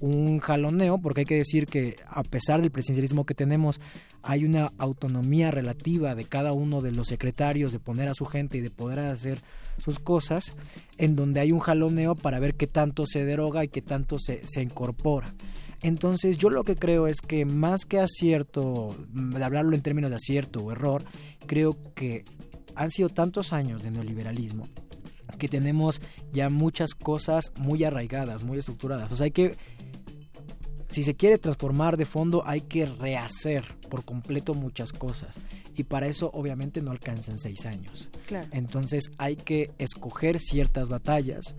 [0.00, 0.98] un jaloneo?
[0.98, 3.80] Porque hay que decir que a pesar del presidencialismo que tenemos,
[4.22, 8.58] hay una autonomía relativa de cada uno de los secretarios de poner a su gente
[8.58, 9.42] y de poder hacer
[9.78, 10.54] sus cosas,
[10.98, 14.42] en donde hay un jaloneo para ver qué tanto se deroga y qué tanto se,
[14.46, 15.34] se incorpora.
[15.82, 20.16] Entonces yo lo que creo es que más que acierto, de hablarlo en términos de
[20.16, 21.04] acierto o error,
[21.46, 22.24] creo que
[22.74, 24.68] han sido tantos años de neoliberalismo
[25.42, 26.00] que tenemos
[26.32, 29.10] ya muchas cosas muy arraigadas, muy estructuradas.
[29.10, 29.56] O sea, hay que
[30.92, 35.36] si se quiere transformar de fondo hay que rehacer por completo muchas cosas
[35.74, 38.10] y para eso obviamente no alcanzan seis años.
[38.52, 41.54] Entonces hay que escoger ciertas batallas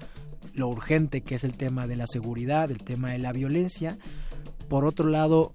[0.53, 3.97] lo urgente que es el tema de la seguridad, el tema de la violencia.
[4.69, 5.53] Por otro lado,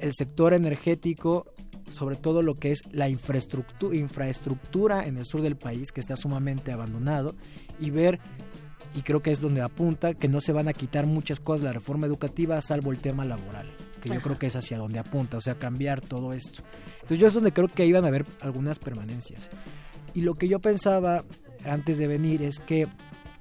[0.00, 1.52] el sector energético,
[1.90, 6.16] sobre todo lo que es la infraestructura, infraestructura en el sur del país, que está
[6.16, 7.34] sumamente abandonado,
[7.78, 8.18] y ver,
[8.94, 11.68] y creo que es donde apunta, que no se van a quitar muchas cosas de
[11.68, 13.70] la reforma educativa, salvo el tema laboral,
[14.00, 16.62] que yo creo que es hacia donde apunta, o sea, cambiar todo esto.
[16.94, 19.50] Entonces yo es donde creo que iban a haber algunas permanencias.
[20.14, 21.24] Y lo que yo pensaba
[21.64, 22.86] antes de venir es que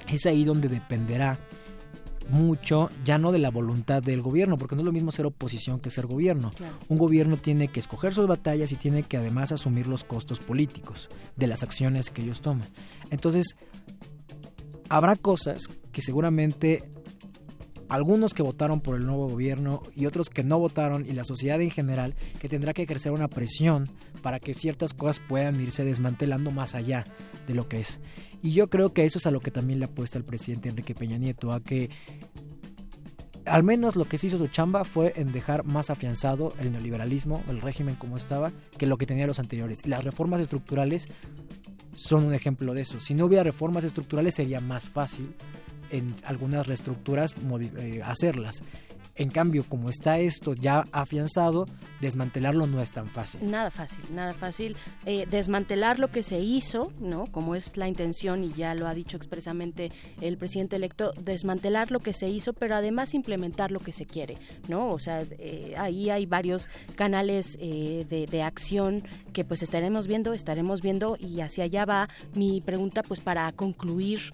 [0.07, 1.39] es ahí donde dependerá
[2.29, 5.79] mucho ya no de la voluntad del gobierno, porque no es lo mismo ser oposición
[5.79, 6.51] que ser gobierno.
[6.87, 11.09] Un gobierno tiene que escoger sus batallas y tiene que además asumir los costos políticos
[11.35, 12.69] de las acciones que ellos toman.
[13.09, 13.55] Entonces,
[14.91, 16.83] habrá cosas que seguramente
[17.87, 21.61] algunos que votaron por el nuevo gobierno y otros que no votaron y la sociedad
[21.61, 23.87] en general que tendrá que ejercer una presión
[24.21, 27.05] para que ciertas cosas puedan irse desmantelando más allá
[27.47, 28.01] de lo que es.
[28.43, 30.93] Y yo creo que eso es a lo que también le apuesta el presidente Enrique
[30.93, 31.89] Peña Nieto, a que
[33.45, 37.43] al menos lo que se hizo su chamba fue en dejar más afianzado el neoliberalismo,
[37.47, 39.79] el régimen como estaba, que lo que tenía los anteriores.
[39.85, 41.07] Y las reformas estructurales
[41.95, 42.99] son un ejemplo de eso.
[42.99, 45.33] Si no hubiera reformas estructurales sería más fácil
[45.91, 47.35] en algunas reestructuras
[47.77, 48.63] eh, hacerlas.
[49.15, 51.65] En cambio, como está esto ya afianzado,
[51.99, 53.49] desmantelarlo no es tan fácil.
[53.49, 54.77] Nada fácil, nada fácil.
[55.05, 57.25] Eh, desmantelar lo que se hizo, ¿no?
[57.27, 61.99] Como es la intención y ya lo ha dicho expresamente el presidente electo, desmantelar lo
[61.99, 64.89] que se hizo, pero además implementar lo que se quiere, ¿no?
[64.91, 70.33] O sea, eh, ahí hay varios canales eh, de, de, acción que pues estaremos viendo,
[70.33, 74.33] estaremos viendo y hacia allá va mi pregunta, pues para concluir,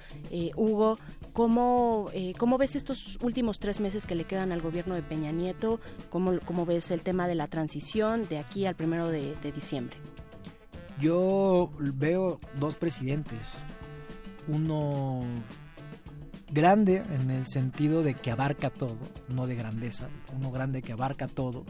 [0.56, 0.98] Hugo,
[1.38, 2.10] ¿cómo,
[2.40, 5.80] ¿cómo ves estos últimos tres meses que le quedan al gobierno de Peña Nieto?
[6.10, 9.98] ¿Cómo, cómo ves el tema de la transición de aquí al primero de, de diciembre?
[11.00, 13.60] Yo veo dos presidentes.
[14.48, 15.20] Uno
[16.52, 18.98] grande en el sentido de que abarca todo,
[19.30, 21.66] no de grandeza, uno grande que abarca todo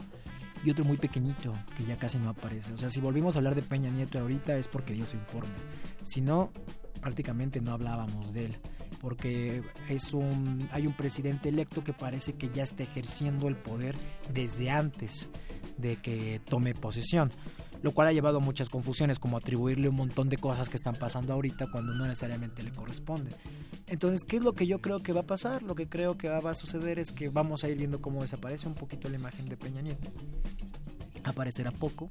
[0.64, 2.72] y otro muy pequeñito que ya casi no aparece.
[2.72, 5.52] O sea, si volvimos a hablar de Peña Nieto ahorita es porque Dios informe.
[6.00, 6.52] Si no,
[7.02, 8.58] prácticamente no hablábamos de él
[9.00, 13.96] porque es un, hay un presidente electo que parece que ya está ejerciendo el poder
[14.32, 15.28] desde antes
[15.76, 17.30] de que tome posesión
[17.82, 20.94] lo cual ha llevado a muchas confusiones, como atribuirle un montón de cosas que están
[20.94, 23.30] pasando ahorita cuando no necesariamente le corresponde.
[23.86, 25.62] Entonces, ¿qué es lo que yo creo que va a pasar?
[25.62, 28.66] Lo que creo que va a suceder es que vamos a ir viendo cómo desaparece
[28.66, 30.10] un poquito la imagen de Peña Nieto.
[31.24, 32.08] Aparecerá poco.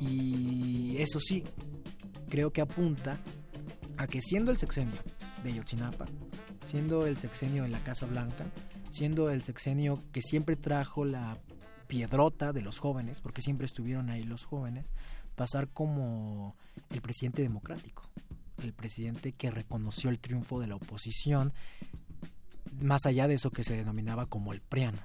[0.00, 1.44] Y eso sí,
[2.28, 3.18] creo que apunta
[3.96, 4.98] a que siendo el sexenio
[5.42, 6.06] de Yotzinapa,
[6.64, 8.46] siendo el sexenio en la Casa Blanca,
[8.90, 11.38] siendo el sexenio que siempre trajo la
[11.86, 14.86] piedrota de los jóvenes, porque siempre estuvieron ahí los jóvenes,
[15.34, 16.56] pasar como
[16.90, 18.02] el presidente democrático,
[18.62, 21.52] el presidente que reconoció el triunfo de la oposición,
[22.80, 24.98] más allá de eso que se denominaba como el priano.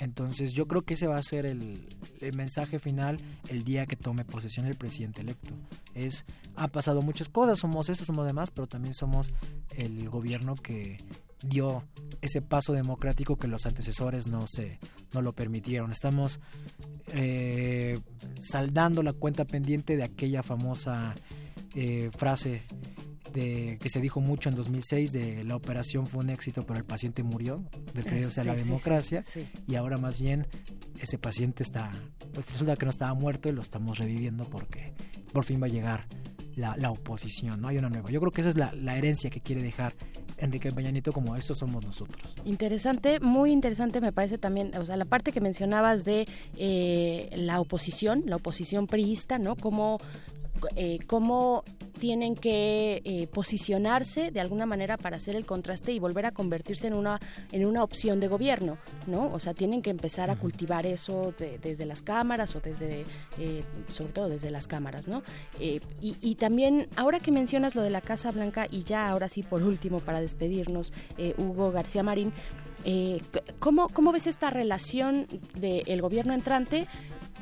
[0.00, 1.86] Entonces yo creo que ese va a ser el,
[2.34, 5.54] mensaje final el día que tome posesión el presidente electo.
[5.94, 6.24] Es,
[6.56, 9.28] ha pasado muchas cosas, somos esto, somos demás, pero también somos
[9.76, 10.98] el gobierno que
[11.42, 11.84] dio
[12.20, 14.78] ese paso democrático que los antecesores no se
[15.12, 15.90] no lo permitieron.
[15.90, 16.40] Estamos
[17.08, 18.00] eh,
[18.38, 21.14] saldando la cuenta pendiente de aquella famosa
[21.74, 22.62] eh, frase
[23.32, 26.84] de, que se dijo mucho en 2006 de la operación fue un éxito pero el
[26.84, 27.64] paciente murió,
[27.94, 29.22] refiriéndose a la democracia
[29.66, 30.48] y ahora más bien
[30.98, 31.90] ese paciente está,
[32.34, 34.94] pues resulta que no estaba muerto y lo estamos reviviendo porque
[35.32, 36.06] por fin va a llegar
[36.60, 38.10] la, la oposición, no hay una nueva.
[38.10, 39.94] Yo creo que esa es la, herencia que quiere dejar
[40.36, 42.34] Enrique Peña Nieto como estos somos nosotros.
[42.44, 46.26] Interesante, muy interesante me parece también, o sea, la parte que mencionabas de
[46.56, 49.56] eh, la oposición, la oposición priista, ¿no?
[49.56, 49.98] Como
[50.76, 51.64] eh, cómo
[51.98, 56.86] tienen que eh, posicionarse de alguna manera para hacer el contraste y volver a convertirse
[56.86, 57.20] en una
[57.52, 59.30] en una opción de gobierno, ¿no?
[59.32, 63.04] O sea, tienen que empezar a cultivar eso desde las cámaras o desde,
[63.38, 65.22] eh, sobre todo desde las cámaras, ¿no?
[65.60, 69.42] Y, y, también, ahora que mencionas lo de la Casa Blanca y ya ahora sí
[69.42, 70.92] por último para despedirnos,
[71.36, 72.32] Hugo García Marín,
[73.58, 76.86] ¿cómo, ¿cómo ves esta relación del gobierno entrante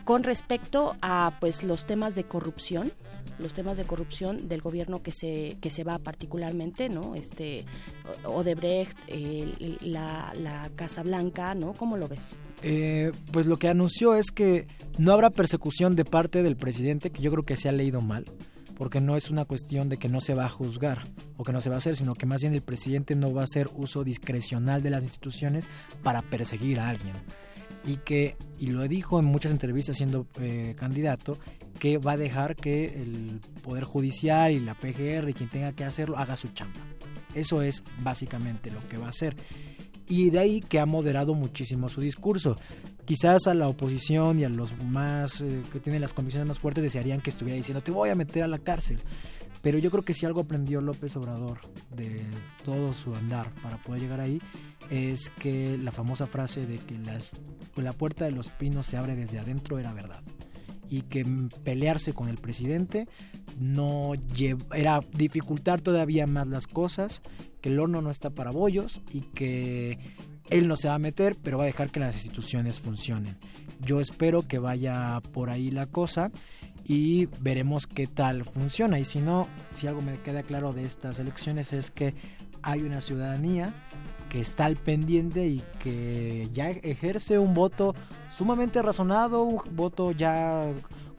[0.08, 2.92] con respecto a pues los temas de corrupción?
[3.38, 7.64] Los temas de corrupción del gobierno que se que se va particularmente no este
[8.24, 8.98] Odebrecht
[9.80, 14.66] la, la Casa Blanca no cómo lo ves eh, pues lo que anunció es que
[14.98, 18.24] no habrá persecución de parte del presidente que yo creo que se ha leído mal
[18.78, 21.02] porque no es una cuestión de que no se va a juzgar
[21.36, 23.42] o que no se va a hacer, sino que más bien el presidente no va
[23.42, 25.68] a hacer uso discrecional de las instituciones
[26.02, 27.14] para perseguir a alguien.
[27.84, 31.38] Y que, y lo dijo en muchas entrevistas siendo eh, candidato,
[31.78, 35.84] que va a dejar que el Poder Judicial y la PGR y quien tenga que
[35.84, 36.80] hacerlo haga su chamba.
[37.34, 39.36] Eso es básicamente lo que va a hacer.
[40.08, 42.56] Y de ahí que ha moderado muchísimo su discurso.
[43.04, 46.82] Quizás a la oposición y a los más eh, que tienen las convicciones más fuertes
[46.82, 48.98] desearían que estuviera diciendo te voy a meter a la cárcel.
[49.62, 51.58] Pero yo creo que si algo aprendió López Obrador
[51.94, 52.22] de
[52.64, 54.40] todo su andar para poder llegar ahí
[54.90, 57.32] es que la famosa frase de que las,
[57.76, 60.22] la puerta de los pinos se abre desde adentro era verdad
[60.88, 61.24] y que
[61.64, 63.08] pelearse con el presidente
[63.58, 64.12] no
[64.74, 67.22] era dificultar todavía más las cosas,
[67.60, 69.98] que el horno no está para bollos y que
[70.50, 73.36] él no se va a meter, pero va a dejar que las instituciones funcionen.
[73.80, 76.30] Yo espero que vaya por ahí la cosa
[76.84, 78.98] y veremos qué tal funciona.
[78.98, 82.14] Y si no, si algo me queda claro de estas elecciones es que
[82.62, 83.74] hay una ciudadanía
[84.28, 87.94] que está al pendiente y que ya ejerce un voto
[88.30, 90.62] sumamente razonado, un voto ya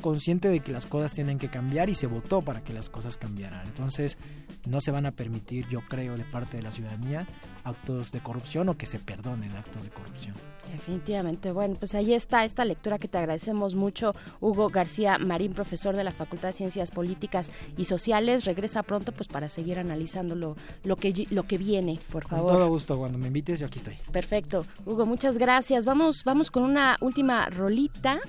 [0.02, 3.18] consciente de que las cosas tienen que cambiar y se votó para que las cosas
[3.18, 3.66] cambiaran.
[3.68, 4.18] Entonces,
[4.66, 7.28] no se van a permitir, yo creo, de parte de la ciudadanía
[7.64, 10.36] actos de corrupción o que se perdonen actos de corrupción.
[10.72, 11.52] Definitivamente.
[11.52, 16.04] Bueno, pues ahí está esta lectura que te agradecemos mucho, Hugo García Marín, profesor de
[16.04, 18.46] la Facultad de Ciencias Políticas y Sociales.
[18.46, 22.52] Regresa pronto pues para seguir analizando lo, lo, que, lo que viene, por favor.
[22.52, 23.96] Con todo gusto, cuando me invites yo aquí estoy.
[24.12, 24.66] Perfecto.
[24.86, 25.86] Hugo, muchas gracias.
[25.86, 28.20] Vamos, vamos con una última rolita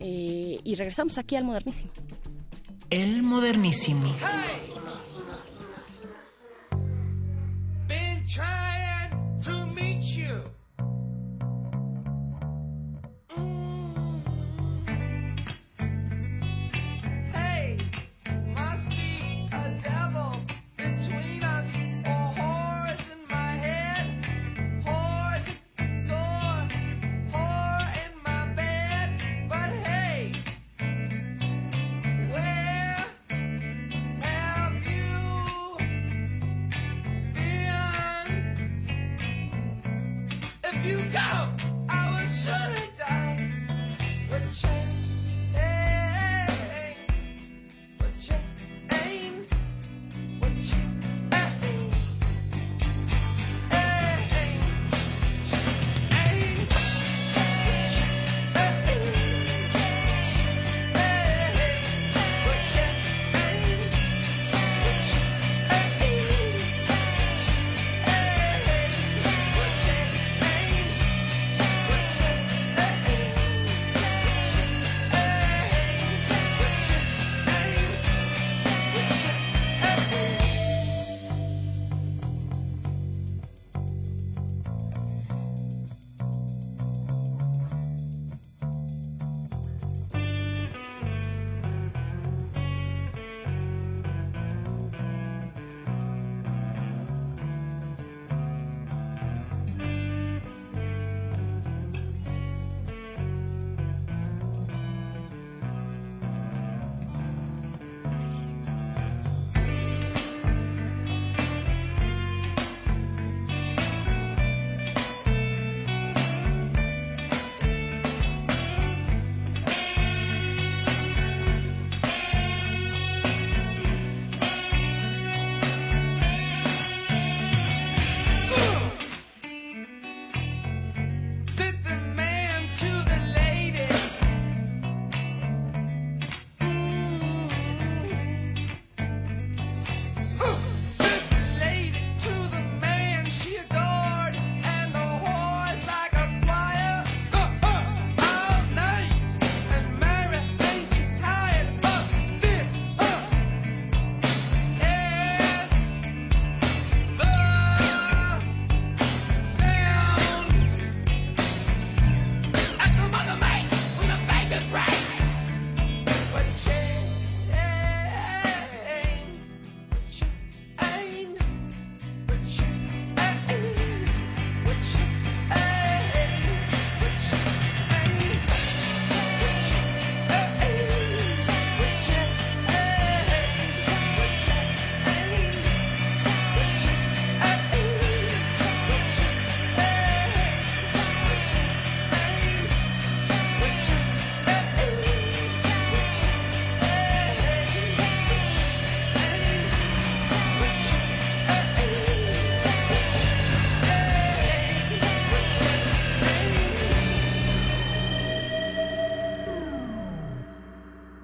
[0.00, 1.90] eh, y regresamos aquí al modernísimo.
[2.90, 4.12] El modernísimo.
[8.32, 10.59] trying to meet you.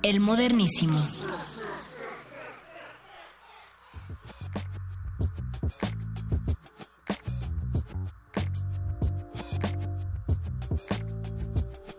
[0.07, 1.01] El modernísimo.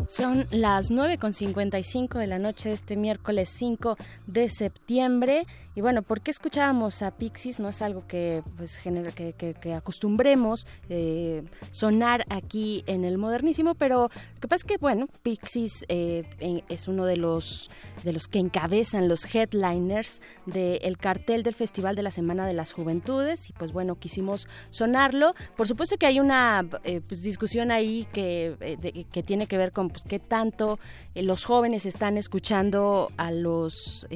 [0.08, 6.22] Son las 9.55 de la noche de este miércoles 5 de septiembre y bueno, ¿por
[6.22, 7.60] qué escuchábamos a Pixies?
[7.60, 14.10] No es algo que, pues, genera, que, acostumbremos eh, sonar aquí en el modernísimo, pero
[14.34, 16.24] lo que pasa es que, bueno, Pixies eh,
[16.68, 17.70] es uno de los,
[18.04, 22.72] de los que encabezan los headliners del cartel del Festival de la Semana de las
[22.72, 23.50] Juventudes.
[23.50, 25.36] Y pues bueno, quisimos sonarlo.
[25.56, 29.90] Por supuesto que hay una eh, pues, discusión ahí que, que tiene que ver con
[29.90, 30.80] pues, qué tanto
[31.14, 34.08] los jóvenes están escuchando a, los,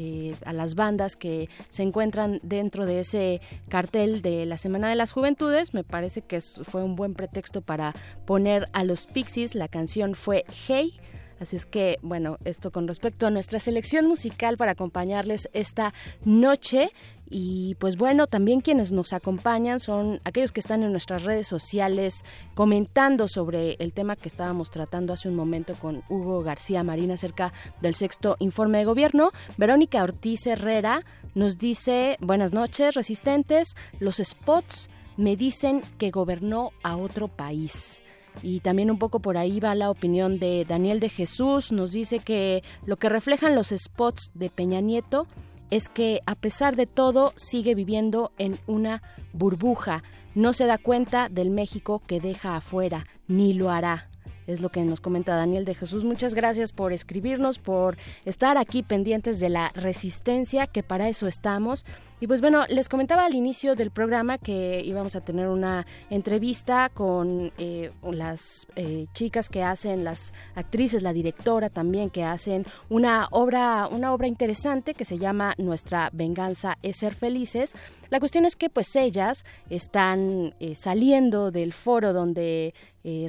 [0.61, 5.73] las bandas que se encuentran dentro de ese cartel de la Semana de las Juventudes.
[5.73, 7.93] Me parece que fue un buen pretexto para
[8.25, 9.55] poner a los Pixies.
[9.55, 10.99] La canción fue Hey.
[11.41, 15.91] Así es que, bueno, esto con respecto a nuestra selección musical para acompañarles esta
[16.23, 16.91] noche.
[17.31, 22.23] Y pues bueno, también quienes nos acompañan son aquellos que están en nuestras redes sociales
[22.53, 27.53] comentando sobre el tema que estábamos tratando hace un momento con Hugo García Marín acerca
[27.81, 29.31] del sexto informe de gobierno.
[29.57, 31.03] Verónica Ortiz Herrera
[31.33, 38.01] nos dice, buenas noches, resistentes, los spots me dicen que gobernó a otro país.
[38.43, 42.19] Y también un poco por ahí va la opinión de Daniel de Jesús, nos dice
[42.19, 45.27] que lo que reflejan los spots de Peña Nieto
[45.69, 49.01] es que a pesar de todo sigue viviendo en una
[49.33, 50.03] burbuja,
[50.35, 54.11] no se da cuenta del México que deja afuera, ni lo hará
[54.47, 56.03] es lo que nos comenta Daniel de Jesús.
[56.03, 61.85] Muchas gracias por escribirnos, por estar aquí pendientes de la resistencia, que para eso estamos.
[62.21, 66.89] Y pues bueno, les comentaba al inicio del programa que íbamos a tener una entrevista
[66.89, 73.27] con eh, las eh, chicas que hacen, las actrices, la directora también que hacen una
[73.31, 77.73] obra, una obra interesante que se llama Nuestra venganza es ser felices.
[78.11, 82.75] La cuestión es que pues ellas están eh, saliendo del foro donde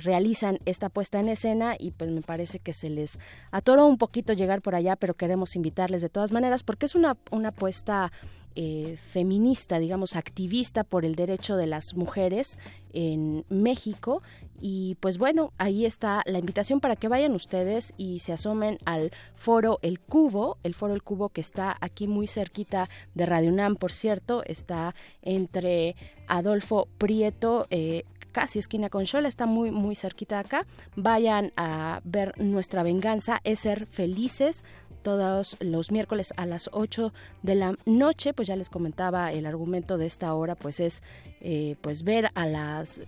[0.05, 3.19] realizan esta puesta en escena y pues me parece que se les
[3.53, 7.17] atoró un poquito llegar por allá, pero queremos invitarles de todas maneras porque es una,
[7.31, 8.13] una puesta
[8.57, 12.59] eh, feminista, digamos, activista por el derecho de las mujeres
[12.93, 14.23] en México.
[14.61, 19.11] Y pues bueno, ahí está la invitación para que vayan ustedes y se asomen al
[19.33, 23.77] foro El Cubo, el foro El Cubo que está aquí muy cerquita de Radio UNAM,
[23.77, 25.97] por cierto, está entre
[26.29, 30.67] Adolfo Prieto, eh, casi esquina con Shola, está muy muy cerquita acá.
[30.97, 34.65] Vayan a ver nuestra venganza, es ser felices
[35.03, 39.99] todos los miércoles a las 8 de la noche, pues ya les comentaba el argumento
[39.99, 41.03] de esta hora, pues es
[41.41, 43.01] eh, pues ver a las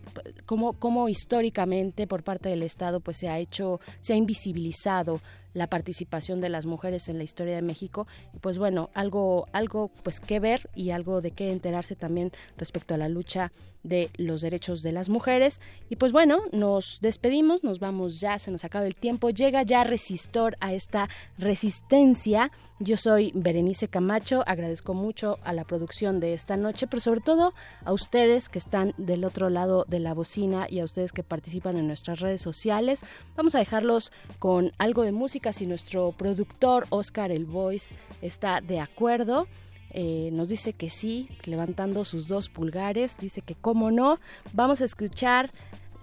[0.44, 5.20] cómo, cómo históricamente por parte del Estado pues se ha hecho, se ha invisibilizado
[5.54, 8.06] la participación de las mujeres en la historia de México
[8.40, 12.98] pues bueno algo algo pues que ver y algo de qué enterarse también respecto a
[12.98, 13.52] la lucha
[13.84, 15.60] de los derechos de las mujeres.
[15.88, 19.84] Y pues bueno, nos despedimos, nos vamos ya, se nos acaba el tiempo, llega ya
[19.84, 21.08] Resistor a esta
[21.38, 22.50] resistencia.
[22.84, 27.54] Yo soy Berenice Camacho, agradezco mucho a la producción de esta noche, pero sobre todo
[27.82, 31.78] a ustedes que están del otro lado de la bocina y a ustedes que participan
[31.78, 33.00] en nuestras redes sociales.
[33.36, 38.80] Vamos a dejarlos con algo de música si nuestro productor Oscar El Voice está de
[38.80, 39.48] acuerdo.
[39.88, 44.20] Eh, nos dice que sí, levantando sus dos pulgares, dice que cómo no.
[44.52, 45.48] Vamos a escuchar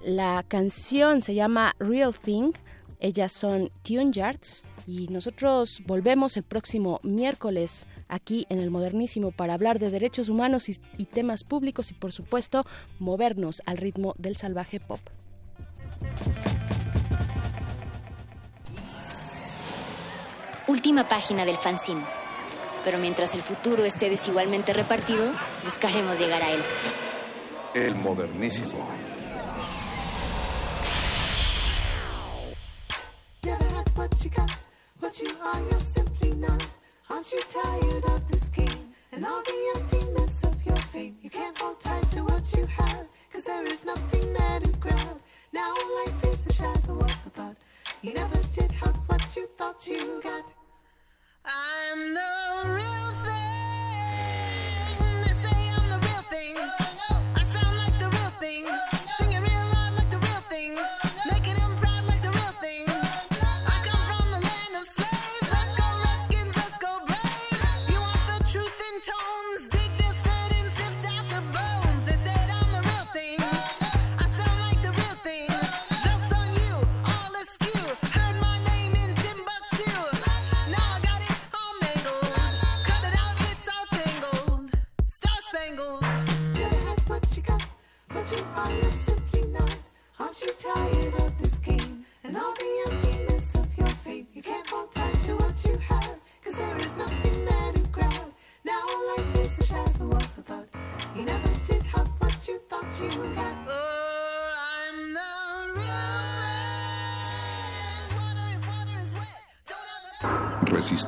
[0.04, 2.54] la canción, se llama Real Thing.
[3.02, 9.54] Ellas son Tune Yards y nosotros volvemos el próximo miércoles aquí en el Modernísimo para
[9.54, 12.66] hablar de derechos humanos y, y temas públicos y por supuesto
[13.00, 15.02] movernos al ritmo del salvaje pop.
[20.68, 22.22] Última página del fanzine
[22.84, 25.32] pero mientras el futuro esté desigualmente repartido,
[25.64, 26.62] buscaremos llegar a él.
[27.74, 28.88] El modernísimo.
[35.44, 35.72] Aren't
[37.10, 41.18] Aren't you tired of this game and all the emptiness of your fame?
[41.22, 45.20] You can't hold tight to what you have, cause there is nothing there to grab.
[45.52, 47.58] Now life is a shadow of the thought.
[48.02, 50.46] You never did have what you thought you got.
[51.46, 53.41] I'm the real thing.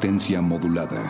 [0.03, 1.01] Resistencia modulada.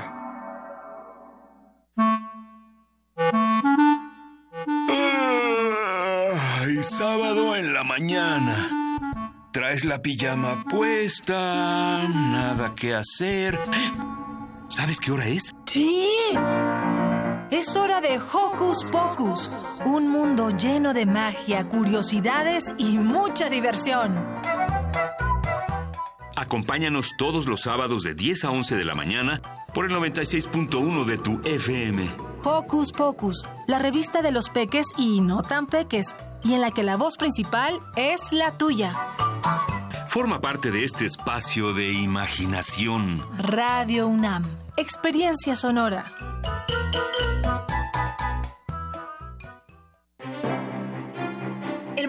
[6.62, 8.70] Ay, sábado en la mañana.
[9.52, 13.60] Traes la pijama puesta, nada que hacer.
[14.70, 15.52] ¿Sabes qué hora es?
[15.66, 16.08] Sí.
[17.50, 19.58] Es hora de Hocus Pocus,
[19.88, 24.24] un mundo lleno de magia, curiosidades y mucha diversión.
[26.54, 29.42] Acompáñanos todos los sábados de 10 a 11 de la mañana
[29.74, 32.08] por el 96.1 de tu FM.
[32.44, 36.84] Hocus Pocus, la revista de los peques y no tan peques, y en la que
[36.84, 38.94] la voz principal es la tuya.
[40.08, 43.20] Forma parte de este espacio de imaginación.
[43.36, 44.46] Radio UNAM,
[44.78, 46.14] experiencia sonora.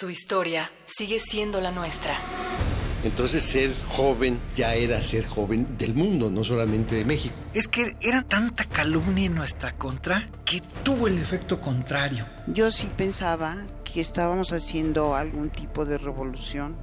[0.00, 2.16] Su historia sigue siendo la nuestra.
[3.02, 7.34] Entonces ser joven ya era ser joven del mundo, no solamente de México.
[7.52, 12.26] Es que era tanta calumnia en nuestra contra que tuvo el efecto contrario.
[12.46, 16.76] Yo sí pensaba que estábamos haciendo algún tipo de revolución.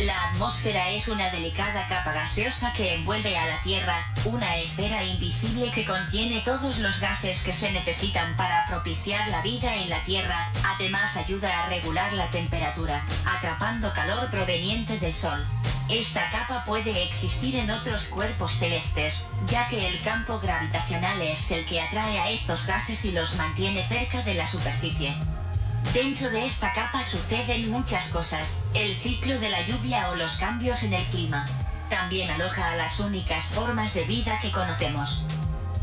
[0.00, 5.70] La atmósfera es una delicada capa gaseosa que envuelve a la Tierra, una esfera invisible
[5.70, 10.50] que contiene todos los gases que se necesitan para propiciar la vida en la Tierra,
[10.66, 15.46] además ayuda a regular la temperatura, atrapando calor proveniente del Sol.
[15.88, 21.64] Esta capa puede existir en otros cuerpos celestes, ya que el campo gravitacional es el
[21.66, 25.14] que atrae a estos gases y los mantiene cerca de la superficie.
[25.92, 30.82] Dentro de esta capa suceden muchas cosas, el ciclo de la lluvia o los cambios
[30.82, 31.46] en el clima.
[31.88, 35.24] También aloja a las únicas formas de vida que conocemos.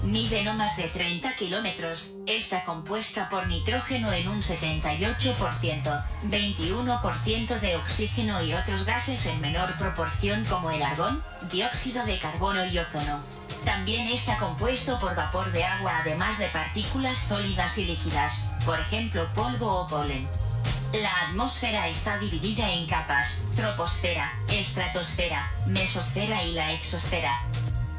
[0.04, 7.76] Mide no más de 30 kilómetros, está compuesta por nitrógeno en un 78%, 21% de
[7.76, 13.22] oxígeno y otros gases en menor proporción como el argón, dióxido de carbono y ozono.
[13.64, 19.32] También está compuesto por vapor de agua además de partículas sólidas y líquidas, por ejemplo
[19.34, 20.28] polvo o polen.
[20.94, 27.40] La atmósfera está dividida en capas, troposfera, estratosfera, mesosfera y la exosfera.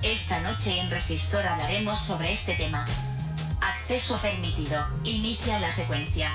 [0.03, 2.85] Esta noche en Resistor hablaremos sobre este tema.
[3.63, 4.85] Acceso permitido.
[5.05, 6.33] Inicia la secuencia.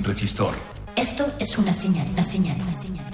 [0.00, 0.54] Resistor.
[0.94, 3.11] Esto es una señal, una señal, una señal.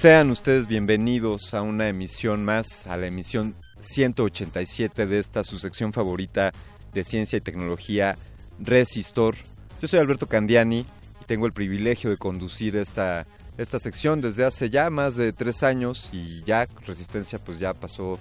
[0.00, 5.92] Sean ustedes bienvenidos a una emisión más, a la emisión 187 de esta su sección
[5.92, 6.52] favorita
[6.94, 8.16] de ciencia y tecnología
[8.58, 9.36] Resistor.
[9.82, 10.86] Yo soy Alberto Candiani
[11.20, 13.26] y tengo el privilegio de conducir esta,
[13.58, 18.18] esta sección desde hace ya más de tres años y ya Resistencia pues ya pasó,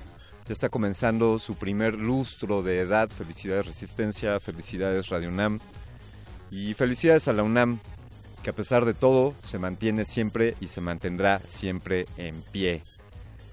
[0.50, 3.10] ya está comenzando su primer lustro de edad.
[3.10, 5.62] Felicidades Resistencia, felicidades Radio UNAM
[6.52, 7.80] y felicidades a la UNAM
[8.44, 12.82] que a pesar de todo se mantiene siempre y se mantendrá siempre en pie.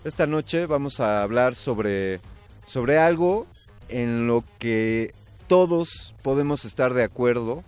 [0.05, 2.21] Esta noche vamos a hablar sobre,
[2.67, 3.47] sobre algo
[3.89, 5.13] en lo que
[5.49, 7.65] todos podemos estar de acuerdo.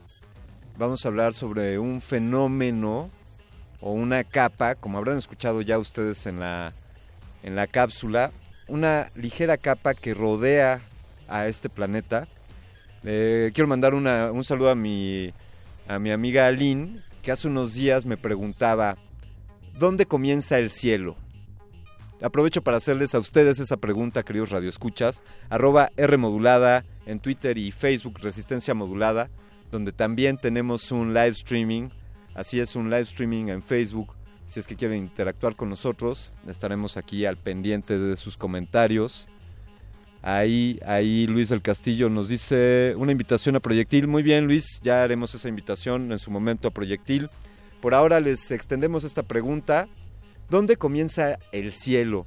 [0.77, 3.11] Vamos a hablar sobre un fenómeno
[3.81, 6.73] o una capa, como habrán escuchado ya ustedes en la,
[7.43, 8.31] en la cápsula,
[8.69, 10.81] una ligera capa que rodea
[11.29, 12.27] a este planeta.
[13.05, 15.33] Eh, quiero mandar una, un saludo a mi,
[15.89, 16.99] a mi amiga Aline,
[17.31, 18.97] hace unos días me preguntaba,
[19.79, 21.17] ¿dónde comienza el cielo?
[22.21, 27.71] Aprovecho para hacerles a ustedes esa pregunta, queridos radioescuchas, arroba R modulada en Twitter y
[27.71, 29.31] Facebook Resistencia Modulada,
[29.71, 31.91] donde también tenemos un live streaming,
[32.35, 34.15] así es un live streaming en Facebook,
[34.47, 39.29] si es que quieren interactuar con nosotros, estaremos aquí al pendiente de sus comentarios.
[40.23, 44.07] Ahí, ahí Luis del Castillo nos dice una invitación a Proyectil.
[44.09, 47.29] Muy bien, Luis, ya haremos esa invitación en su momento a Proyectil.
[47.81, 49.89] Por ahora les extendemos esta pregunta.
[50.51, 52.27] ¿Dónde comienza el cielo?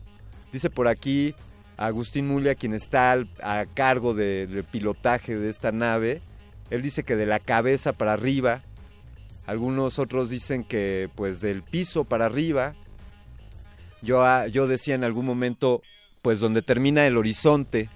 [0.54, 1.36] Dice por aquí
[1.78, 3.14] Agustín Mulia, quien está
[3.44, 6.22] a cargo de- del pilotaje de esta nave.
[6.70, 8.62] Él dice que de la cabeza para arriba.
[9.48, 12.74] Algunos otros dicen que pues del piso para arriba.
[14.02, 15.82] Yo, ah, yo decía en algún momento,
[16.22, 17.90] pues donde termina el horizonte.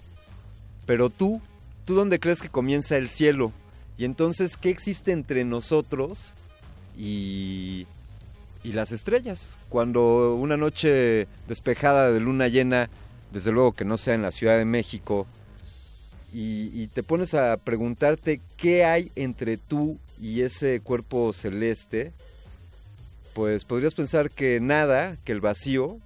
[0.86, 1.42] Pero tú,
[1.86, 3.52] ¿tú dónde crees que comienza el cielo?
[3.98, 6.34] Y entonces, ¿qué existe entre nosotros
[6.98, 7.88] y,
[8.64, 9.56] y las estrellas?
[9.70, 12.90] Cuando una noche despejada de luna llena,
[13.32, 15.28] desde luego que no sea en la Ciudad de México,
[16.34, 22.12] y, y te pones a preguntarte qué hay entre tú y ese cuerpo celeste,
[23.34, 26.00] pues podrías pensar que nada, que el vacío,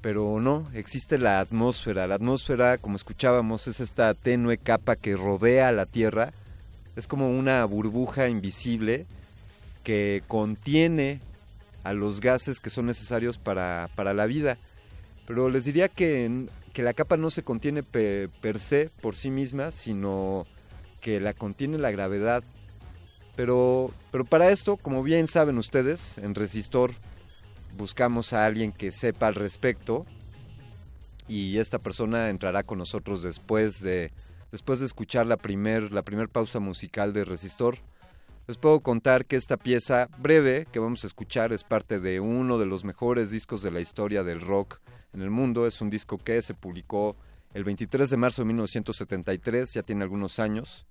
[0.00, 2.06] pero no, existe la atmósfera.
[2.06, 6.32] La atmósfera, como escuchábamos, es esta tenue capa que rodea a la Tierra.
[6.96, 9.06] Es como una burbuja invisible
[9.82, 11.20] que contiene
[11.84, 14.56] a los gases que son necesarios para, para la vida.
[15.26, 19.30] Pero les diría que, que la capa no se contiene pe- per se por sí
[19.30, 20.46] misma, sino
[21.00, 22.42] que la contiene la gravedad.
[23.36, 26.92] Pero, pero para esto, como bien saben ustedes, en Resistor
[27.76, 30.06] buscamos a alguien que sepa al respecto
[31.28, 34.12] y esta persona entrará con nosotros después de
[34.50, 37.78] después de escuchar la primer la primer pausa musical de Resistor.
[38.46, 42.58] Les puedo contar que esta pieza breve que vamos a escuchar es parte de uno
[42.58, 44.80] de los mejores discos de la historia del rock
[45.12, 45.66] en el mundo.
[45.66, 47.14] Es un disco que se publicó
[47.52, 50.86] el 23 de marzo de 1973, ya tiene algunos años.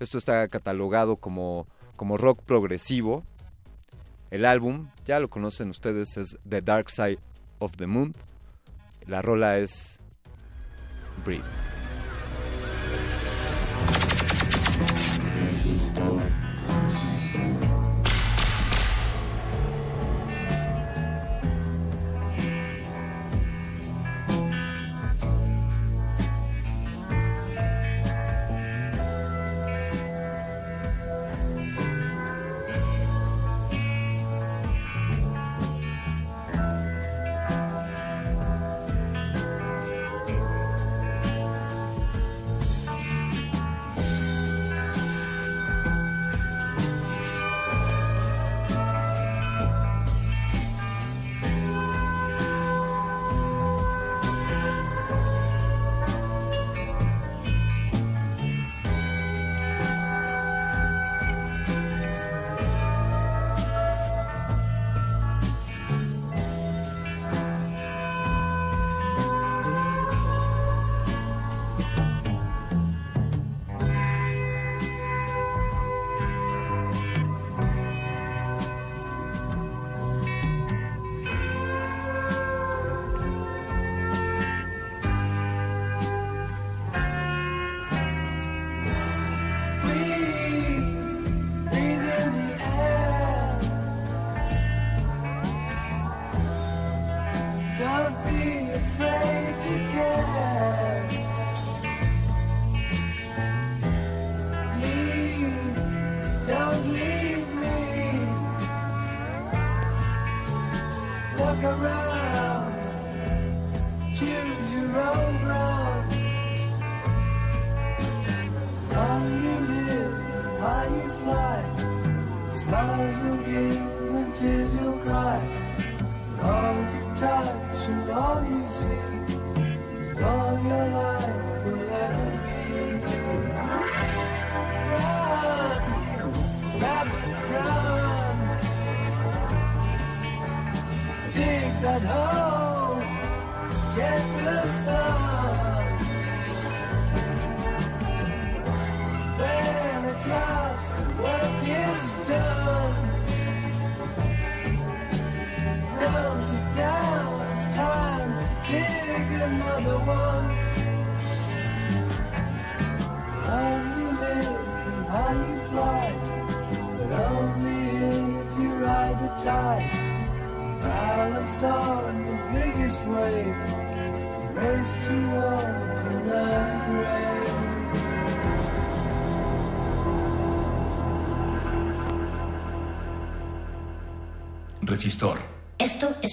[0.00, 3.24] Esto está catalogado como, como rock progresivo.
[4.30, 7.18] El álbum, ya lo conocen ustedes, es The Dark Side
[7.58, 8.14] of the Moon.
[9.06, 10.00] La rola es
[11.24, 11.44] Breathe.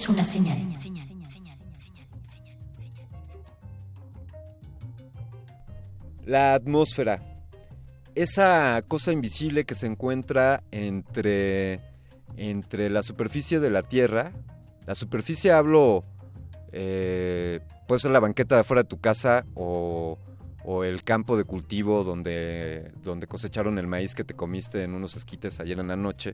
[0.08, 0.56] Una señal.
[6.24, 7.22] La atmósfera.
[8.14, 11.80] Esa cosa invisible que se encuentra entre,
[12.36, 14.32] entre la superficie de la Tierra.
[14.86, 16.04] La superficie hablo,
[16.72, 20.18] eh, puede ser la banqueta de afuera de tu casa o,
[20.64, 25.16] o el campo de cultivo donde, donde cosecharon el maíz que te comiste en unos
[25.16, 26.32] esquites ayer en la noche.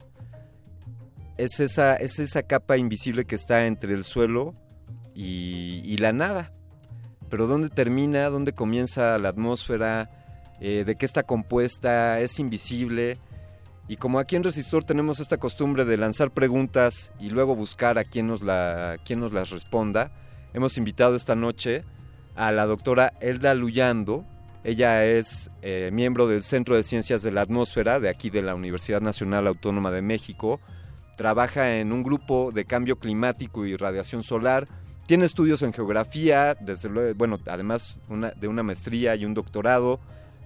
[1.37, 4.53] Es esa, es esa capa invisible que está entre el suelo
[5.15, 6.51] y, la nada.
[7.29, 8.29] Pero ¿dónde termina?
[8.29, 10.09] ¿Dónde comienza la atmósfera?
[10.59, 12.19] Eh, ¿De qué está compuesta?
[12.19, 13.17] ¿Es invisible?
[13.87, 18.05] Y como aquí en Resistor tenemos esta costumbre de lanzar preguntas y luego buscar a
[18.05, 20.11] quien nos, la, quien nos las responda,
[20.53, 21.83] hemos invitado esta noche
[22.35, 24.25] a la doctora Elda Luyando.
[24.63, 28.55] Ella es eh, miembro del Centro de Ciencias de la Atmósfera de aquí de la
[28.55, 30.61] Universidad Nacional Autónoma de México.
[31.17, 34.67] Trabaja en un grupo de cambio climático y radiación solar.
[35.05, 39.99] Tiene estudios en geografía, desde luego, bueno, además una, de una maestría y un doctorado.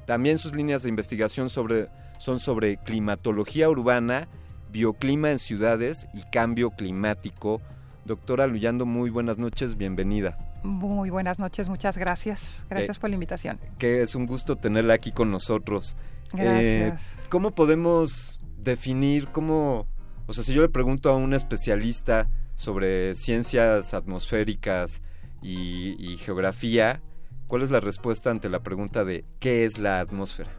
[0.06, 1.88] También sus líneas de investigación sobre,
[2.18, 4.28] son sobre climatología urbana,
[4.72, 7.62] bioclima en ciudades y cambio climático.
[8.06, 10.38] Doctora Luyando, muy buenas noches, bienvenida.
[10.64, 12.66] Muy buenas noches, muchas gracias.
[12.70, 13.60] Gracias Eh, por la invitación.
[13.78, 15.96] Que es un gusto tenerla aquí con nosotros.
[16.34, 17.14] Gracias.
[17.16, 19.88] Eh, ¿Cómo podemos definir cómo,
[20.28, 25.02] o sea, si yo le pregunto a un especialista sobre ciencias atmosféricas
[25.42, 27.02] y, geografía,
[27.48, 30.50] ¿cuál es la respuesta ante la pregunta de qué es la atmósfera?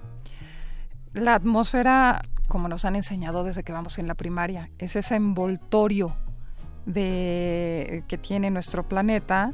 [1.13, 6.17] La atmósfera, como nos han enseñado desde que vamos en la primaria, es ese envoltorio
[6.87, 9.53] de, que tiene nuestro planeta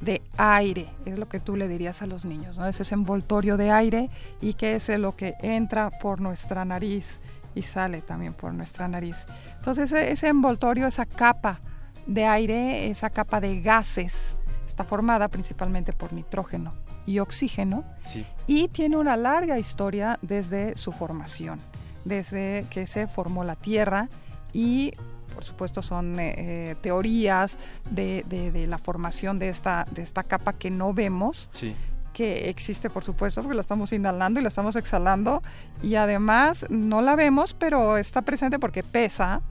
[0.00, 2.66] de aire, es lo que tú le dirías a los niños, ¿no?
[2.66, 4.10] Es ese envoltorio de aire
[4.40, 7.20] y que es lo que entra por nuestra nariz
[7.56, 9.26] y sale también por nuestra nariz.
[9.56, 11.58] Entonces ese, envoltorio, esa capa
[12.06, 16.74] de aire, esa capa de gases, está formada principalmente por nitrógeno
[17.06, 18.24] y oxígeno Sí.
[18.46, 21.58] y tiene una larga historia desde su formación,
[22.04, 24.08] desde que se formó la Tierra
[24.52, 24.92] y
[25.34, 27.58] por supuesto son eh, eh, teorías
[27.90, 31.74] de, de- de la formación de esta, de esta capa que no vemos, Sí.
[32.16, 35.42] Que existe por supuesto porque la estamos inhalando y la estamos exhalando
[35.82, 39.42] y además no la vemos pero está presente porque pesa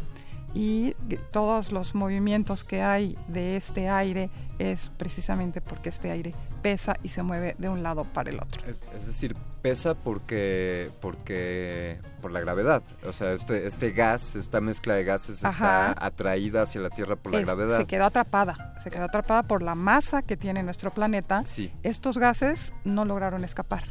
[0.56, 0.96] y
[1.32, 7.10] todos los movimientos que hay de este aire es precisamente porque este aire pesa y
[7.10, 8.64] se mueve de un lado para el otro.
[8.66, 12.82] Es, es decir, pesa porque, porque, por la gravedad.
[13.06, 15.90] O sea, este, este gas, esta mezcla de gases Ajá.
[15.92, 17.78] está atraída hacia la Tierra por la Es- gravedad.
[17.78, 21.44] Se quedó atrapada, se quedó atrapada por la masa que tiene nuestro planeta.
[21.46, 21.70] Sí.
[21.84, 23.84] Estos gases no lograron escapar.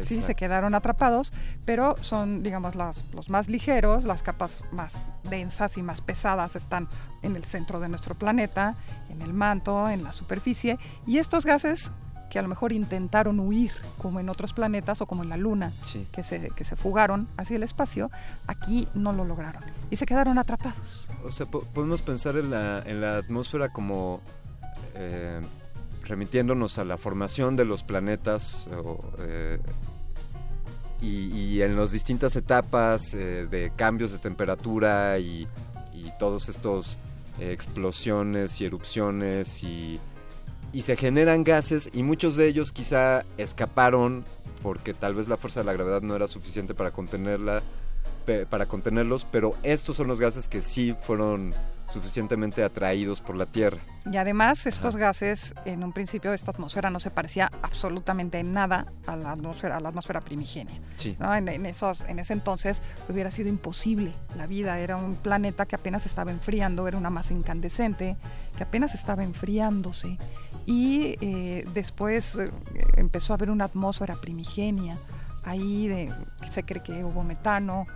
[0.00, 1.32] Sí, se quedaron atrapados,
[1.64, 6.88] pero son, digamos, las- los más ligeros, las capas más densas y más pesadas están
[7.22, 8.76] en el centro de nuestro planeta,
[9.10, 11.90] en el manto, en la superficie, y estos gases
[12.30, 15.72] que a lo mejor intentaron huir, como en otros planetas o como en la Luna,
[15.82, 16.06] Sí.
[16.12, 18.10] que, se, que se fugaron hacia el espacio,
[18.46, 21.10] aquí no lo lograron y se quedaron atrapados.
[21.24, 24.20] O sea, po- podemos pensar en la, en la atmósfera como
[24.94, 25.40] eh,
[26.08, 29.58] remitiéndonos a la formación de los planetas o, eh,
[31.00, 35.46] y, en las distintas etapas eh, de cambios de temperatura y,
[35.92, 36.98] y todos estos
[37.38, 40.00] eh, explosiones y erupciones y,
[40.72, 44.24] y se generan gases y muchos de ellos quizá escaparon
[44.62, 47.62] porque tal vez la fuerza de la gravedad no era suficiente para contenerla
[48.50, 51.54] para contenerlos, pero estos son los gases que sí fueron
[51.88, 53.78] suficientemente atraídos por la Tierra.
[54.10, 58.86] Y además estos gases, en un principio esta atmósfera no se parecía absolutamente en nada
[59.06, 60.80] a la atmósfera, a la atmósfera primigenia.
[60.96, 61.16] Sí.
[61.18, 61.34] ¿no?
[61.34, 65.76] En, en esos, en ese entonces hubiera sido imposible la vida, era un planeta que
[65.76, 68.16] apenas estaba enfriando, era una masa incandescente
[68.56, 70.18] que apenas estaba enfriándose
[70.68, 72.50] y eh, después eh,
[72.96, 74.98] empezó a haber una atmósfera primigenia,
[75.42, 76.12] ahí de,
[76.50, 77.86] se cree que hubo metano,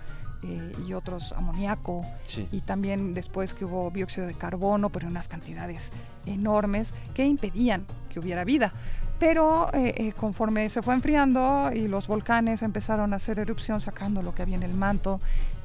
[0.42, 2.48] eh, y otros amoníaco Sí.
[2.50, 5.90] y también después que hubo dióxido de carbono, pero en unas cantidades
[6.26, 8.72] enormes que impedían que hubiera vida.
[9.18, 14.20] Pero eh, eh, conforme se fue enfriando y los volcanes empezaron a hacer erupción sacando
[14.20, 15.20] lo que había en el manto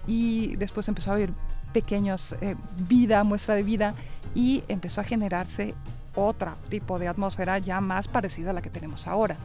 [0.05, 1.31] y después empezó a haber
[1.73, 2.35] pequeños
[2.87, 3.93] vida, muestra de vida
[4.35, 5.73] y empezó a generarse
[6.15, 9.37] otro tipo de atmósfera ya más parecida a la que tenemos ahora.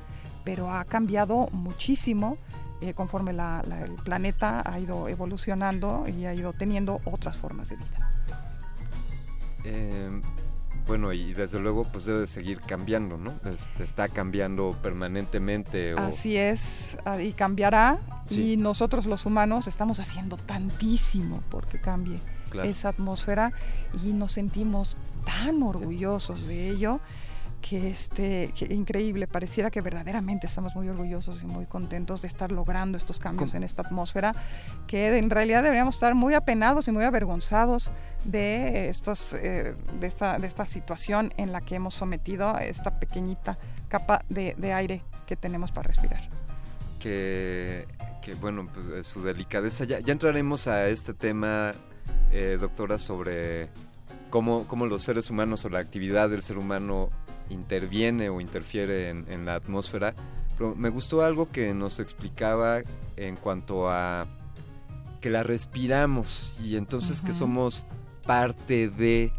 [0.45, 2.37] Pero ha cambiado muchísimo
[2.83, 7.69] eh, conforme la- la- el planeta ha ido evolucionando y ha ido teniendo otras formas
[7.71, 8.11] de vida.
[9.65, 10.21] Eh,
[10.87, 13.33] bueno, y desde luego pues debe de seguir cambiando, ¿no?
[13.45, 15.95] Este, está cambiando permanentemente.
[15.95, 17.99] O, Así es, ah, y cambiará.
[18.27, 18.55] Sí.
[18.55, 22.19] Y nosotros los humanos estamos haciendo tantísimo porque cambie
[22.65, 23.53] esa atmósfera
[24.05, 27.01] y nos sentimos tan orgullosos de ello
[27.63, 29.27] que este que increíble.
[29.27, 33.63] Pareciera que verdaderamente estamos muy orgullosos y muy contentos de estar logrando estos cambios en
[33.63, 34.35] esta atmósfera
[34.87, 37.91] que en realidad deberíamos estar muy apenados y muy avergonzados
[38.25, 42.99] de estos eh, de esta de esta situación en la que hemos sometido a esta
[42.99, 43.57] pequeñita
[43.89, 46.29] capa de, de aire que tenemos para respirar.
[46.99, 47.87] Que,
[48.21, 49.85] que bueno pues su delicadeza.
[49.85, 51.73] Ya, ya entraremos a este tema
[52.31, 53.69] eh, doctora sobre
[54.31, 57.11] cómo, cómo los seres humanos o la actividad del ser humano
[57.53, 60.15] interviene o interfiere en, la atmósfera.
[60.57, 62.83] Pero me gustó algo que nos explicaba
[63.17, 64.27] en cuanto a
[65.21, 67.87] que la respiramos y entonces que somos
[68.27, 69.33] parte de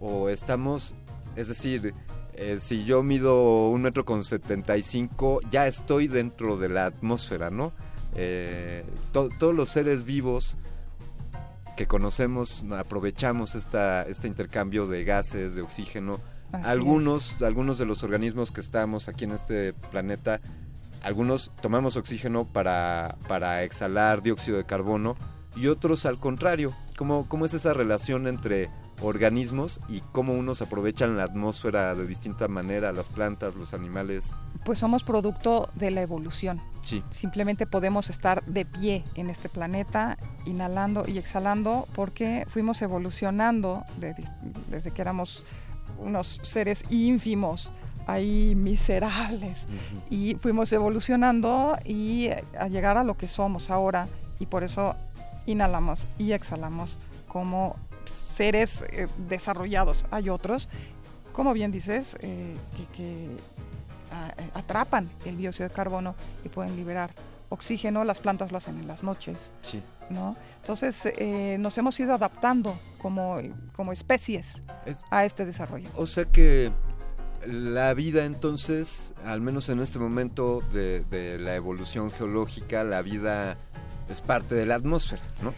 [0.00, 0.94] o estamos,
[1.36, 1.94] es decir,
[2.34, 7.72] eh, si yo mido un metro con 75, ya estoy dentro de la atmósfera, ¿no?
[8.14, 10.56] Eh, todos los seres vivos
[11.76, 16.20] que conocemos aprovechamos esta, este intercambio de gases, de oxígeno,
[16.52, 20.40] algunos, algunos de los organismos que estamos aquí en este planeta,
[21.02, 25.16] algunos tomamos oxígeno para, para exhalar dióxido de carbono
[25.56, 26.74] y otros al contrario.
[26.96, 28.68] ¿Cómo, ¿Cómo es esa relación entre
[29.02, 34.34] organismos y cómo unos aprovechan la atmósfera de distinta manera, las plantas, los animales?
[34.64, 36.60] Pues somos producto de la evolución.
[36.82, 37.02] Sí.
[37.10, 44.90] Simplemente podemos estar de pie en este planeta, inhalando y exhalando, porque fuimos evolucionando desde
[44.90, 45.42] que éramos
[46.00, 47.70] unos seres ínfimos,
[48.06, 49.66] ahí miserables,
[50.08, 54.08] y fuimos evolucionando y a llegar a lo que somos ahora,
[54.38, 54.96] y por eso
[55.46, 56.98] inhalamos y exhalamos
[57.28, 60.04] como seres eh, desarrollados.
[60.10, 60.68] Hay otros,
[61.32, 62.54] como bien dices, eh,
[62.96, 63.28] que,
[64.54, 67.12] atrapan el dióxido de carbono y pueden liberar
[67.50, 68.04] oxígeno.
[68.04, 69.52] Las plantas lo hacen en las noches.
[69.60, 69.82] Sí.
[70.10, 70.36] ¿no?
[70.60, 73.38] Entonces eh, nos hemos ido adaptando como,
[73.74, 74.62] como especies
[75.10, 75.88] a este desarrollo.
[75.96, 76.70] O sea que
[77.46, 83.56] la vida entonces, al menos en este momento de, de la evolución geológica, la vida
[84.10, 85.54] es parte de la atmósfera, ¿no?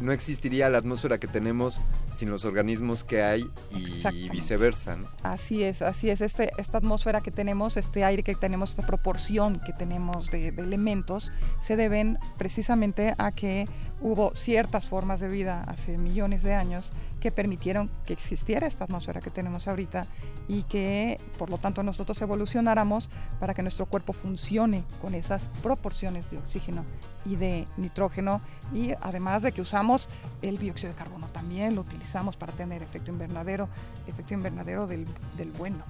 [0.00, 1.80] no existiría la atmósfera que tenemos
[2.12, 5.08] sin los organismos que hay y viceversa, ¿no?
[5.22, 6.20] Así es, así es.
[6.20, 10.62] Este, esta atmósfera que tenemos, este aire que tenemos, esta proporción que tenemos de, de
[10.62, 11.30] elementos,
[11.62, 13.68] se deben precisamente a que
[14.00, 19.20] hubo ciertas formas de vida hace millones de años que permitieron que existiera esta atmósfera
[19.20, 20.06] que tenemos ahorita
[20.48, 26.30] y que por lo tanto nosotros evolucionáramos para que nuestro cuerpo funcione con esas proporciones
[26.30, 26.84] de oxígeno
[27.26, 28.40] y de nitrógeno
[28.74, 30.08] y además de que usamos
[30.40, 33.68] el dióxido de carbono también lo utilizamos para tener efecto invernadero,
[34.06, 35.06] efecto invernadero del,
[35.36, 35.84] del bueno,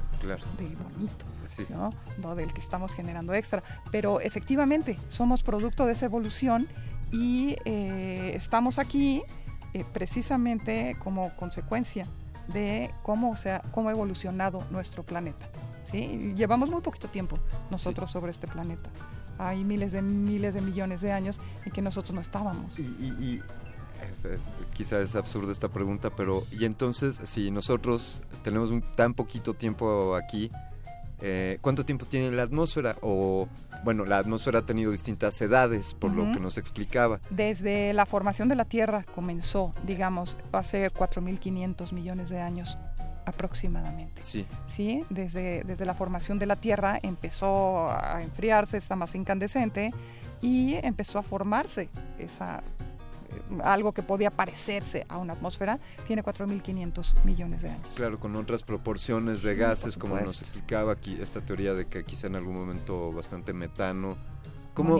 [0.58, 1.24] del bonito,
[1.70, 1.92] ¿no?
[2.18, 2.34] ¿no?
[2.34, 3.62] del que estamos generando extra.
[3.90, 6.68] Pero efectivamente somos producto de esa evolución
[7.12, 9.22] y eh, estamos aquí
[9.72, 12.06] eh, precisamente como consecuencia
[12.48, 15.48] de cómo, se ha, cómo ha evolucionado nuestro planeta.
[15.84, 16.34] ¿sí?
[16.36, 17.38] Llevamos muy poquito tiempo
[17.70, 18.90] nosotros sobre este planeta.
[19.38, 22.78] Hay miles de miles de millones de años en que nosotros no estábamos.
[22.78, 23.42] Y, y,
[24.24, 24.38] eh,
[24.74, 30.50] quizá es absurda esta pregunta, pero y entonces si nosotros tenemos tan poquito tiempo aquí,
[31.20, 32.96] eh, ¿cuánto tiempo tiene la atmósfera?
[33.02, 33.48] O,
[33.84, 37.20] bueno, la atmósfera ha tenido distintas edades, por lo que nos explicaba.
[37.30, 42.78] Desde la formación de la Tierra comenzó, digamos, hace 4.500 millones de años
[43.26, 44.22] aproximadamente.
[44.22, 44.46] Sí.
[44.66, 45.04] ¿Sí?
[45.10, 49.92] Desde, desde la formación de la Tierra empezó a enfriarse esta masa incandescente
[50.42, 51.88] y empezó a formarse
[52.18, 52.62] esa
[53.62, 57.94] algo que podía parecerse a una atmósfera, tiene 4.500 millones de años.
[57.94, 62.26] Claro, con otras proporciones de gases, como nos explicaba aquí esta teoría de que quizá
[62.26, 64.16] en algún momento bastante metano.
[64.74, 64.98] ¿Cómo,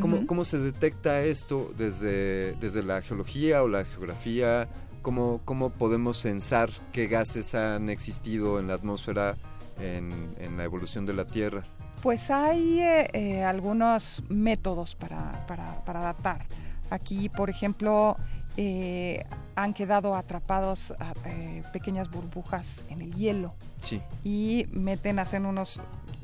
[0.00, 4.68] ¿cómo, ¿Cómo, se detecta esto desde, desde la geología o la geografía?
[5.02, 9.36] ¿Cómo, ¿Cómo podemos censar qué gases han existido en la atmósfera
[9.80, 11.62] en, en la evolución de la Tierra?
[12.02, 16.46] Pues hay eh, eh, algunos métodos para, para, para datar.
[16.90, 18.16] Aquí, por ejemplo,
[18.56, 20.92] eh, han quedado atrapados
[21.24, 23.54] eh, pequeñas burbujas en el hielo.
[23.82, 24.02] Sí.
[24.24, 25.80] Y meten, hacen unos,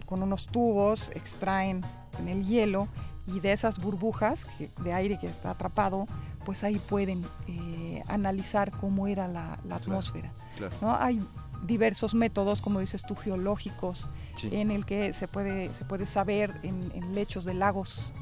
[0.06, 1.84] con unos tubos, extraen
[2.18, 2.88] en el hielo
[3.26, 4.46] y de esas burbujas
[4.82, 6.06] de aire que está atrapado,
[6.44, 10.32] pues ahí pueden eh, analizar cómo era la, atmósfera.
[10.80, 10.94] ¿no?
[10.94, 11.20] Hay
[11.64, 14.10] diversos métodos, como dices tú, geológicos,
[14.42, 18.12] en el que se puede, se puede saber en, en lechos de lagos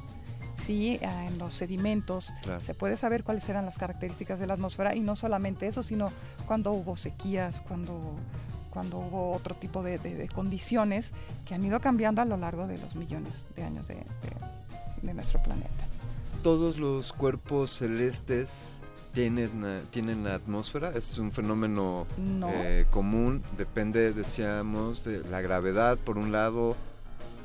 [0.56, 2.32] sí, ah, en los sedimentos,
[2.62, 6.12] se puede saber cuáles eran las características de la atmósfera y no solamente eso, sino
[6.46, 8.14] cuando hubo sequías, cuando,
[8.70, 11.12] cuando hubo otro tipo de, condiciones
[11.46, 14.04] que han ido cambiando a lo largo de los millones de años de,
[15.02, 15.84] nuestro planeta.
[16.42, 18.80] Todos los cuerpos celestes
[19.14, 20.90] ¿Tienen, eh, ¿Tienen atmósfera?
[20.90, 22.48] ¿Es un fenómeno No.
[22.50, 23.44] eh, común?
[23.56, 26.74] Depende, decíamos, de la gravedad, por un lado.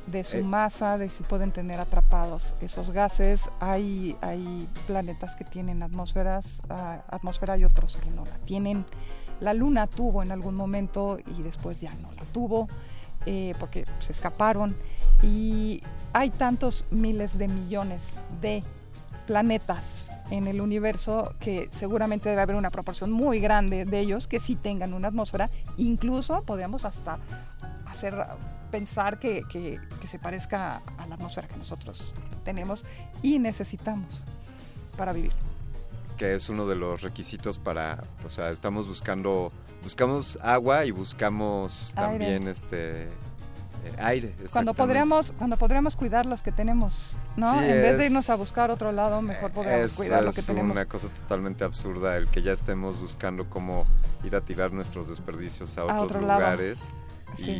[0.07, 0.43] De su Eh.
[0.43, 3.49] masa, de si pueden tener atrapados esos gases.
[3.59, 8.85] Hay, hay planetas que tienen atmósferas, ah, atmósfera y otros que no la tienen.
[9.39, 12.67] La Luna tuvo en algún momento y después ya no la tuvo
[13.25, 14.75] eh, porque se escaparon.
[15.21, 15.81] Y
[16.13, 18.63] hay tantos miles de millones de
[19.27, 24.39] planetas en el universo que seguramente debe haber una proporción muy grande de ellos que
[24.39, 25.49] sí tengan una atmósfera.
[25.77, 27.19] Incluso podríamos hasta
[27.85, 28.15] hacer
[28.69, 32.13] pensar que, que- que se parezca a la atmósfera que nosotros
[32.43, 32.85] tenemos
[33.21, 34.23] y necesitamos
[34.97, 35.33] para vivir.
[36.17, 41.93] que es uno de los requisitos para, o sea, estamos buscando, buscamos agua y buscamos
[41.95, 42.09] Aire.
[42.25, 43.09] también este eh,
[43.99, 44.35] aire.
[44.51, 47.53] Cuando podríamos, cuando podríamos cuidar los que tenemos, ¿no?
[47.53, 50.33] Sí, en vez de es- irnos a buscar otro lado, mejor podríamos Es, cuidar lo
[50.33, 50.71] que es tenemos.
[50.71, 53.85] una cosa totalmente absurda el que ya estemos buscando cómo
[54.25, 56.41] ir a tirar nuestros desperdicios a otros otro lado.
[57.37, 57.51] Sí.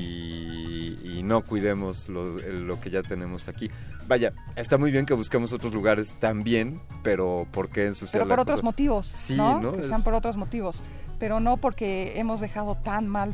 [1.03, 3.69] y, y no cuidemos lo, que ya tenemos aquí.
[4.07, 8.35] Vaya, está muy bien que busquemos otros lugares también, pero ¿por qué ensuciar Pero la
[8.35, 8.65] por otros cosa?
[8.65, 9.61] motivos, Sí, ¿no?
[9.61, 9.71] ¿no?
[9.73, 10.81] Que Es- sean por otros motivos,
[11.19, 13.33] pero no porque hemos dejado tan mal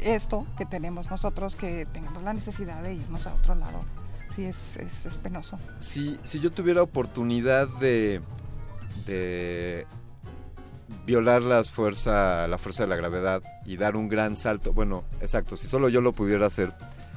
[0.00, 3.80] esto que tenemos nosotros que tengamos la necesidad de irnos a otro lado.
[4.36, 5.58] Sí, es, es, es penoso.
[5.80, 8.20] Si, si yo tuviera oportunidad de,
[9.06, 9.86] de
[11.06, 15.56] violar las fuerza, la fuerza de la gravedad y dar un gran salto, bueno, exacto,
[15.56, 16.72] si solo yo lo pudiera hacer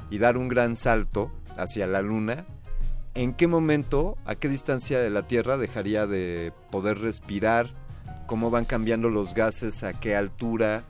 [0.10, 2.46] y dar un gran salto hacia la luna,
[3.14, 7.70] ¿en qué momento, a qué distancia de la Tierra dejaría de poder respirar?
[8.28, 9.84] ¿Cómo van cambiando los gases?
[9.84, 10.84] ¿A qué altura?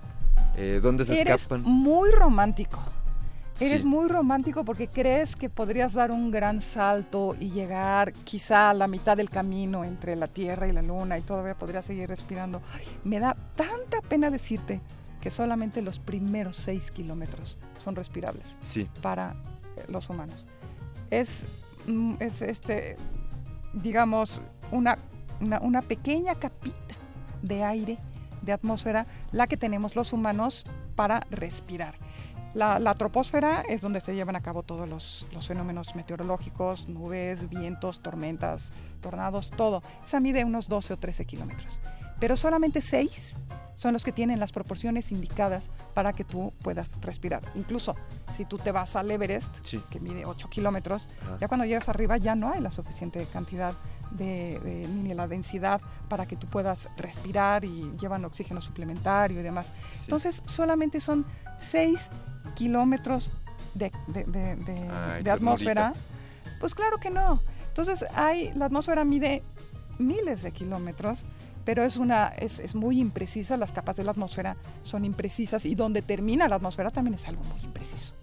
[0.56, 1.64] Eh, ¿Dónde se Eres escapan?
[1.64, 2.80] muy romántico.
[3.60, 8.74] Eres muy romántico porque crees que podrías dar un gran salto y llegar quizá a
[8.74, 12.62] la mitad del camino entre la Tierra y la Luna y todavía podrías seguir respirando.
[12.74, 14.82] Ay, me da tanta pena decirte
[15.20, 18.88] que solamente los primeros seis kilómetros son respirables Sí.
[19.02, 19.36] para
[19.78, 20.48] eh, los humanos.
[21.12, 21.44] Es,
[21.88, 22.96] mm, es este,
[23.74, 24.42] digamos,
[24.72, 24.98] una,
[25.40, 26.96] una, una pequeña capita
[27.44, 28.00] de aire,
[28.42, 30.66] de atmósfera, la que tenemos los humanos
[30.96, 31.96] para respirar.
[32.54, 37.48] La, la troposfera es donde se llevan a cabo todos los, los fenómenos meteorológicos, nubes,
[37.50, 38.72] vientos, tormentas,
[39.02, 39.82] tornados, todo.
[40.04, 41.80] Esa mide unos 12 o 13 kilómetros.
[42.20, 43.38] Pero solamente 6
[43.76, 47.42] son los que tienen las proporciones indicadas para que tú puedas respirar.
[47.56, 47.96] Incluso
[48.36, 49.82] si tú te vas al Everest, Sí.
[49.90, 51.08] que mide 8 kilómetros,
[51.40, 53.74] ya cuando llegas arriba ya no hay la suficiente cantidad
[54.12, 59.44] de, de- ni la densidad para que tú puedas respirar y llevan oxígeno suplementario y
[59.44, 59.68] demás.
[60.04, 61.26] Entonces solamente son
[61.62, 62.10] 6
[62.56, 63.32] kilómetros
[63.74, 65.94] de, de- de- de- Ay, de atmósfera.
[66.60, 67.42] Pues claro que no.
[67.68, 69.44] Entonces hay, la atmósfera mide
[69.98, 71.24] miles de kilómetros,
[71.64, 75.76] pero es una, es, es muy imprecisa, las capas de la atmósfera son imprecisas y
[75.76, 78.14] donde termina la atmósfera también es algo muy impreciso.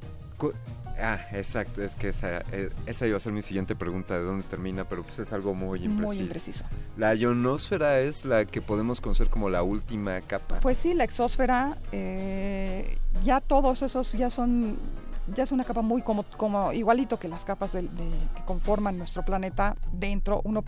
[1.00, 4.42] Ah, exacto, es que esa, eh, esa iba a ser mi siguiente pregunta, de dónde
[4.44, 6.06] termina, pero pues es algo muy impreciso.
[6.06, 6.64] Muy impreciso.
[6.96, 10.58] La ionosfera es la que podemos conocer como la última capa.
[10.60, 14.76] Pues sí, la exósfera, eh, ya todos esos ya son,
[15.34, 18.98] ya es una capa muy como, como igualito que las capas del- de- que conforman
[18.98, 20.40] nuestro planeta dentro.
[20.44, 20.64] Uno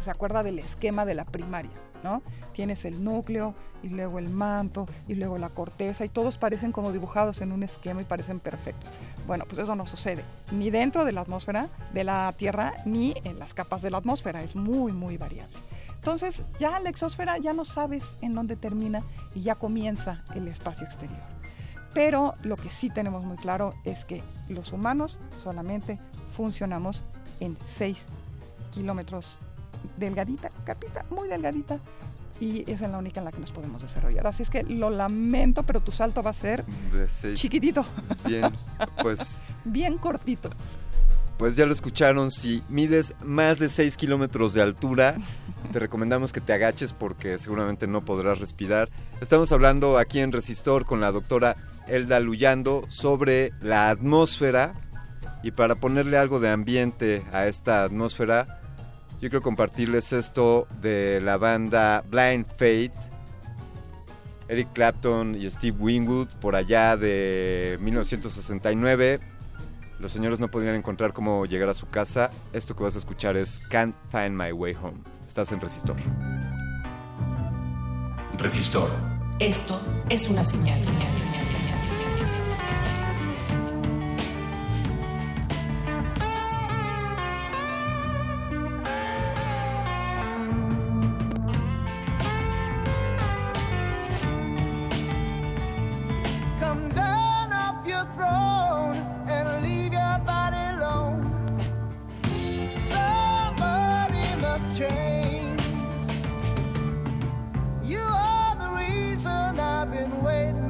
[0.00, 1.70] se acuerda del esquema de la primaria,
[2.02, 2.22] ¿no?
[2.52, 6.92] Tienes el núcleo y luego el manto y luego la corteza y todos parecen como
[6.92, 8.90] dibujados en un esquema y parecen perfectos.
[9.26, 13.38] Bueno, pues eso no sucede ni dentro de la atmósfera de la Tierra ni en
[13.38, 15.56] las capas de la atmósfera, es muy, muy variable.
[15.96, 19.02] Entonces ya la exósfera ya no sabes en dónde termina
[19.34, 21.18] y ya comienza el espacio exterior.
[21.94, 25.98] Pero lo que sí tenemos muy claro es que los humanos solamente
[26.28, 27.02] funcionamos
[27.40, 28.04] en 6
[28.70, 29.38] kilómetros
[29.96, 31.80] delgadita, capita, muy delgadita,
[32.40, 34.26] y es la única en la que nos podemos desarrollar.
[34.26, 36.64] Así es que lo lamento, pero tu salto va a ser
[37.34, 37.84] chiquitito,
[38.24, 38.52] Bien,
[39.02, 40.50] pues, bien cortito.
[41.38, 45.16] pues ya lo escucharon, si mides más de 6 kilómetros de altura,
[45.72, 48.88] te recomendamos que te agaches porque seguramente no podrás respirar.
[49.20, 51.56] Estamos hablando aquí en Resistor con la doctora
[51.86, 54.74] Elda Luyando sobre la atmósfera
[55.42, 58.60] y para ponerle algo de ambiente a esta atmósfera,
[59.20, 62.92] yo quiero compartirles esto de la banda Blind Fate.
[64.48, 69.20] Eric Clapton y Steve Winwood por allá de 1969.
[69.98, 72.30] Los señores no podían encontrar cómo llegar a su casa.
[72.52, 74.98] Esto que vas a escuchar es Can't Find My Way Home.
[75.26, 75.96] Estás en Resistor.
[78.38, 78.90] Resistor.
[79.38, 80.80] Esto es una señal.
[102.78, 105.60] somebody must change.
[107.84, 110.65] You are the reason I've been waiting.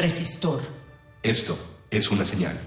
[0.00, 0.62] Resistor.
[1.22, 1.58] Esto
[1.90, 2.58] es una señal.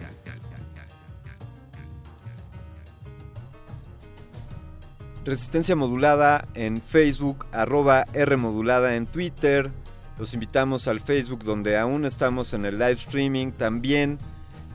[5.25, 9.71] Resistencia modulada en Facebook, arroba R modulada en Twitter.
[10.19, 13.51] Los invitamos al Facebook donde aún estamos en el live streaming.
[13.51, 14.19] También,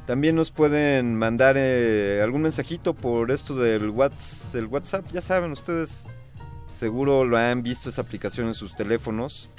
[0.07, 5.05] también nos pueden mandar eh, algún mensajito por esto del Whats- del WhatsApp.
[5.13, 6.07] Ya saben, ustedes
[6.69, 9.51] seguro lo han visto esa aplicación en sus teléfonos.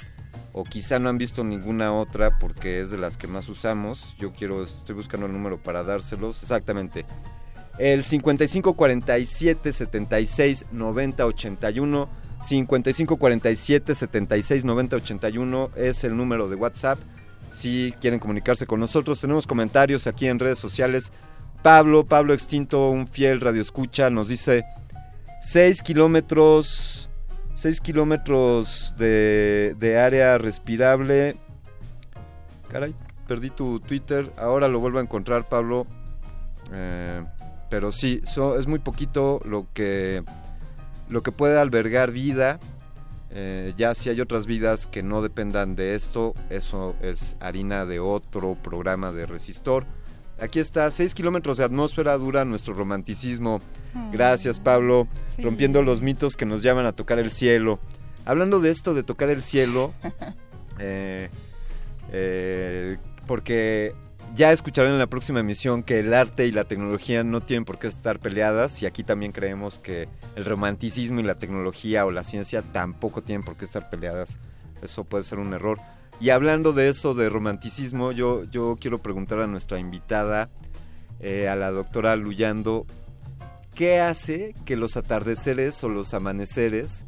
[0.60, 4.14] O quizá no han visto ninguna otra porque es de las que más usamos.
[4.18, 6.42] Yo quiero, estoy buscando el número para dárselos.
[6.42, 7.06] Exactamente.
[7.78, 12.08] El 55 47 76 90 81.
[12.40, 16.98] 55 47 76 90 81 es el número de WhatsApp.
[17.50, 21.10] Si quieren comunicarse con nosotros, tenemos comentarios aquí en redes sociales.
[21.62, 24.64] Pablo, Pablo Extinto, un fiel radioescucha, nos dice
[25.40, 26.99] 6 kilómetros,
[27.60, 31.36] 6 kilómetros de, de área respirable.
[32.70, 32.94] Caray,
[33.28, 35.86] perdí tu Twitter, ahora lo vuelvo a encontrar, Pablo.
[36.72, 37.22] Eh,
[37.68, 40.22] pero sí, so- es muy poquito lo que,
[41.10, 42.58] lo que puede albergar vida.
[43.28, 48.00] Eh, ya si hay otras vidas que no dependan de esto, eso es harina de
[48.00, 49.84] otro programa de resistor.
[50.40, 53.60] Aquí está, 6 kilómetros de atmósfera dura nuestro romanticismo.
[54.12, 55.42] Gracias Pablo, Sí.
[55.42, 57.78] rompiendo los mitos que nos llaman a tocar el cielo.
[58.24, 59.92] Hablando de esto de tocar el cielo,
[60.78, 61.28] eh,
[62.12, 62.96] eh,
[63.26, 63.94] porque
[64.34, 67.78] ya escucharán en la próxima emisión que el arte y la tecnología no tienen por
[67.78, 72.24] qué estar peleadas y aquí también creemos que el romanticismo y la tecnología o la
[72.24, 74.38] ciencia tampoco tienen por qué estar peleadas.
[74.82, 75.78] Eso puede ser un error.
[76.20, 80.50] Y hablando de eso, de romanticismo, yo, yo quiero preguntar a nuestra invitada,
[81.18, 82.86] eh, a la doctora Luyando,
[83.74, 87.06] ¿qué hace que los atardeceres o los amaneceres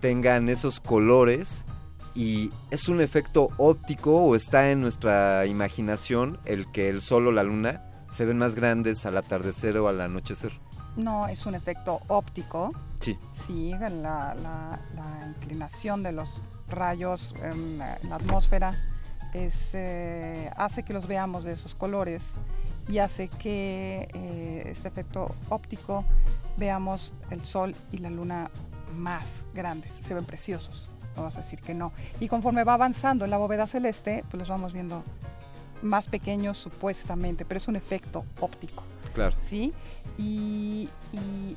[0.00, 1.66] tengan esos colores
[2.14, 7.32] y es un efecto óptico o está en nuestra imaginación el que el sol o
[7.32, 10.52] la luna se ven más grandes al atardecer o al anochecer.
[10.96, 12.72] No, es un efecto óptico.
[13.00, 13.18] Sí.
[13.34, 13.88] Sí, la,
[14.34, 18.74] la- la inclinación de los rayos en la, en la atmósfera
[19.34, 22.34] es, eh, hace que los veamos de esos colores
[22.88, 26.04] y hace que eh, este efecto óptico
[26.56, 28.50] veamos el sol y la luna
[28.94, 31.92] más grandes, se ven preciosos, vamos a decir que no.
[32.18, 35.04] Y conforme va avanzando en la bóveda celeste, pues los vamos viendo
[35.82, 38.82] más pequeños supuestamente, pero es un efecto óptico.
[39.14, 39.34] Claro.
[39.40, 39.72] ¿sí?
[40.18, 41.56] Y, y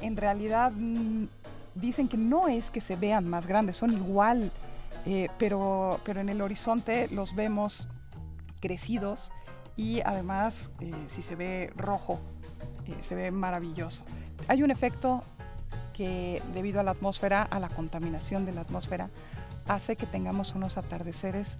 [0.00, 1.26] en realidad mm,
[1.74, 4.50] dicen que no es que se vean más grandes, son igual,
[5.04, 7.88] eh, pero, pero en el horizonte los vemos
[8.60, 9.30] crecidos
[9.76, 12.18] y además eh, si se ve rojo,
[12.86, 14.04] eh, se ve maravilloso.
[14.48, 15.22] Hay un efecto
[15.92, 19.10] que debido a la atmósfera, a la contaminación de la atmósfera,
[19.68, 21.56] hace que tengamos unos atardeceres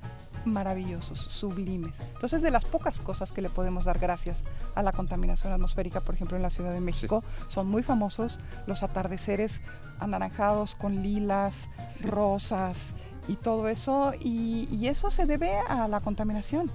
[0.47, 1.95] maravillosos, sublimes.
[2.15, 4.43] Entonces, de las pocas cosas que le podemos dar gracias
[4.75, 8.83] a la contaminación atmosférica, por ejemplo, en la Ciudad de México, son muy famosos los
[8.83, 9.61] atardeceres
[10.01, 11.69] anaranjados con lilas,
[12.05, 12.95] rosas
[13.29, 16.71] y todo eso, y, y eso se debe a la contaminación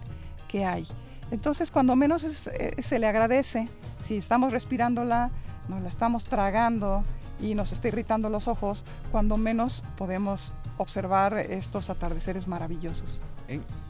[0.47, 0.85] que hay.
[1.31, 3.69] Entonces, cuando menos es- eh, se le agradece,
[4.03, 5.31] si estamos respirándola,
[5.69, 7.03] nos la estamos tragando
[7.39, 13.19] y nos está irritando los ojos, cuando menos podemos observar estos atardeceres maravillosos.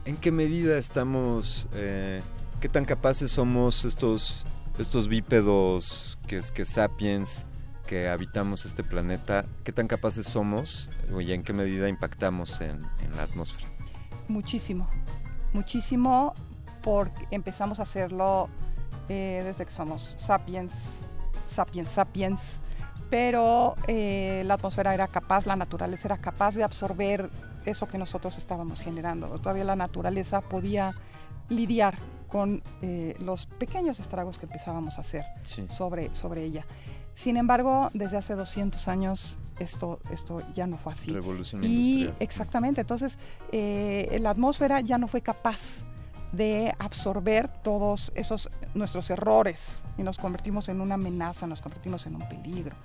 [0.05, 2.23] ¿En, qué medida estamos, eh,
[2.59, 4.43] qué tan capaces somos estos,
[4.79, 7.45] estos bípedos que es que sapiens
[7.85, 13.15] que habitamos este planeta, qué tan capaces somos y en qué medida impactamos en, en
[13.15, 13.67] la atmósfera?
[14.27, 14.89] Muchísimo,
[15.53, 16.33] muchísimo
[16.81, 18.49] porque empezamos a hacerlo
[19.09, 20.95] eh, desde que somos sapiens,
[21.47, 22.39] sapiens, sapiens,
[23.11, 27.29] pero eh, la atmósfera era capaz, la naturaleza era capaz de absorber
[27.65, 29.27] eso que nosotros estábamos generando.
[29.39, 30.93] Todavía la naturaleza podía
[31.49, 35.65] lidiar con eh, los pequeños estragos que empezábamos a hacer Sí.
[35.69, 36.65] sobre, sobre ella.
[37.13, 41.11] Sin embargo, desde hace 200 años esto, esto ya no fue así.
[41.11, 42.15] Revolución y industrial.
[42.21, 43.17] exactamente, entonces
[43.51, 45.83] eh, la atmósfera ya no fue capaz
[46.31, 52.15] de absorber todos esos nuestros errores y nos convertimos en una amenaza, nos convertimos en
[52.15, 52.75] un peligro.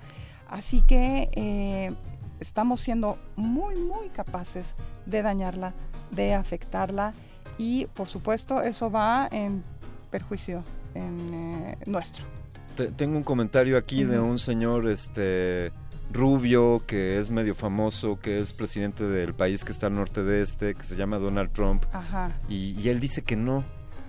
[0.49, 1.95] Así que eh,
[2.41, 4.75] estamos siendo muy, muy capaces
[5.07, 5.75] de dañarla,
[6.11, 7.15] de afectarla
[7.59, 9.63] y por supuesto eso va en
[10.11, 10.63] perjuicio
[10.95, 12.25] en, eh, nuestro.
[12.77, 15.73] Te- tengo un comentario aquí de un señor este
[16.13, 20.43] rubio que es medio famoso, que es presidente del país que está al norte de
[20.43, 21.85] este, que se llama Donald Trump.
[21.93, 22.31] Ajá.
[22.49, 23.65] Y, y él dice que no.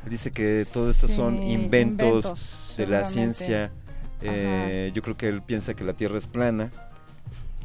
[0.06, 3.72] Él dice que todo esto son inventos, inventos, de la ciencia.
[4.22, 6.72] Eh, yo creo que él piensa que la Tierra es plana.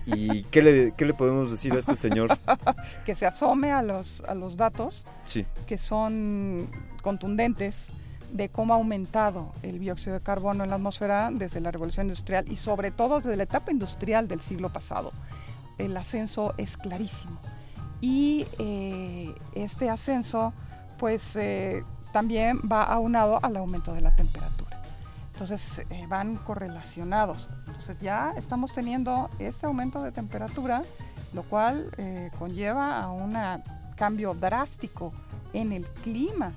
[0.06, 2.36] ¿Y qué le, qué le podemos decir a este señor?
[3.06, 5.46] que se asome a los, a los datos Sí.
[5.66, 6.68] que son
[7.02, 7.86] contundentes
[8.32, 12.50] de cómo ha aumentado el dióxido de carbono en la atmósfera desde la revolución industrial
[12.50, 15.12] y sobre todo desde la etapa industrial del siglo pasado.
[15.78, 17.38] El ascenso es clarísimo.
[18.00, 20.52] Y eh, este ascenso
[20.98, 24.61] pues eh, también va aunado al aumento de la temperatura.
[25.32, 27.48] Entonces eh, van correlacionados.
[27.66, 30.82] Entonces ya estamos teniendo este aumento de temperatura,
[31.32, 33.36] lo cual eh, conlleva a un
[33.96, 35.12] cambio drástico
[35.52, 36.52] en el clima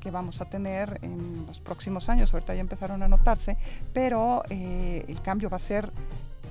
[0.00, 2.32] que vamos a tener en los próximos años.
[2.32, 3.56] Ahorita ya empezaron a notarse,
[3.92, 5.90] pero eh, el cambio va a ser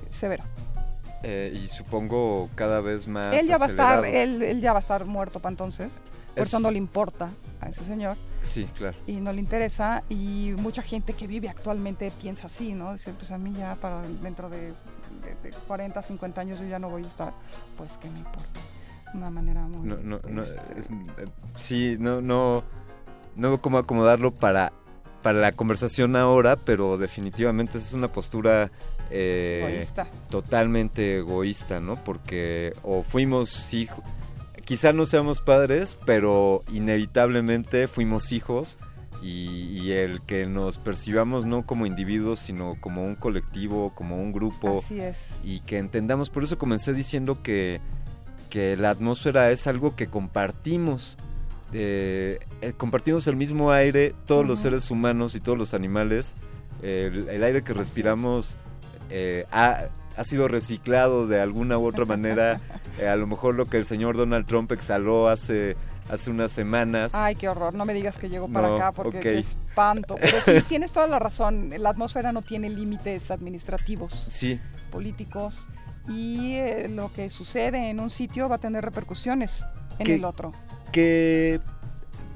[0.10, 0.44] severo.
[1.24, 4.80] Eh, y supongo cada vez más Él ya va a estar, él, él ya va
[4.80, 6.00] a estar muerto para entonces.
[6.36, 7.30] Por Es- eso no le importa
[7.62, 8.18] a ese señor.
[8.44, 8.96] Sí, claro.
[9.08, 12.94] y no le interesa y mucha gente que vive actualmente piensa así, ¿no?
[12.94, 16.80] Dice, pues a mí ya para dentro de, de- de 40, 50 años yo ya
[16.80, 17.34] no voy a estar,
[17.78, 18.60] pues que me importa.
[19.14, 19.88] Una manera muy...
[19.88, 21.26] No, no, no, es- eh,
[21.56, 22.64] sí, no, no,
[23.36, 24.72] no veo cómo acomodarlo para,
[25.24, 28.70] para la conversación ahora, pero definitivamente esa es una postura
[29.10, 30.08] eh, Egoísta.
[30.30, 31.96] totalmente egoísta, ¿no?
[32.04, 34.04] Porque o fuimos hijos,
[34.68, 38.78] quizá no seamos padres, pero inevitablemente fuimos hijos
[39.24, 44.34] y, y el que nos percibamos no como individuos, sino como un colectivo, como un
[44.34, 45.38] grupo Así es.
[45.42, 47.80] y que entendamos, por eso comencé diciendo que,
[48.50, 51.16] que la atmósfera es algo que compartimos.
[51.72, 56.36] eh, eh, compartimos el mismo aire, todos los seres humanos y todos los animales.
[56.84, 58.58] El, el aire que respiramos
[59.10, 59.46] eh,
[60.18, 62.60] ha, sido reciclado de alguna u otra manera.
[63.00, 65.78] Eh, a lo mejor lo que el señor Donald Trump exhaló hace,
[66.10, 67.14] hace unas semanas.
[67.16, 69.24] Ay, qué horror, no me digas que llego para No, acá porque ok.
[69.24, 70.16] qué espanto.
[70.20, 74.60] Pero sí, tienes toda la razón, la atmósfera no tiene límites administrativos, Sí,
[74.92, 75.68] políticos
[76.10, 79.66] y eh, lo que sucede en un sitio va a tener repercusiones
[80.00, 80.54] en ¿Qué- el otro.
[80.92, 81.60] que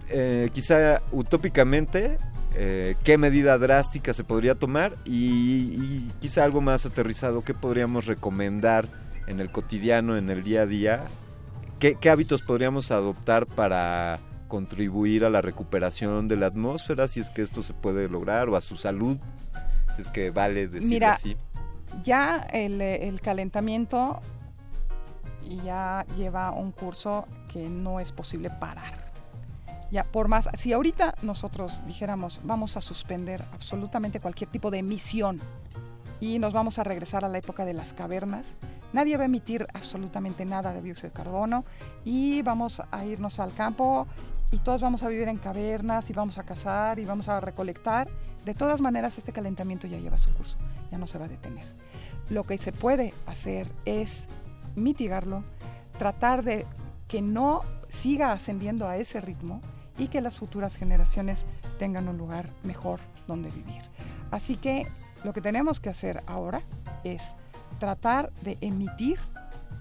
[0.10, 2.18] eh, quizá utópicamente
[2.56, 8.06] eh, qué medida drástica se podría tomar y, y quizá algo más aterrizado qué podríamos
[8.06, 8.88] recomendar
[9.28, 11.06] en el cotidiano, en el día a día,
[11.80, 17.30] qué, qué hábitos podríamos adoptar para contribuir a la recuperación de la atmósfera, si es
[17.30, 19.18] que esto se puede lograr, o a su salud,
[19.96, 21.38] si es que vale decirlo Mira, así.
[22.04, 24.22] ya el, el calentamiento
[25.64, 29.01] ya lleva un curso que no es posible parar.
[29.92, 35.42] Ya por más, si ahorita nosotros dijéramos vamos a suspender absolutamente cualquier tipo de emisión
[36.22, 38.56] y nos vamos a regresar a la época de las cavernas,
[38.94, 41.66] nadie va a emitir absolutamente nada de dióxido de carbono
[42.06, 44.08] y vamos a irnos al campo
[44.50, 48.10] y todos vamos a vivir en cavernas y vamos a cazar y vamos a recolectar.
[48.46, 50.58] De todas maneras, este calentamiento ya lleva su curso,
[50.90, 51.66] ya no se va a detener.
[52.30, 54.28] Lo que se puede hacer es
[54.76, 55.44] mitigarlo,
[55.98, 56.66] tratar de
[57.08, 59.60] que no siga ascendiendo a ese ritmo
[60.02, 61.46] y que las futuras generaciones
[61.78, 63.84] tengan un lugar mejor donde vivir.
[64.32, 64.88] Así que
[65.24, 66.64] lo que tenemos que hacer ahora
[67.04, 67.34] es
[67.78, 69.20] tratar de emitir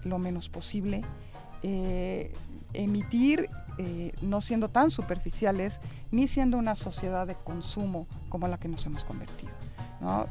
[0.05, 1.03] lo menos posible,
[1.63, 2.35] eh,
[2.75, 8.69] emitir eh, no siendo tan superficiales ni siendo una sociedad de consumo como la que
[8.69, 9.53] nos hemos convertido.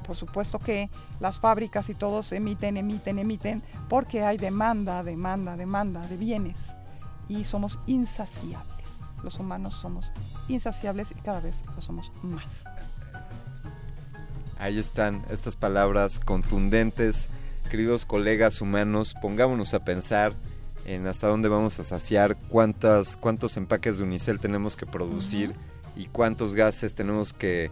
[0.04, 6.08] Por supuesto que las fábricas y todos emiten, emiten, emiten, porque hay demanda, demanda, demanda
[6.08, 6.58] de bienes
[7.28, 8.69] y somos insaciables.
[9.24, 10.12] Los humanos somos
[10.48, 12.64] insaciables y cada vez lo somos más.
[14.58, 17.30] Ahí están estas palabras contundentes.
[17.70, 20.34] Queridos colegas humanos, pongámonos a pensar
[20.86, 25.54] en hasta dónde vamos a saciar, cuántas, cuántos empaques de unicel tenemos que producir
[25.96, 27.70] y cuántos gases tenemos que,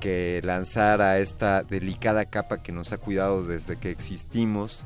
[0.00, 4.84] que lanzar a esta delicada capa que nos ha cuidado desde que existimos.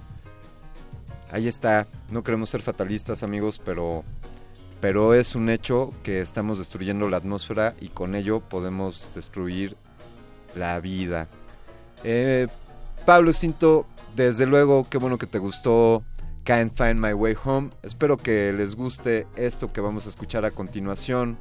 [1.30, 4.04] Ahí está, no queremos ser fatalistas amigos, pero,
[4.82, 9.76] pero es un hecho que estamos destruyendo la atmósfera y con ello podemos destruir
[10.56, 11.28] la vida.
[12.02, 12.48] Eh,
[13.06, 13.86] Pablo Extinto,
[14.16, 16.02] desde luego, qué bueno que te gustó
[16.42, 17.70] Can't Find My Way Home.
[17.84, 21.38] Espero que les guste esto que vamos a escuchar a continuación.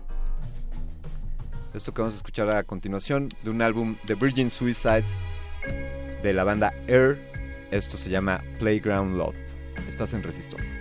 [1.74, 5.18] Esto que vamos a escuchar a continuación de un álbum de Virgin Suicides
[6.22, 7.20] de la banda Air.
[7.72, 9.36] Esto se llama Playground Love.
[9.88, 10.81] Estás en Resistor.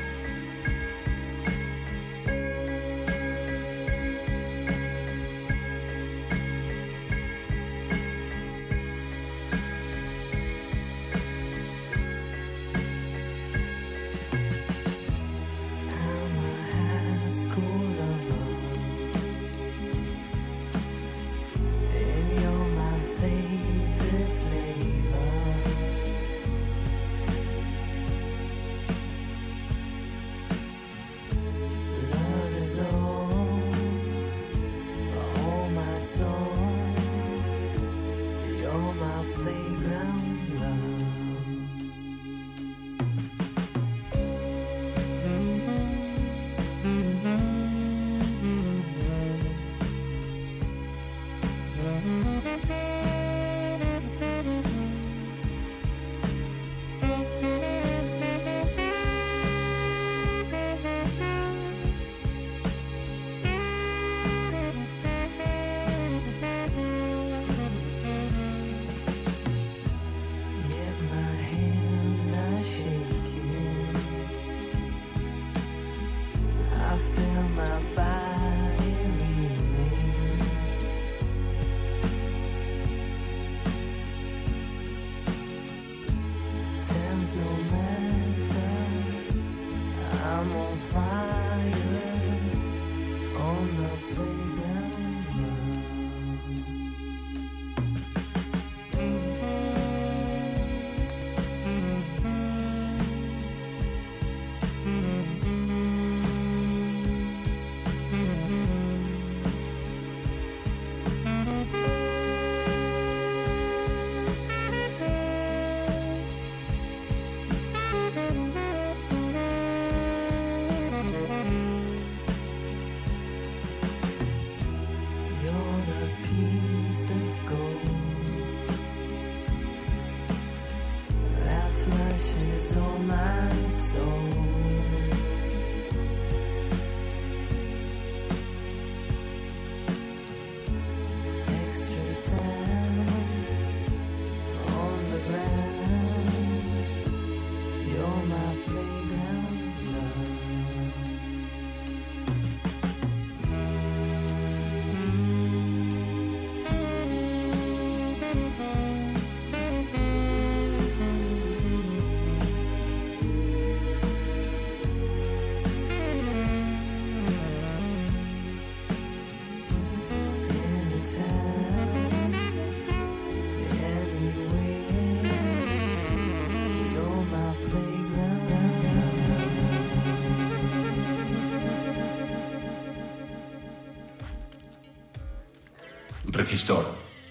[186.41, 186.83] Resistor.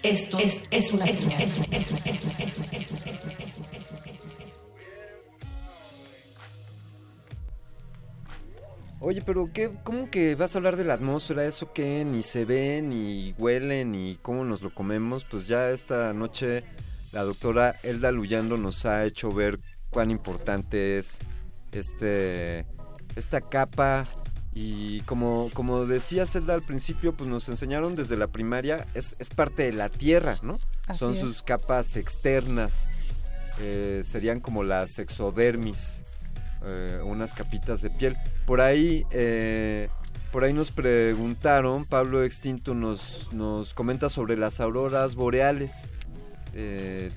[0.04, 1.42] Esto es, es una señal.
[9.00, 11.44] Oye, pero qué, ¿cómo que vas a hablar de la atmósfera?
[11.44, 12.04] ¿Eso qué?
[12.04, 15.24] Ni se ve, ni huele, ni cómo nos lo comemos.
[15.24, 16.62] Pues ya esta noche
[17.10, 19.58] la doctora Elda Luyando nos ha hecho ver
[19.90, 21.18] cuán importante es
[21.72, 22.64] este
[23.16, 24.06] esta capa
[24.52, 29.30] y como, como decía Zelda al principio, pues nos enseñaron desde la primaria, es, es
[29.30, 30.58] parte de la Tierra, ¿no?
[30.86, 31.20] Así Son es.
[31.20, 32.88] sus capas externas,
[33.60, 36.02] eh, serían como las exodermis,
[36.66, 38.16] eh, unas capitas de piel.
[38.44, 39.88] Por ahí, eh,
[40.32, 45.86] por ahí nos preguntaron, Pablo Extinto nos, nos comenta sobre las auroras boreales.
[46.54, 47.12] Eh,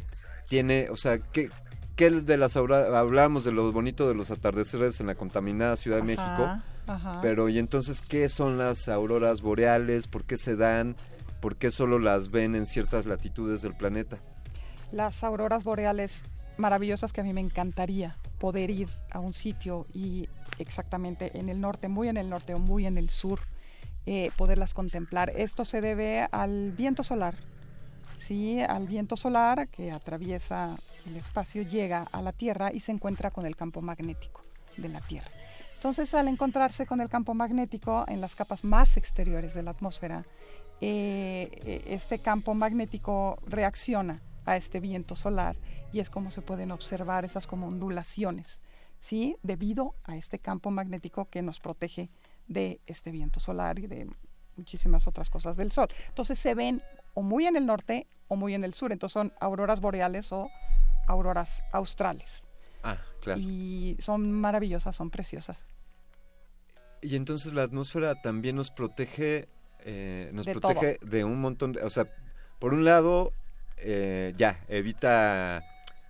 [0.49, 1.49] tiene, o sea, ¿qué,
[1.95, 2.93] qué de las auroras?
[2.93, 6.61] Hablábamos de lo bonito de los atardeceres en la contaminada Ciudad de México.
[6.87, 7.19] Ajá.
[7.21, 10.07] Pero, ¿y entonces qué son las auroras boreales?
[10.07, 10.95] ¿Por qué se dan?
[11.41, 14.17] ¿Por qué solo las ven en ciertas latitudes del planeta?
[14.93, 16.23] las auroras boreales
[16.57, 20.29] maravillosas que a mí me encantaría poder ir a un sitio y
[20.59, 23.39] exactamente en el norte, muy en el norte o muy en el sur,
[24.05, 25.33] eh, poderlas contemplar.
[25.35, 27.33] Esto se debe al viento solar,
[28.19, 28.61] ¿sí?
[28.61, 33.47] al viento solar que atraviesa el espacio, llega a la Tierra y se encuentra con
[33.47, 34.43] el campo magnético
[34.77, 35.31] de la Tierra.
[35.83, 40.25] Entonces, al encontrarse con el campo magnético en las capas más exteriores de la atmósfera,
[40.79, 45.57] eh, eh, este campo magnético reacciona a este viento solar
[45.91, 48.61] y es como se pueden observar esas como ondulaciones,
[49.01, 49.35] ¿sí?
[49.43, 52.09] Debido a este campo magnético que nos protege
[52.47, 54.07] de este viento solar y de
[54.55, 55.89] muchísimas otras cosas del sol.
[56.07, 56.81] Entonces se ven
[57.13, 60.49] o muy en el norte o muy en el sur, entonces son auroras boreales o
[61.07, 62.45] auroras australes.
[62.83, 63.41] Ah, claro.
[63.41, 65.57] Y son maravillosas, son preciosas.
[67.03, 69.47] Y entonces la atmósfera también nos protege,
[69.85, 72.07] eh, nos De protege de un montón de, o sea,
[72.59, 73.33] por un lado,
[73.77, 75.61] eh, ya evita,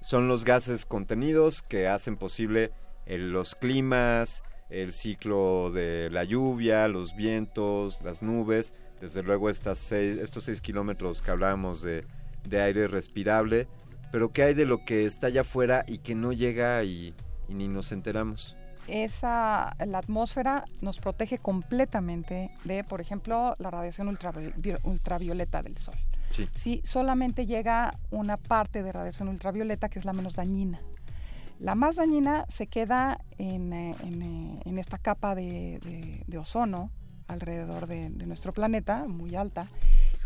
[0.02, 2.72] son los gases contenidos que hacen posible
[3.06, 9.80] el- los climas, el ciclo de la lluvia, los vientos, las nubes, desde luego estas
[9.80, 12.06] seis, estos seis kilómetros que hablábamos de,
[12.48, 13.68] de aire respirable,
[14.12, 17.14] pero ¿qué hay de lo que está allá afuera y que no llega y,
[17.48, 18.56] y ni nos enteramos?
[18.88, 25.78] Esa la atmósfera nos protege completamente de, por ejemplo, la radiación ultravi- vi- ultravioleta del
[25.78, 25.95] sol.
[26.30, 26.48] Sí.
[26.56, 30.82] Sí, solamente llega una parte de radiación ultravioleta que es la menos dañina.
[31.60, 36.38] La más dañina se queda en, eh, en, eh, en esta capa de, de- de
[36.38, 36.90] ozono
[37.28, 39.68] alrededor de, de nuestro planeta, muy alta,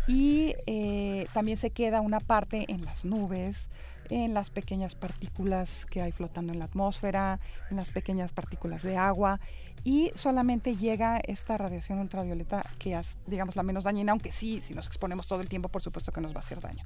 [0.08, 3.68] y eh, también se queda una parte en las nubes,
[4.10, 8.96] en las pequeñas partículas que hay flotando en la atmósfera, en las pequeñas partículas de
[8.96, 9.40] agua
[9.84, 14.74] y solamente llega esta radiación ultravioleta que es, digamos, la menos dañina, aunque sí, si
[14.74, 16.84] nos exponemos todo el tiempo, por supuesto que nos va a hacer daño.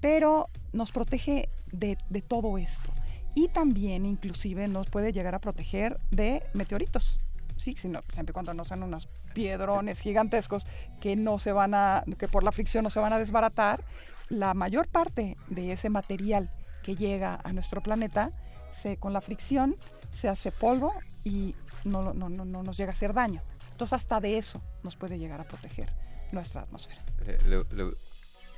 [0.00, 2.90] Pero nos protege de, de todo esto
[3.34, 7.18] y también inclusive nos puede llegar a proteger de meteoritos.
[7.56, 10.66] Sí, sino, siempre cuando no sean unos piedrones gigantescos
[11.00, 13.84] que no se van a, que por la fricción no se van a desbaratar,
[14.28, 16.50] la mayor parte de ese material
[16.82, 18.30] que llega a nuestro planeta,
[18.72, 19.76] se, con la fricción
[20.14, 20.92] se hace polvo
[21.24, 21.54] y
[21.84, 23.42] no, no, no, no nos llega a hacer daño.
[23.72, 25.92] Entonces hasta de eso nos puede llegar a proteger
[26.32, 27.00] nuestra atmósfera.
[27.26, 27.92] Eh, le, le-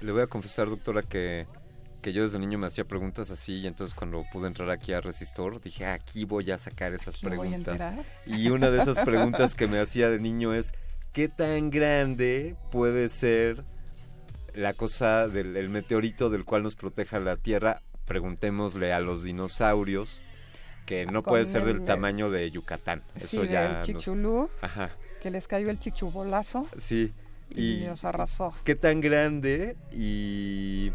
[0.03, 1.47] le voy a confesar, doctora, que,
[2.03, 5.01] que yo desde niño me hacía preguntas así y entonces cuando pude entrar aquí a
[5.01, 7.79] Resistor dije, "Ah, aquí voy a sacar esas preguntas.
[8.27, 10.73] Y una de esas preguntas que me hacía de niño es,
[11.13, 13.65] ¿qué tan grande puede ser
[14.57, 17.83] la cosa del el meteorito del cual nos proteja la Tierra?
[18.07, 20.23] Preguntémosle a los dinosaurios,
[20.87, 23.03] que no puede ser del el- tamaño de Yucatán.
[23.17, 24.91] Sí, Eso ya del nos- chichulú, Ajá,
[25.23, 27.13] que les cayó el chichubolazo sí.
[27.51, 28.55] y, los arrasó.
[28.65, 30.93] ¿Qué tan grande y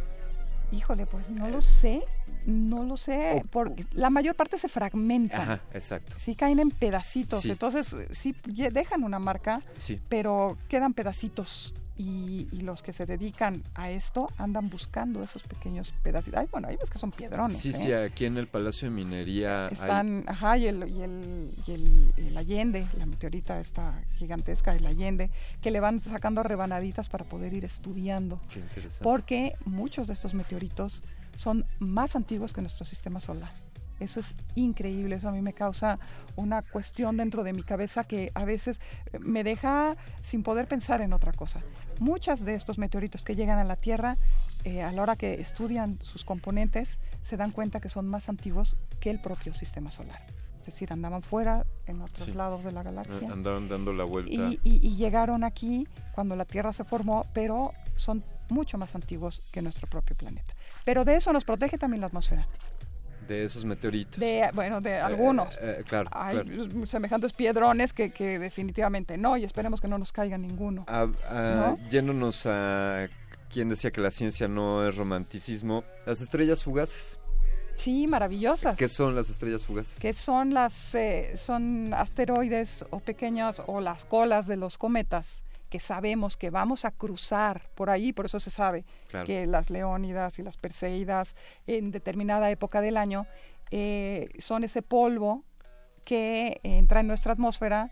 [0.71, 2.01] Híjole, pues no lo sé,
[2.45, 5.41] no lo sé, porque la mayor parte se fragmenta.
[5.41, 6.15] Ajá, exacto.
[6.17, 7.51] Sí caen en pedacitos, Sí.
[7.51, 9.99] entonces eh, sí dejan una marca, Sí.
[10.07, 11.73] pero quedan pedacitos.
[11.97, 16.39] Y, y los que se dedican a esto andan buscando esos pequeños pedacitos.
[16.39, 17.55] Ay, bueno, ahí ves que son piedrones.
[17.57, 17.73] Sí, ¿eh?
[17.73, 21.71] sí, aquí en el Palacio de Minería hay- Están, ajá, y el, y el, y
[21.71, 25.29] el- el Allende, la meteorita esta gigantesca, el Allende,
[25.61, 28.39] que le van sacando rebanaditas para poder ir estudiando.
[28.51, 29.03] Qué interesante.
[29.03, 31.03] Porque muchos de estos meteoritos
[31.37, 33.51] son más antiguos que nuestro sistema solar.
[34.01, 35.99] Eso es increíble, eso a mí me causa
[36.35, 38.79] una cuestión dentro de mi cabeza que a veces
[39.13, 41.61] eh, me deja sin poder pensar en otra cosa.
[41.99, 44.17] Muchas de estos meteoritos que llegan a la Tierra,
[44.63, 48.75] eh, a la hora que estudian sus componentes, se dan cuenta que son más antiguos
[48.99, 50.19] que el propio sistema solar.
[50.59, 52.33] Es decir, andaban fuera en otros Sí.
[52.33, 54.31] lados de la galaxia andaban dando la vuelta.
[54.31, 59.41] y, y- y llegaron aquí cuando la Tierra se formó, pero son mucho más antiguos
[59.51, 60.53] que nuestro propio planeta.
[60.85, 62.47] Pero de eso nos protege también la atmósfera.
[63.27, 64.19] De esos meteoritos.
[64.19, 65.53] De, bueno, de algunos.
[65.55, 66.85] Eh, eh, claro, Hay claro.
[66.85, 70.85] semejantes piedrones que, que definitivamente no, y esperemos que no nos caiga ninguno.
[70.87, 71.89] Ah, ah, ¿No?
[71.89, 73.07] Yéndonos a
[73.49, 77.19] quien decía que la ciencia no es romanticismo, las estrellas fugaces.
[77.75, 78.77] Sí, maravillosas.
[78.77, 79.99] ¿Qué son las estrellas fugaces?
[79.99, 85.41] que son las eh, son asteroides o pequeños o las colas de los cometas
[85.71, 89.25] que sabemos que vamos a cruzar por ahí, por eso se sabe Claro.
[89.25, 91.35] que las leónidas y las perseidas
[91.65, 93.25] en determinada época del año
[93.71, 95.43] eh, son ese polvo
[96.03, 97.89] que entra en nuestra atmósfera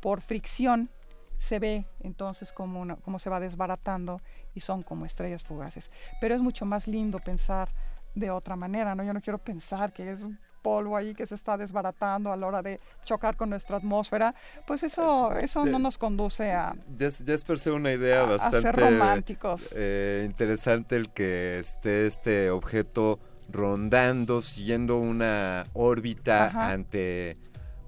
[0.00, 0.90] por fricción
[1.38, 4.20] se ve entonces como, una- cómo se va desbaratando
[4.54, 5.90] y son como estrellas fugaces.
[6.20, 7.70] Pero es mucho más lindo pensar
[8.14, 9.04] de otra manera, ¿no?
[9.04, 12.46] Yo no quiero pensar que es un polvo ahí que se está desbaratando a la
[12.46, 14.34] hora de chocar con nuestra atmósfera,
[14.66, 16.74] pues eso, eso no nos conduce a...
[16.96, 19.68] Ya es, ya es per se una idea A- a bastante ser románticos.
[19.74, 26.70] eh, interesante el que esté este objeto rondando, siguiendo una órbita Ajá.
[26.70, 27.36] ante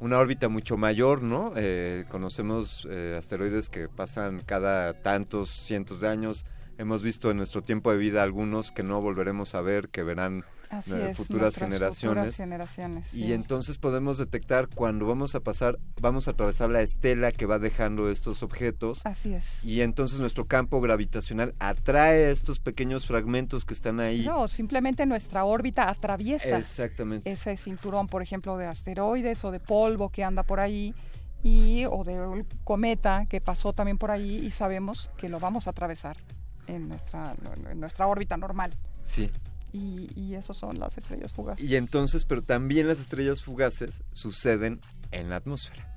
[0.00, 1.52] una órbita mucho mayor, ¿no?
[1.56, 6.44] Eh, conocemos eh, asteroides que pasan cada tantos cientos de años.
[6.78, 10.44] Hemos visto en nuestro tiempo de vida algunos que no volveremos a ver, que verán
[10.72, 12.00] Así eh, es, futuras generaciones.
[12.00, 13.24] futuras generaciones, sí.
[13.24, 17.58] Y entonces podemos detectar cuando vamos a pasar, vamos a atravesar la estela que va
[17.58, 19.02] dejando estos objetos.
[19.04, 19.62] Así es.
[19.66, 24.24] Y entonces nuestro campo gravitacional atrae estos pequeños fragmentos que están ahí.
[24.24, 27.30] No, simplemente nuestra órbita atraviesa Exactamente.
[27.30, 30.94] ese cinturón, por ejemplo, de asteroides o de polvo que anda por ahí
[31.42, 35.70] y o de cometa que pasó también por ahí y sabemos que lo vamos a
[35.70, 36.16] atravesar
[36.66, 37.34] en nuestra
[37.68, 38.72] en nuestra órbita normal.
[39.04, 39.30] Sí.
[39.72, 41.64] Y, y esos son las estrellas fugaces.
[41.64, 45.88] Y entonces, pero también las estrellas fugaces suceden en la atmósfera.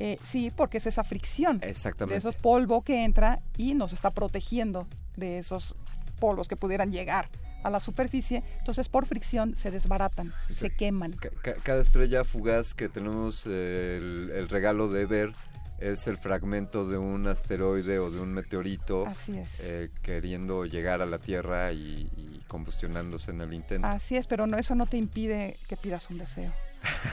[0.00, 2.14] Eh, sí, porque es esa fricción Exactamente.
[2.14, 5.74] de esos polvo que entra y nos está protegiendo de esos
[6.20, 7.28] polvos que pudieran llegar
[7.64, 8.44] a la superficie.
[8.58, 11.10] Entonces, por fricción se desbaratan, se queman.
[11.14, 15.32] Ca- cada estrella fugaz que tenemos eh, el, el regalo de ver
[15.78, 19.60] es el fragmento de un asteroide o de un meteorito Así es.
[19.60, 23.86] eh, queriendo llegar a la Tierra y, y combustionándose en el intento.
[23.86, 26.52] Así es, pero no, eso no te impide que pidas un deseo,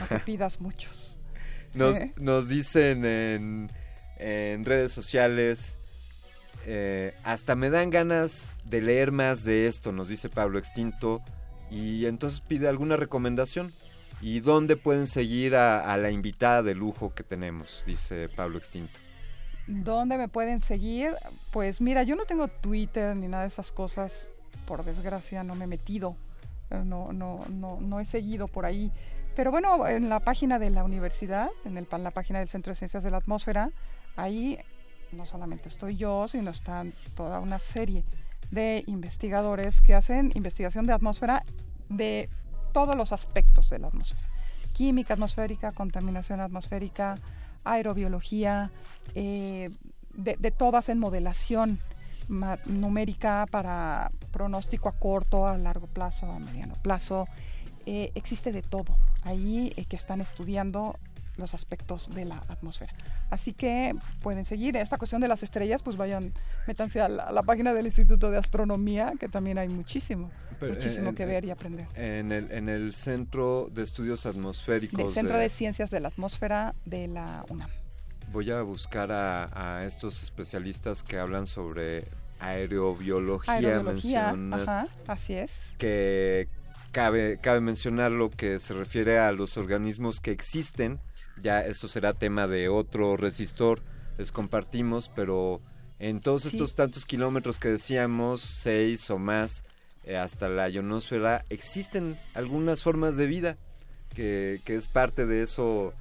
[0.00, 1.16] no que pidas muchos.
[1.74, 2.10] Nos, ¿Eh?
[2.16, 3.70] nos dicen en,
[4.18, 5.76] en redes sociales,
[6.64, 11.20] eh, hasta me dan ganas de leer más de esto, nos dice Pablo Extinto,
[11.70, 13.72] y entonces pide alguna recomendación.
[14.20, 17.82] ¿Y dónde pueden seguir a, la invitada de lujo que tenemos?
[17.86, 18.98] Dice Pablo Extinto.
[19.66, 21.10] ¿Dónde me pueden seguir?
[21.52, 24.26] Pues mira, yo no tengo Twitter ni nada de esas cosas.
[24.66, 26.16] Por desgracia no me he metido.
[26.70, 28.90] Eh, No, no, no, no he seguido por ahí.
[29.34, 32.72] Pero bueno, en la página de la universidad, en el, pa- la página del Centro
[32.72, 33.70] de Ciencias de la Atmósfera,
[34.16, 34.58] ahí
[35.12, 38.04] no solamente estoy yo, sino están toda una serie
[38.50, 41.42] de investigadores que hacen investigación de atmósfera
[41.88, 42.30] de
[42.76, 44.20] todos los aspectos de la atmósfera.
[44.74, 47.18] Química atmosférica, contaminación atmosférica,
[47.64, 48.70] aerobiología,
[49.14, 49.70] eh,
[50.12, 51.80] de, de todas en modelación
[52.66, 57.26] numérica para pronóstico a corto, a largo plazo, a mediano plazo.
[57.86, 60.96] Eh, existe de todo ahí eh, que están estudiando
[61.38, 62.92] los aspectos de la atmósfera.
[63.30, 64.76] Así que pueden seguir.
[64.76, 66.34] Esta cuestión de las estrellas, pues vayan,
[66.66, 71.10] métanse a a la página del Instituto de Astronomía, que también hay muchísimo, Pero, muchísimo
[71.10, 71.86] eh, que eh, ver y aprender.
[71.94, 74.98] En el, en el Centro de Estudios Atmosféricos.
[74.98, 77.70] Del Centro de- de Ciencias de la Atmósfera de la UNAM.
[78.32, 82.04] Voy a buscar a, a estos especialistas que hablan sobre
[82.40, 83.54] aerobiología.
[83.54, 85.74] Aerobiología, mencionas ajá, así es.
[85.78, 86.48] que
[86.92, 90.98] cabe, cabe mencionar lo que se refiere a los organismos que existen.
[91.42, 93.80] Ya esto será tema de otro resistor,
[94.18, 95.60] les compartimos, pero
[95.98, 96.48] en todos Sí.
[96.48, 99.62] estos tantos kilómetros que decíamos, seis o más, eh,
[100.14, 103.56] hasta la ionosfera, existen algunas formas de vida
[104.14, 105.92] que, que es parte de eso,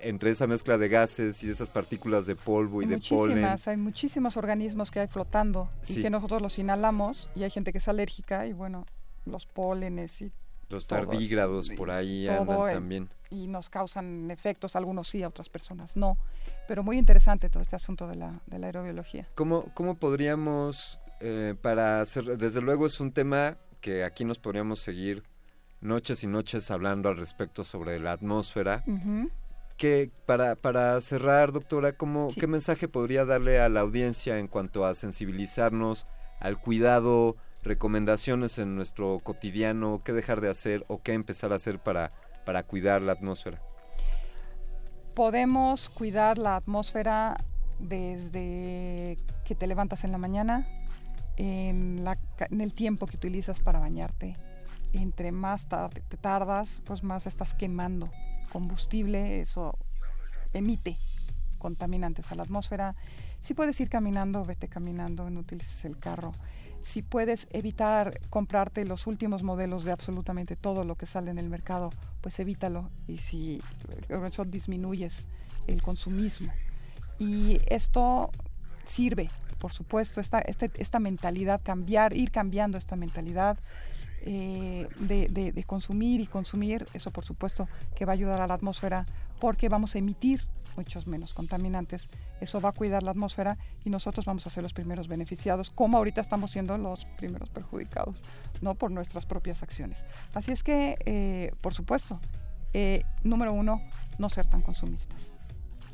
[0.00, 3.36] entre esa mezcla de gases y de esas partículas de polvo y de polen.
[3.38, 5.98] Muchísimas, hay muchísimos organismos que hay flotando Sí.
[6.00, 8.84] y que nosotros los inhalamos y hay gente que es alérgica y bueno,
[9.24, 10.30] los pólenes y
[10.68, 13.08] Los todo, tardígrados por ahí andan eh, también.
[13.30, 16.18] y nos causan efectos, algunos sí, a otras personas no.
[16.68, 19.28] Pero muy interesante todo este asunto de la, de la aerobiología.
[19.34, 24.80] ¿Cómo, cómo podríamos, eh, para hacer, desde luego es un tema que aquí nos podríamos
[24.80, 25.22] seguir
[25.80, 28.82] noches y noches hablando al respecto sobre la atmósfera.
[29.76, 32.40] Que para, para cerrar, doctora, ¿cómo, Sí.
[32.40, 36.06] ¿qué mensaje podría darle a la audiencia en cuanto a sensibilizarnos
[36.40, 41.78] al cuidado, recomendaciones en nuestro cotidiano, qué dejar de hacer o qué empezar a hacer
[41.78, 42.10] para,
[42.46, 43.60] para cuidar la atmósfera?
[45.14, 47.36] Podemos cuidar la atmósfera
[47.78, 50.66] desde que te levantas en la mañana,
[51.36, 52.18] en, la
[52.50, 54.36] en el tiempo que utilizas para bañarte.
[54.92, 58.10] Entre más te tardas, pues más estás quemando
[58.50, 59.76] combustible, eso
[60.52, 60.96] emite
[61.58, 62.94] contaminantes a la atmósfera.
[63.40, 66.32] Si puedes ir caminando, vete caminando, no utilices el carro.
[66.82, 71.48] Si puedes evitar comprarte los últimos modelos de absolutamente todo lo que sale en el
[71.48, 71.90] mercado,
[72.20, 73.60] pues evítalo y si
[74.08, 75.26] eso disminuyes
[75.66, 76.52] el consumismo.
[77.18, 78.30] Y esto
[78.86, 83.58] sirve, por supuesto, esta, este- esta mentalidad, cambiar, ir cambiando esta mentalidad
[84.22, 88.46] eh, de, de- de consumir y consumir, eso por supuesto que va a ayudar a
[88.46, 89.06] la atmósfera
[89.40, 92.08] porque vamos a emitir muchos menos contaminantes.
[92.40, 95.96] Eso va a cuidar la atmósfera y nosotros vamos a ser los primeros beneficiados, como
[95.96, 98.22] ahorita estamos siendo los primeros perjudicados,
[98.60, 100.02] no por nuestras propias acciones.
[100.34, 102.20] Así es que, eh, por supuesto,
[102.74, 103.80] eh, número uno,
[104.18, 105.16] no ser tan consumistas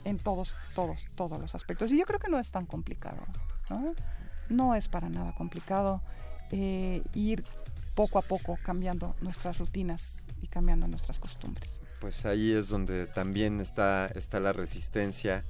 [0.05, 1.90] en todos, todos, todos los aspectos.
[1.92, 3.18] Y yo creo que no es tan complicado.
[3.70, 3.94] No,
[4.48, 6.02] No es para nada complicado
[6.50, 7.44] eh, ir
[7.94, 11.81] poco a poco cambiando nuestras rutinas y cambiando nuestras costumbres.
[12.00, 15.44] Pues ahí es donde también está, está la resistencia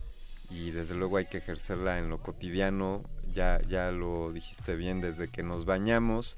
[0.50, 3.02] y desde luego hay que ejercerla en lo cotidiano.
[3.34, 6.36] Ya, ya lo dijiste bien, desde que nos bañamos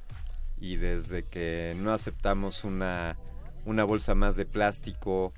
[0.58, 3.16] y desde que no aceptamos una,
[3.64, 5.32] una bolsa más de plástico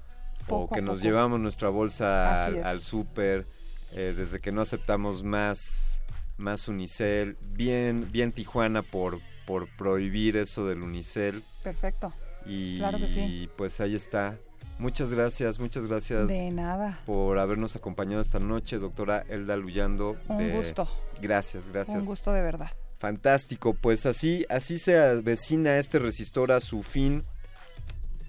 [0.46, 3.44] Poco o que nos llevamos nuestra bolsa Así al, al súper,
[3.92, 6.00] eh, desde que no aceptamos más,
[6.36, 7.36] más unicel.
[7.52, 11.42] Bien, bien Tijuana por, por prohibir eso del unicel.
[11.62, 12.12] Perfecto.
[12.46, 13.48] Y Claro que sí.
[13.56, 14.36] pues ahí está.
[14.78, 17.00] Muchas gracias, muchas gracias De nada.
[17.06, 20.16] por habernos acompañado esta noche, doctora Elda Luyando.
[20.28, 20.86] Un gusto.
[21.22, 21.96] Gracias, gracias.
[21.96, 22.68] Un gusto de verdad.
[22.98, 27.24] Fantástico, pues así, así se avecina este resistor a su fin.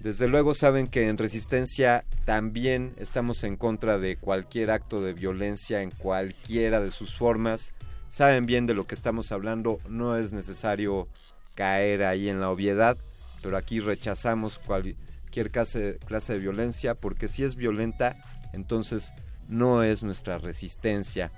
[0.00, 5.82] Desde luego saben que en Resistencia también estamos en contra de cualquier acto de violencia
[5.82, 7.74] en cualquiera de sus formas.
[8.08, 11.08] Saben bien de lo que estamos hablando, no es necesario
[11.56, 12.96] caer ahí en la obviedad,
[13.42, 18.16] pero aquí rechazamos cualquier clase, clase de violencia porque si es violenta,
[18.52, 19.12] entonces
[19.48, 21.32] no es nuestra resistencia.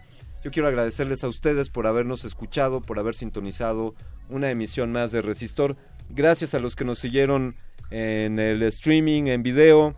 [0.44, 3.94] Yo quiero agradecerles a ustedes por habernos escuchado, por haber sintonizado
[4.28, 5.76] una emisión más de Resistor.
[6.08, 7.56] Gracias a los que nos siguieron
[7.90, 9.94] en el streaming, en video.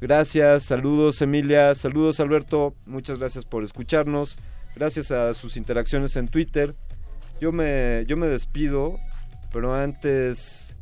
[0.00, 4.36] Gracias, saludos Emilia, saludos Alberto, muchas gracias por escucharnos.
[4.76, 6.74] Gracias a sus interacciones en Twitter.
[7.40, 8.98] Yo me, yo me despido,
[9.52, 10.76] pero antes,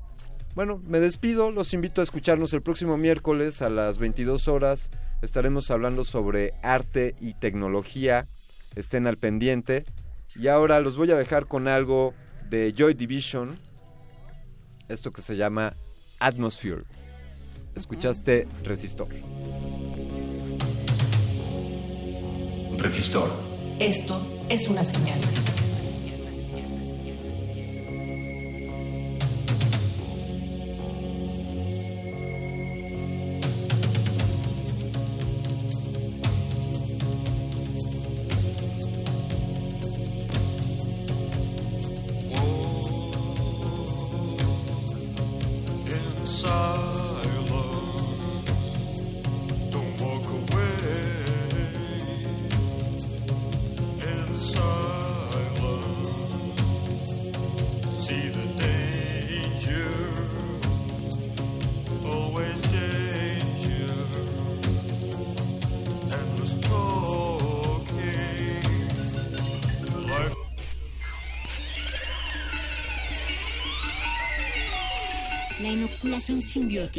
[0.54, 4.90] bueno, me despido, los invito a escucharnos el próximo miércoles a las 22 horas.
[5.20, 8.26] Estaremos hablando sobre arte y tecnología
[8.76, 9.84] estén al pendiente.
[10.34, 12.14] Y ahora los voy a dejar con algo
[12.48, 13.58] de Joy Division,
[14.88, 15.74] esto que se llama
[16.22, 16.84] Atmosphere.
[17.74, 19.08] Escuchaste Resistor.
[22.78, 23.28] Resistor.
[23.80, 25.18] Esto es una señal.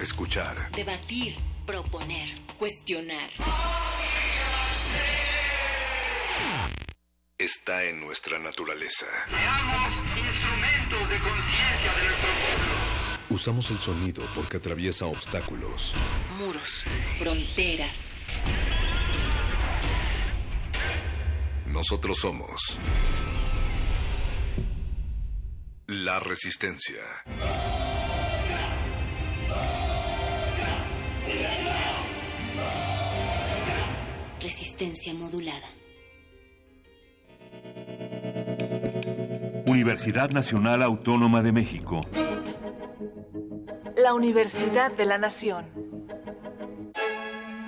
[0.00, 0.70] Escuchar.
[0.72, 1.36] debatir,
[1.66, 3.30] proponer, cuestionar.
[7.36, 9.06] Está en nuestra naturaleza.
[10.16, 12.28] instrumentos de conciencia de nuestro
[13.30, 15.94] Usamos el sonido porque atraviesa obstáculos.
[16.38, 16.84] Muros,
[17.18, 18.20] fronteras.
[21.66, 22.78] Nosotros somos
[25.88, 27.02] la resistencia.
[34.40, 35.66] Resistencia modulada.
[39.66, 42.00] Universidad Nacional Autónoma de México.
[43.96, 45.97] La Universidad de la Nación.